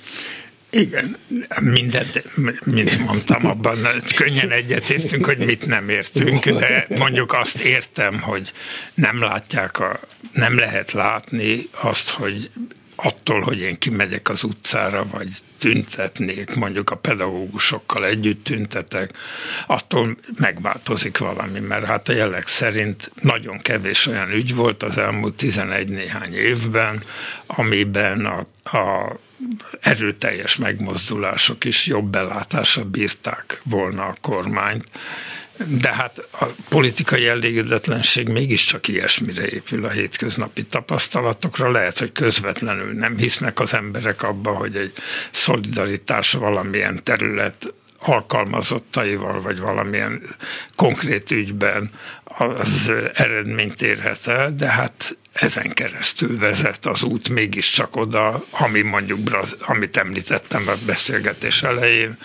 Igen, 0.71 1.17
mindent, 1.61 2.37
mint 2.65 2.99
mondtam, 2.99 3.47
abban 3.47 3.79
könnyen 4.17 4.51
egyetértünk, 4.51 5.25
hogy 5.25 5.39
mit 5.39 5.67
nem 5.67 5.89
értünk, 5.89 6.49
de 6.49 6.87
mondjuk 6.89 7.33
azt 7.33 7.59
értem, 7.59 8.21
hogy 8.21 8.53
nem 8.95 9.21
látják, 9.21 9.81
a, 9.81 10.01
nem 10.33 10.59
lehet 10.59 10.93
látni 10.93 11.67
azt, 11.81 12.11
hogy 12.11 12.51
attól, 13.03 13.41
hogy 13.41 13.61
én 13.61 13.79
kimegyek 13.79 14.29
az 14.29 14.45
utcára, 14.45 15.07
vagy 15.11 15.29
tüntetnék, 15.59 16.55
mondjuk 16.55 16.91
a 16.91 16.97
pedagógusokkal 16.97 18.07
együtt 18.07 18.45
tüntetek, 18.45 19.11
attól 19.67 20.17
megváltozik 20.37 21.19
valami, 21.19 21.61
mert 21.61 21.85
hát 21.85 22.09
a 22.09 22.13
jelleg 22.13 22.47
szerint 22.47 23.11
nagyon 23.23 23.59
kevés 23.59 24.07
olyan 24.07 24.31
ügy 24.31 24.55
volt 24.55 24.83
az 24.83 24.99
elmúlt 24.99 25.35
11 25.35 25.89
néhány 25.89 26.35
évben, 26.35 27.03
amiben 27.47 28.27
a, 28.27 28.47
a 28.79 29.17
erőteljes 29.81 30.57
megmozdulások 30.57 31.65
is 31.65 31.87
jobb 31.87 32.11
belátásra 32.11 32.85
bírták 32.85 33.61
volna 33.65 34.03
a 34.07 34.17
kormányt. 34.21 34.85
De 35.67 35.95
hát 35.95 36.19
a 36.41 36.45
politikai 36.69 37.27
elégedetlenség 37.27 38.29
mégiscsak 38.29 38.89
ilyesmire 38.89 39.49
épül 39.49 39.85
a 39.85 39.91
hétköznapi 39.91 40.65
tapasztalatokra. 40.65 41.71
Lehet, 41.71 41.99
hogy 41.99 42.13
közvetlenül 42.13 42.93
nem 42.93 43.17
hisznek 43.17 43.61
az 43.61 43.75
emberek 43.75 44.23
abba, 44.23 44.51
hogy 44.51 44.77
egy 44.77 44.93
szolidaritás 45.31 46.33
valamilyen 46.33 47.01
terület 47.03 47.75
alkalmazottaival, 48.01 49.41
vagy 49.41 49.59
valamilyen 49.59 50.23
konkrét 50.77 51.31
ügyben 51.31 51.91
az 52.25 52.93
eredményt 53.15 53.83
érhet 53.83 54.27
el, 54.27 54.55
de 54.55 54.69
hát 54.69 55.17
ezen 55.33 55.71
keresztül 55.71 56.39
vezet 56.39 56.87
az 56.87 57.03
út 57.03 57.29
mégiscsak 57.29 57.97
oda, 57.97 58.45
ami 58.51 58.81
mondjuk, 58.81 59.19
amit 59.61 59.97
említettem 59.97 60.69
a 60.69 60.73
beszélgetés 60.87 61.63
elején, 61.63 62.17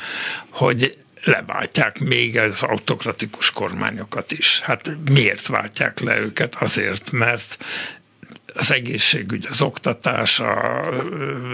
hogy 0.50 0.98
leváltják 1.24 2.00
még 2.00 2.38
az 2.38 2.64
autokratikus 2.64 3.52
kormányokat 3.52 4.32
is. 4.32 4.60
Hát 4.60 4.92
miért 5.10 5.48
váltják 5.48 6.00
le 6.00 6.18
őket? 6.18 6.56
Azért, 6.56 7.12
mert 7.12 7.58
az 8.56 8.72
egészségügy, 8.72 9.48
az 9.52 9.62
oktatás, 9.62 10.40
a 10.40 10.84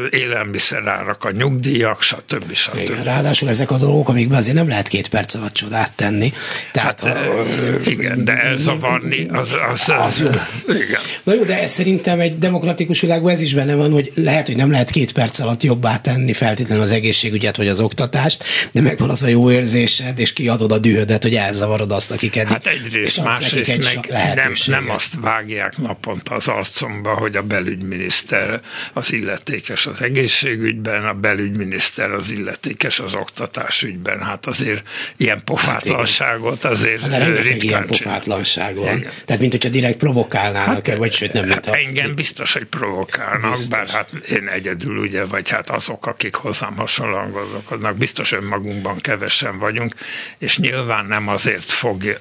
élelmiszerárak, 0.09 1.23
a 1.23 1.31
nyugdíjak, 1.31 2.01
stb. 2.01 2.53
stb. 2.53 2.79
Igen, 2.79 3.03
ráadásul 3.03 3.49
ezek 3.49 3.71
a 3.71 3.77
dolgok, 3.77 4.09
amikben 4.09 4.37
azért 4.37 4.55
nem 4.55 4.67
lehet 4.67 4.87
két 4.87 5.07
perc 5.07 5.33
alatt 5.33 5.53
csodát 5.53 5.91
tenni. 5.91 6.31
Tehát, 6.71 6.99
hát, 6.99 7.17
a, 7.17 7.89
igen, 7.89 8.23
de 8.23 8.33
elzavarni 8.33 9.27
az... 9.31 9.49
az, 9.71 9.89
az 9.89 10.19
jó. 10.19 10.29
Igen. 10.67 11.01
Na 11.23 11.33
jó, 11.33 11.43
de 11.43 11.61
ez 11.61 11.71
szerintem 11.71 12.19
egy 12.19 12.39
demokratikus 12.39 13.01
világban 13.01 13.31
ez 13.31 13.41
is 13.41 13.53
benne 13.53 13.75
van, 13.75 13.91
hogy 13.91 14.11
lehet, 14.15 14.47
hogy 14.47 14.55
nem 14.55 14.71
lehet 14.71 14.89
két 14.89 15.11
perc 15.11 15.39
alatt 15.39 15.63
jobbá 15.63 15.97
tenni 15.97 16.33
feltétlenül 16.33 16.83
az 16.83 16.91
egészségügyet 16.91 17.57
vagy 17.57 17.67
az 17.67 17.79
oktatást, 17.79 18.43
de 18.71 18.81
megvan 18.81 19.09
az 19.09 19.23
a 19.23 19.27
jó 19.27 19.51
érzésed, 19.51 20.19
és 20.19 20.33
kiadod 20.33 20.71
a 20.71 20.77
dühödet, 20.77 21.23
hogy 21.23 21.35
elzavarod 21.35 21.91
azt, 21.91 22.11
akiket. 22.11 22.47
Hát 22.47 22.67
egyrészt, 22.67 23.23
másrészt 23.23 23.93
meg 23.93 24.35
nem, 24.35 24.53
nem 24.65 24.89
azt 24.89 25.13
vágják 25.21 25.77
naponta 25.77 26.35
az 26.35 26.47
arcom 26.47 26.90
számba, 26.91 27.13
hogy 27.13 27.35
a 27.35 27.41
belügyminiszter 27.41 28.61
az 28.93 29.13
illetékes 29.13 29.85
az 29.85 30.01
egészségügyben, 30.01 31.05
a 31.05 31.13
belügyminiszter 31.13 32.11
az 32.11 32.29
illetékes 32.29 32.99
az 32.99 33.13
oktatásügyben. 33.13 34.23
Hát 34.23 34.45
azért 34.45 34.87
ilyen 35.17 35.41
pofátlanságot 35.45 36.63
azért 36.63 37.11
hát 37.11 37.39
ritkán 37.39 37.59
ilyen 37.59 37.85
pofátlanság 37.85 38.75
van. 38.75 38.97
Igen. 38.97 39.11
Tehát, 39.25 39.41
mint 39.41 39.51
hogyha 39.51 39.69
direkt 39.69 39.97
provokálnának 39.97 40.87
hát, 40.87 40.97
vagy 40.97 41.13
sőt 41.13 41.33
nem, 41.33 41.49
hát 41.49 41.67
Engem 41.67 42.15
biztos, 42.15 42.53
hogy 42.53 42.65
provokálnak, 42.65 43.51
biztos. 43.51 43.67
bár 43.67 43.87
hát 43.87 44.11
én 44.13 44.47
egyedül 44.47 44.97
ugye, 44.97 45.25
vagy 45.25 45.49
hát 45.49 45.69
azok, 45.69 46.05
akik 46.05 46.35
hozzám 46.35 46.75
hasonlóan 46.75 47.31
gondolkodnak, 47.31 47.97
biztos 47.97 48.31
önmagunkban 48.31 48.97
kevesen 48.97 49.59
vagyunk, 49.59 49.93
és 50.37 50.57
nyilván 50.57 51.05
nem 51.05 51.27
azért 51.27 51.71
fog 51.71 52.19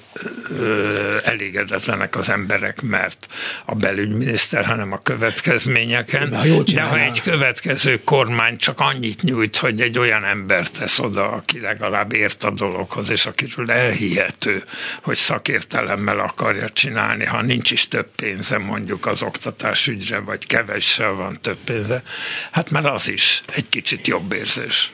ö, 0.59 1.17
elégedetlenek 1.25 2.17
az 2.17 2.29
emberek, 2.29 2.83
mert 2.83 3.27
a 3.65 3.75
belügyminiszter 3.75 4.60
egyszer, 4.61 4.75
hanem 4.77 4.93
a 4.93 5.03
következményeken. 5.03 6.31
De, 6.31 6.63
De 6.75 6.83
ha 6.83 6.99
egy 6.99 7.23
következő 7.23 8.03
kormány 8.05 8.57
csak 8.57 8.81
annyit 8.81 9.23
nyújt, 9.23 9.57
hogy 9.57 9.81
egy 9.81 9.99
olyan 9.99 10.25
embert 10.25 10.79
tesz 10.79 10.99
oda, 10.99 11.29
aki 11.31 11.61
legalább 11.61 12.13
ért 12.13 12.45
a 12.45 12.51
dologhoz, 12.51 13.11
és 13.11 13.27
akiről 13.27 13.71
elhihető, 13.71 14.63
hogy 15.03 15.17
szakértelemmel 15.17 16.19
akarja 16.19 16.69
csinálni, 16.69 17.25
ha 17.25 17.43
nincs 17.43 17.71
is 17.71 17.89
több 17.89 18.09
pénze 18.17 18.59
mondjuk 18.59 19.07
az 19.07 19.23
oktatás 19.23 19.87
ügyre, 19.87 20.19
vagy 20.19 20.47
kevéssel 20.47 21.13
van 21.13 21.39
több 21.41 21.59
pénze, 21.65 22.03
hát 22.51 22.71
már 22.71 22.87
az 22.87 23.09
is 23.09 23.43
egy 23.55 23.69
kicsit 23.69 24.07
jobb 24.07 24.33
érzés 24.33 24.91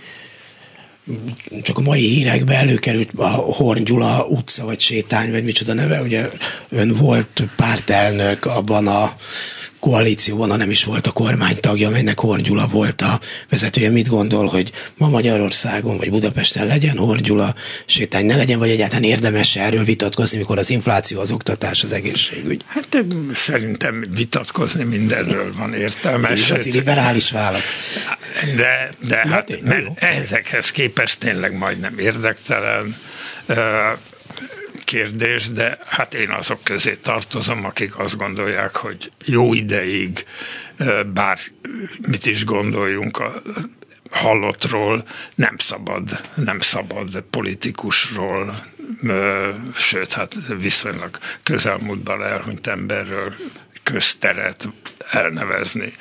csak 1.62 1.78
a 1.78 1.80
mai 1.80 2.07
hírekben 2.09 2.57
előkerült 2.57 3.11
a 3.16 3.28
Horn 3.28 3.84
Gyula 3.84 4.26
utca, 4.28 4.64
vagy 4.64 4.80
sétány, 4.80 5.30
vagy 5.30 5.44
micsoda 5.44 5.72
neve, 5.72 6.00
ugye 6.00 6.30
ön 6.68 6.94
volt 6.94 7.42
pártelnök 7.57 8.44
abban 8.44 8.86
a 8.86 9.14
koalícióban, 9.80 10.50
ha 10.50 10.56
nem 10.56 10.70
is 10.70 10.84
volt 10.84 11.06
a 11.06 11.12
kormány 11.12 11.60
tagja, 11.60 11.88
amelynek 11.88 12.20
Horn 12.20 12.42
Gyula 12.42 12.66
volt 12.66 13.00
a 13.00 13.20
vezetője. 13.50 13.90
Mit 13.90 14.08
gondol, 14.08 14.46
hogy 14.46 14.72
ma 14.96 15.08
Magyarországon 15.08 15.96
vagy 15.96 16.10
Budapesten 16.10 16.66
legyen 16.66 16.96
Horn 16.96 17.22
Gyula 17.22 17.54
sétány, 17.86 18.26
ne 18.26 18.36
legyen, 18.36 18.58
vagy 18.58 18.70
egyáltalán 18.70 19.02
érdemes 19.02 19.56
erről 19.56 19.84
vitatkozni, 19.84 20.38
mikor 20.38 20.58
az 20.58 20.70
infláció, 20.70 21.20
az 21.20 21.30
oktatás, 21.30 21.82
az 21.82 21.92
egészségügy? 21.92 22.64
Hát 22.66 23.04
szerintem 23.34 24.04
vitatkozni 24.10 24.84
mindenről 24.84 25.54
van 25.56 25.74
értelme. 25.74 26.28
Az 26.28 26.68
liberális 26.72 27.30
válasz. 27.30 27.74
De, 28.56 28.90
de 29.08 29.16
hát, 29.16 29.30
hát 29.30 29.62
mert 29.62 30.02
ezekhez 30.02 30.70
képest 30.70 31.18
tényleg 31.18 31.56
majdnem 31.58 31.98
érdektelen 31.98 32.96
kérdés, 34.87 35.49
de 35.49 35.78
hát 35.87 36.14
én 36.14 36.30
azok 36.30 36.64
közé 36.64 36.95
tartozom, 36.95 37.64
akik 37.64 37.99
azt 37.99 38.16
gondolják, 38.16 38.76
hogy 38.76 39.12
jó 39.24 39.55
ideig 39.55 40.24
bár 41.12 41.39
mit 42.09 42.26
is 42.26 42.45
gondoljunk 42.45 43.18
a 43.18 43.34
halottról, 44.11 45.05
nem 45.34 45.57
szabad, 45.59 46.20
nem 46.34 46.61
szabad 46.61 47.24
politikusról, 47.30 48.55
sőt, 49.76 50.12
hát 50.12 50.34
viszonylag 50.59 51.18
közelmúltban 51.43 52.24
elhunyt 52.24 52.66
emberről 52.66 53.34
közteret 53.82 54.68
elnevezni. 55.11 55.93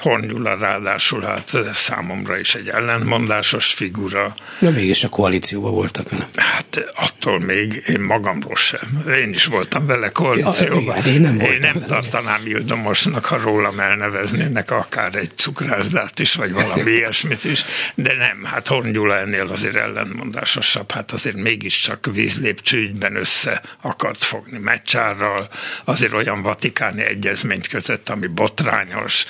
Horn 0.00 0.26
Gyula 0.26 0.58
ráadásul 0.58 1.22
hát 1.22 1.58
számomra 1.74 2.38
is 2.38 2.54
egy 2.54 2.68
ellentmondásos 2.68 3.66
figura. 3.66 4.34
De 4.58 4.70
mégis 4.70 5.04
a 5.04 5.08
koalícióban 5.08 5.72
voltak 5.72 6.10
vele. 6.10 6.28
Hát 6.36 6.84
attól 6.94 7.40
még 7.40 7.84
én 7.86 8.00
magamról 8.00 8.56
sem. 8.56 9.04
Én 9.08 9.32
is 9.32 9.44
voltam 9.44 9.86
vele 9.86 10.08
koalícióban. 10.08 10.84
Ja, 10.84 10.92
hát 10.92 11.06
én 11.06 11.20
nem, 11.20 11.40
én 11.40 11.58
nem 11.60 11.84
tartanám 11.86 12.40
Ildomosnak, 12.44 13.24
ha 13.24 13.36
rólam 13.36 13.80
elneveznének 13.80 14.70
akár 14.70 15.14
egy 15.14 15.30
cukrászdát 15.36 16.18
is, 16.18 16.34
vagy 16.34 16.52
valami 16.52 16.90
ilyesmit 16.98 17.44
is, 17.44 17.64
de 17.94 18.14
nem, 18.14 18.44
hát 18.44 18.66
Horn 18.66 18.92
Gyula 18.92 19.18
ennél 19.18 19.46
azért 19.52 19.76
ellentmondásosabb, 19.76 20.92
hát 20.92 21.12
azért 21.12 21.36
mégiscsak 21.36 22.08
vízlépcsőügyben 22.12 23.16
össze 23.16 23.62
akart 23.80 24.24
fogni 24.24 24.58
Mecsárral, 24.58 25.48
azért 25.84 26.12
olyan 26.12 26.42
vatikáni 26.42 27.02
egyezményt 27.02 27.68
kötött, 27.68 28.08
ami 28.08 28.26
botrányos, 28.26 29.26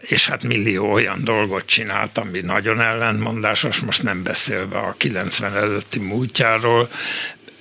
és 0.00 0.28
hát 0.28 0.44
millió 0.44 0.92
olyan 0.92 1.24
dolgot 1.24 1.66
csinált, 1.66 2.18
ami 2.18 2.40
nagyon 2.40 2.80
ellentmondásos, 2.80 3.78
most 3.78 4.02
nem 4.02 4.22
beszélve 4.22 4.78
a 4.78 4.94
90 4.98 5.56
előtti 5.56 5.98
múltjáról, 5.98 6.88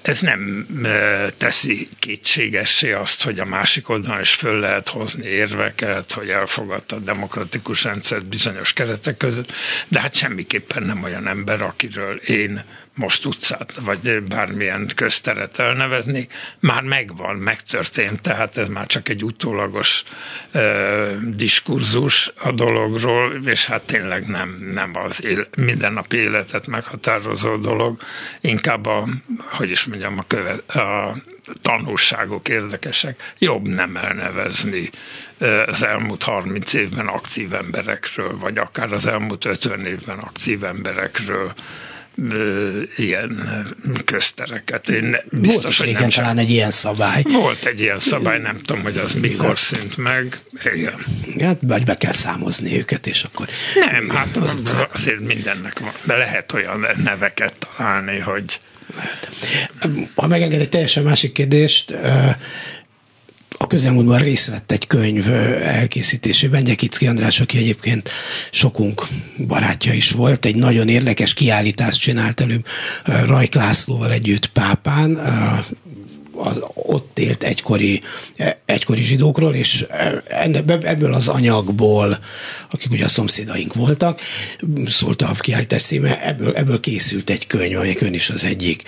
ez 0.06 0.20
nem 0.20 0.68
teszi 1.38 1.88
kétségessé 2.00 2.92
azt, 2.92 3.24
hogy 3.24 3.40
a 3.40 3.46
másik 3.46 3.90
oldalon 3.90 4.20
is 4.20 4.34
föl 4.34 4.60
lehet 4.60 4.90
hozni 4.90 5.28
érveket, 5.28 6.12
hogy 6.12 6.30
elfogadta 6.30 6.96
a 6.96 7.00
demokratikus 7.00 7.84
rendszert 7.84 8.26
bizonyos 8.26 8.74
keretek 8.74 9.18
között, 9.18 9.52
de 9.88 10.00
hát 10.00 10.16
semmiképpen 10.16 10.84
nem 10.84 11.04
olyan 11.04 11.28
ember, 11.28 11.62
akiről 11.62 12.16
én 12.16 12.64
most 12.96 13.26
utcát, 13.26 13.74
vagy 13.82 14.22
bármilyen 14.22 14.92
közteret 14.96 15.60
elnevezni, 15.60 16.28
már 16.60 16.84
megvan, 16.84 17.36
megtörtént, 17.36 18.22
tehát 18.22 18.58
ez 18.58 18.68
már 18.68 18.86
csak 18.86 19.10
egy 19.10 19.24
utólagos 19.24 20.04
ö, 20.52 21.12
diskurzus 21.22 22.32
a 22.36 22.52
dologról, 22.52 23.34
és 23.46 23.66
hát 23.66 23.82
tényleg 23.82 24.28
nem, 24.28 24.70
nem 24.74 24.92
az 24.96 25.24
él, 25.24 25.48
mindennapi 25.58 26.18
életet 26.18 26.68
meghatározó 26.68 27.56
dolog, 27.56 28.02
inkább 28.42 28.86
a, 28.86 29.08
hogy 29.40 29.72
is 29.72 29.86
mondjam, 29.86 30.18
a, 30.18 30.24
köve, 30.28 30.80
a 30.82 31.16
tanulságok 31.62 32.50
érdekesek, 32.50 33.34
jobb 33.38 33.68
nem 33.68 33.98
elnevezni 33.98 34.90
az 35.66 35.84
elmúlt 35.84 36.24
30 36.24 36.74
évben 36.74 37.08
aktív 37.08 37.54
emberekről, 37.54 38.38
vagy 38.38 38.58
akár 38.58 38.94
az 38.94 39.06
elmúlt 39.06 39.46
50 39.46 39.86
évben 39.86 40.18
aktív 40.18 40.64
emberekről, 40.64 41.54
ilyen 42.98 43.48
köztereket. 44.06 44.90
Én 44.90 45.18
biztos, 45.32 45.64
Volt 45.64 45.78
hogy 45.78 45.86
régen 45.86 46.10
talán 46.10 46.38
egy 46.38 46.50
ilyen 46.50 46.72
szabály. 46.72 47.22
Volt 47.24 47.66
egy 47.66 47.80
ilyen 47.80 48.00
szabály, 48.00 48.40
nem 48.40 48.58
tudom, 48.58 48.82
hogy 48.84 48.98
az 48.98 49.14
mikor 49.14 49.58
szint 49.58 49.98
meg. 49.98 50.40
Igen. 50.74 51.06
Hát, 51.40 51.58
vagy 51.62 51.84
be 51.84 51.98
kell 51.98 52.12
számozni 52.12 52.78
őket, 52.78 53.08
és 53.08 53.24
akkor... 53.24 53.50
Nem, 53.76 54.10
hát 54.10 54.38
az 54.38 54.78
azért 54.94 55.20
mindennek 55.20 55.80
van. 55.80 55.92
De 56.04 56.16
lehet 56.16 56.52
olyan 56.54 56.86
neveket 57.04 57.68
találni, 57.78 58.20
hogy... 58.20 58.60
Lehet. 58.96 59.30
Ha 60.16 60.28
megenged 60.28 60.62
egy 60.62 60.70
teljesen 60.70 61.04
másik 61.04 61.32
kérdést, 61.32 61.94
közelmúltban 63.76 64.20
részt 64.20 64.50
vett 64.50 64.72
egy 64.72 64.88
könyv 64.88 65.32
elkészítésében, 65.62 66.64
Gyekicki 66.64 67.08
András, 67.08 67.40
aki 67.40 67.58
egyébként 67.58 68.10
sokunk 68.52 69.08
barátja 69.48 69.94
is 69.94 70.12
volt, 70.12 70.46
egy 70.46 70.56
nagyon 70.56 70.88
érdekes 70.88 71.34
kiállítást 71.34 72.02
csinált 72.02 72.42
előbb 72.42 72.66
Rajk 73.04 73.54
Lászlóval 73.54 74.12
együtt 74.12 74.48
Pápán, 74.48 75.20
az 76.38 76.64
ott 76.74 77.20
élt 77.20 77.44
egykori, 77.44 78.02
egykori 78.66 79.04
zsidókról, 79.04 79.54
és 79.54 79.86
ebből 80.82 81.14
az 81.14 81.28
anyagból, 81.28 82.18
akik 82.72 82.92
ugye 82.92 83.06
a 83.06 83.10
szomszédaink 83.10 83.74
voltak, 83.74 84.22
szólt 84.86 85.22
a 85.22 85.32
kiállítás 85.40 85.82
szíme, 85.82 86.24
ebből, 86.24 86.56
ebből 86.56 86.80
készült 86.80 87.30
egy 87.30 87.48
könyv, 87.48 87.78
amelyek 87.78 88.02
ön 88.02 88.14
is 88.14 88.30
az 88.30 88.44
egyik 88.44 88.84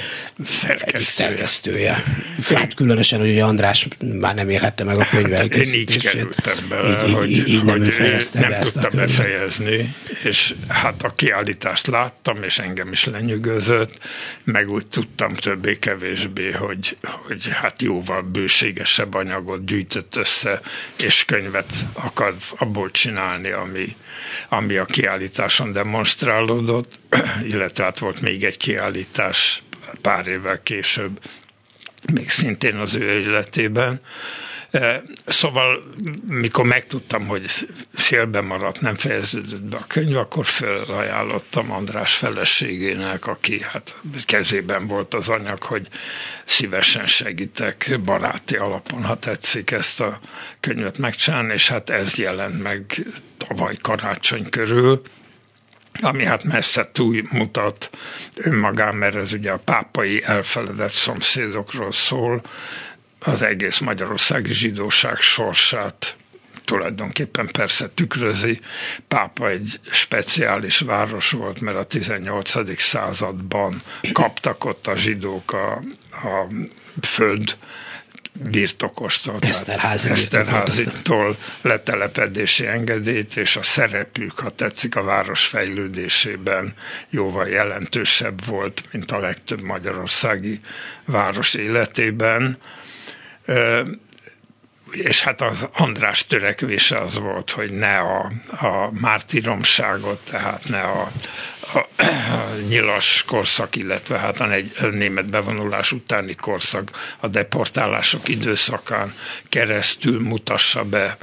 szerkesztője. 0.48 0.96
Egyik 0.96 1.08
szerkesztője. 1.08 2.04
Hát 2.50 2.74
különösen, 2.74 3.20
hogy 3.20 3.30
ugye 3.30 3.44
András 3.44 3.88
már 4.00 4.36
nem 4.36 4.50
élhette 4.50 4.84
meg 4.84 5.00
a 5.00 5.08
könyv 5.10 5.32
hát, 5.32 5.56
Én 5.56 5.74
így 5.74 6.02
kerültem 6.02 6.58
bele, 6.70 7.08
így, 7.08 7.14
hogy, 7.14 7.30
így, 7.30 7.48
így 7.48 7.64
nem, 7.64 7.80
hogy 7.80 7.94
nem 8.34 8.50
be 8.50 8.60
tudta 8.60 8.90
befejezni, 8.90 9.96
és 10.24 10.54
hát 10.68 11.04
a 11.04 11.10
kiállítást 11.16 11.88
láttam, 11.88 12.44
és 12.44 12.60
engem 12.60 12.92
is 12.92 13.06
lenyűgözött, 13.06 13.98
meg 14.44 14.70
úgy 14.70 14.86
tudtam 14.86 15.34
többé-kevésbé, 15.34 16.52
hogy, 16.52 16.98
hogy 17.02 17.37
hogy 17.44 17.54
hát 17.54 17.82
jóval 17.82 18.22
bőségesebb 18.22 19.14
anyagot 19.14 19.66
gyűjtött 19.66 20.16
össze, 20.16 20.62
és 21.04 21.26
könyvet 21.26 21.74
akar 21.94 22.36
abból 22.58 22.92
csinálni, 22.92 23.52
ami, 23.52 23.96
ami 24.50 24.76
a 24.76 24.86
kiállításon 24.86 25.72
demonstrálódott, 25.72 27.00
illetve 27.52 27.84
hát 27.84 28.00
volt 28.00 28.22
még 28.22 28.44
egy 28.44 28.58
kiállítás 28.58 29.64
pár 30.02 30.28
évvel 30.28 30.62
később, 30.64 31.20
még 32.14 32.30
szintén 32.30 32.76
az 32.76 32.96
ő 32.96 33.20
életében, 33.20 34.02
Szóval, 35.26 35.84
mikor 36.28 36.66
megtudtam, 36.66 37.28
hogy 37.28 37.46
félbe 37.94 38.42
maradt, 38.42 38.82
nem 38.82 38.96
fejeződött 38.96 39.62
be 39.62 39.78
a 39.78 39.88
könyv, 39.88 40.18
akkor 40.18 40.46
felajánlottam 40.46 41.72
András 41.72 42.16
feleségének, 42.16 43.28
aki 43.28 43.62
hát 43.62 43.96
kezében 44.26 44.88
volt 44.88 45.14
az 45.14 45.30
anyag, 45.30 45.64
hogy 45.64 45.88
szívesen 46.46 47.06
segítek 47.06 48.00
baráti 48.04 48.56
alapon, 48.56 49.04
ha 49.04 49.20
tetszik 49.20 49.72
ezt 49.72 50.02
a 50.02 50.20
könyvet 50.60 50.98
megcsinálni, 50.98 51.54
és 51.54 51.70
hát 51.70 51.90
ez 51.90 52.16
jelent 52.16 52.62
meg 52.62 53.06
tavaly 53.38 53.76
karácsony 53.82 54.50
körül, 54.50 55.02
ami 56.02 56.26
hát 56.26 56.44
messze 56.44 56.90
túlmutat 56.92 57.90
önmagán, 58.36 58.96
mert 58.96 59.16
ez 59.16 59.34
ugye 59.34 59.52
a 59.52 59.58
pápai 59.58 60.24
elfeledett 60.24 60.94
szomszédokról 60.94 61.92
szól, 61.92 62.42
az 63.20 63.42
egész 63.42 63.78
magyarországi 63.78 64.54
zsidóság 64.54 65.18
sorsát 65.18 66.16
tulajdonképpen 66.66 67.48
persze 67.52 67.90
tükrözi. 67.90 68.60
Pápa 69.08 69.50
egy 69.50 69.80
speciális 69.92 70.80
város 70.80 71.32
volt, 71.32 71.62
mert 71.62 71.78
a 71.78 71.84
18. 71.84 72.82
században 72.82 73.82
kaptak 74.12 74.66
ott 74.66 74.88
a 74.88 74.96
zsidók 74.96 75.54
a, 75.54 75.72
a 76.12 76.48
föld 77.02 77.58
birtokostól, 78.44 79.38
Eszterházi 79.40 80.10
Eszterházitól 80.10 81.38
letelepedési 81.62 82.66
engedélyt, 82.68 83.38
és 83.38 83.56
a 83.56 83.64
szerepük, 83.64 84.40
ha 84.40 84.50
tetszik, 84.50 84.96
a 84.96 85.04
város 85.04 85.46
fejlődésében 85.46 86.74
jóval 87.10 87.48
jelentősebb 87.48 88.46
volt, 88.46 88.84
mint 88.92 89.12
a 89.12 89.20
legtöbb 89.20 89.62
magyarországi 89.62 90.60
város 91.06 91.54
életében 91.54 92.58
és 94.92 95.22
hát 95.22 95.42
az 95.42 95.68
András 95.74 96.28
törekvése 96.28 96.98
az 96.98 97.18
volt, 97.20 97.52
hogy 97.52 97.72
ne 97.72 97.98
a, 97.98 98.32
a 98.60 98.92
mártíromságot, 98.92 100.20
tehát 100.30 100.70
ne 100.70 100.82
a, 100.82 101.12
a, 101.74 101.78
a 101.78 102.56
nyilas 102.68 103.24
korszak, 103.28 103.76
illetve 103.76 104.20
hát 104.20 104.40
a 104.40 104.48
német 104.92 105.26
bevonulás 105.26 105.92
utáni 105.92 106.36
korszak 106.36 107.16
a 107.20 107.28
deportálások 107.28 108.28
időszakán 108.28 109.14
keresztül 109.50 110.22
mutassa 110.22 110.84
be 110.84 111.18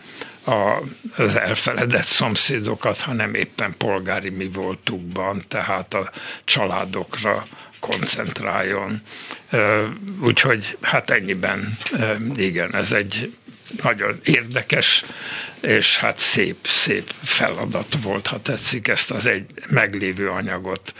a, 0.44 0.78
az 1.16 1.36
elfeledett 1.36 2.06
szomszédokat, 2.06 3.00
hanem 3.00 3.34
éppen 3.34 3.74
polgári 3.78 4.28
mi 4.28 4.48
voltukban, 4.48 5.44
tehát 5.48 5.94
a 5.94 6.10
családokra 6.44 7.44
koncentráljon. 7.88 9.00
Úgyhogy 10.20 10.76
hát 10.80 11.10
ennyiben 11.10 11.78
igen, 12.36 12.74
ez 12.74 12.92
egy 12.92 13.32
nagyon 13.82 14.20
érdekes 14.22 15.04
és 15.60 15.98
hát 15.98 16.18
szép, 16.18 16.56
szép 16.66 17.10
feladat 17.22 17.96
volt, 18.02 18.26
ha 18.26 18.42
tetszik 18.42 18.88
ezt 18.88 19.10
az 19.10 19.26
egy 19.26 19.46
meglévő 19.68 20.28
anyagot 20.28 20.94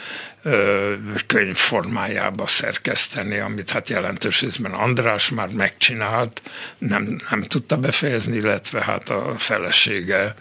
könyv 1.27 1.57
formájába 1.57 2.47
szerkeszteni, 2.47 3.39
amit 3.39 3.71
hát 3.71 3.89
jelentős 3.89 4.41
részben 4.41 4.73
András 4.73 5.29
már 5.29 5.49
megcsinált, 5.49 6.43
nem, 6.79 7.19
nem 7.31 7.41
tudta 7.41 7.77
befejezni, 7.77 8.37
illetve 8.37 8.83
hát 8.83 9.11
a 9.11 9.35
felesége 9.37 10.35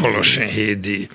Volosén 0.00 0.48
Hédi 0.48 1.08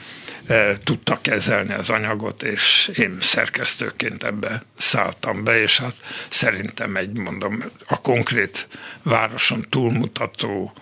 tudta 0.83 1.21
kezelni 1.21 1.73
az 1.73 1.89
anyagot, 1.89 2.43
és 2.43 2.91
én 2.95 3.17
szerkesztőként 3.19 4.23
ebbe 4.23 4.63
szálltam 4.77 5.43
be, 5.43 5.61
és 5.61 5.79
hát 5.79 5.95
szerintem 6.29 6.95
egy, 6.95 7.17
mondom, 7.17 7.63
a 7.87 8.01
konkrét 8.01 8.67
városon 9.03 9.65
túlmutató 9.69 10.73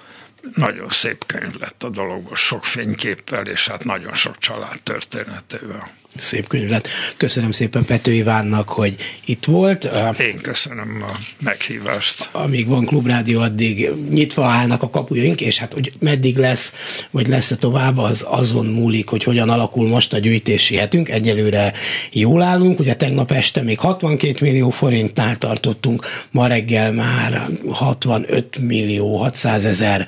nagyon 0.55 0.89
szép 0.89 1.25
könyv 1.25 1.55
lett 1.55 1.83
a 1.83 1.89
dologból, 1.89 2.35
sok 2.35 2.65
fényképpel, 2.65 3.47
és 3.47 3.67
hát 3.67 3.83
nagyon 3.83 4.13
sok 4.13 4.37
család 4.37 4.81
történetével. 4.83 5.89
Szép 6.17 6.47
könyv 6.47 6.69
lett. 6.69 6.87
Köszönöm 7.17 7.51
szépen 7.51 7.85
Pető 7.85 8.11
Ivánnak, 8.13 8.69
hogy 8.69 8.95
itt 9.25 9.45
volt. 9.45 9.89
Én 10.19 10.37
köszönöm 10.41 11.03
a 11.07 11.17
meghívást. 11.43 12.29
Amíg 12.31 12.67
van 12.67 12.85
klubrádió, 12.85 13.41
addig 13.41 13.89
nyitva 14.09 14.45
állnak 14.45 14.83
a 14.83 14.89
kapujaink, 14.89 15.41
és 15.41 15.57
hát 15.57 15.73
hogy 15.73 15.93
meddig 15.99 16.37
lesz, 16.37 16.73
vagy 17.11 17.27
lesz-e 17.27 17.55
tovább, 17.55 17.97
az 17.97 18.25
azon 18.27 18.65
múlik, 18.65 19.09
hogy 19.09 19.23
hogyan 19.23 19.49
alakul 19.49 19.87
most 19.87 20.13
a 20.13 20.17
gyűjtési 20.19 20.75
hetünk. 20.75 21.09
Egyelőre 21.09 21.73
jól 22.11 22.41
állunk, 22.41 22.79
ugye 22.79 22.95
tegnap 22.95 23.31
este 23.31 23.61
még 23.61 23.79
62 23.79 24.35
millió 24.45 24.69
forintnál 24.69 25.35
tartottunk, 25.35 26.05
ma 26.31 26.47
reggel 26.47 26.91
már 26.91 27.47
65 27.71 28.57
millió 28.57 29.17
600 29.17 29.65
ezer 29.65 30.07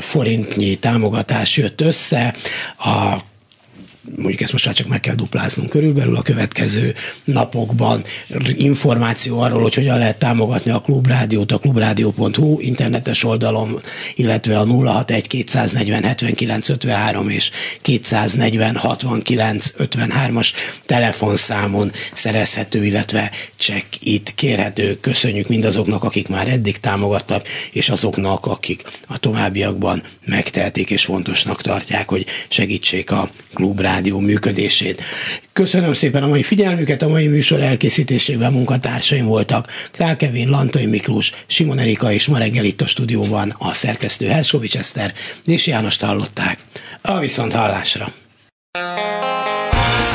forintnyi 0.00 0.74
támogatás 0.76 1.56
jött 1.56 1.80
össze. 1.80 2.34
A 2.78 3.16
mondjuk 4.16 4.40
ezt 4.40 4.52
most 4.52 4.64
már 4.66 4.74
csak 4.74 4.86
meg 4.86 5.00
kell 5.00 5.14
dupláznunk 5.14 5.68
körülbelül 5.68 6.16
a 6.16 6.22
következő 6.22 6.94
napokban. 7.24 8.02
Információ 8.56 9.38
arról, 9.40 9.62
hogy 9.62 9.74
hogyan 9.74 9.98
lehet 9.98 10.18
támogatni 10.18 10.70
a 10.70 10.80
Klubrádiót, 10.80 11.52
a 11.52 11.58
klubrádió.hu 11.58 12.60
internetes 12.60 13.24
oldalon, 13.24 13.80
illetve 14.14 14.58
a 14.58 14.64
061 14.66 15.26
240 15.26 16.02
79 16.02 16.68
53 16.68 17.28
és 17.28 17.50
240 17.82 18.76
69 18.76 19.72
53-as 19.78 20.48
telefonszámon 20.86 21.92
szerezhető, 22.12 22.84
illetve 22.84 23.30
csak 23.56 23.84
itt 24.00 24.34
kérhető. 24.34 24.98
Köszönjük 25.00 25.48
mindazoknak, 25.48 26.04
akik 26.04 26.28
már 26.28 26.48
eddig 26.48 26.80
támogattak, 26.80 27.46
és 27.72 27.88
azoknak, 27.88 28.46
akik 28.46 28.82
a 29.06 29.18
továbbiakban 29.18 30.02
megtehetik 30.24 30.90
és 30.90 31.04
fontosnak 31.04 31.62
tartják, 31.62 32.08
hogy 32.08 32.26
segítsék 32.48 33.10
a 33.10 33.28
Klubrádiót 33.54 33.97
rádió 33.98 34.18
működését. 34.18 35.02
Köszönöm 35.52 35.92
szépen 35.92 36.22
a 36.22 36.26
mai 36.28 36.42
figyelmüket, 36.42 37.02
a 37.02 37.08
mai 37.08 37.26
műsor 37.26 37.60
elkészítésében 37.60 38.52
munkatársaim 38.52 39.24
voltak 39.24 39.68
Krákevin, 39.92 40.48
Lantai 40.48 40.86
Miklós, 40.86 41.32
Simon 41.46 41.78
Erika 41.78 42.12
és 42.12 42.26
ma 42.26 42.38
reggel 42.38 42.64
itt 42.64 42.80
a 42.80 42.86
stúdióban 42.86 43.54
a 43.58 43.72
szerkesztő 43.72 44.26
Herskovics 44.26 44.76
Eszter 44.76 45.12
és 45.46 45.66
János 45.66 45.96
hallották. 45.96 46.58
A 47.02 47.18
viszont 47.18 47.52
hallásra! 47.52 48.12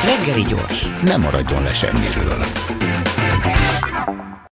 Reggeli 0.05 0.45
gyors, 0.49 0.85
nem 1.03 1.21
maradjon 1.21 1.63
le 1.63 1.73
semmiről. 1.73 2.62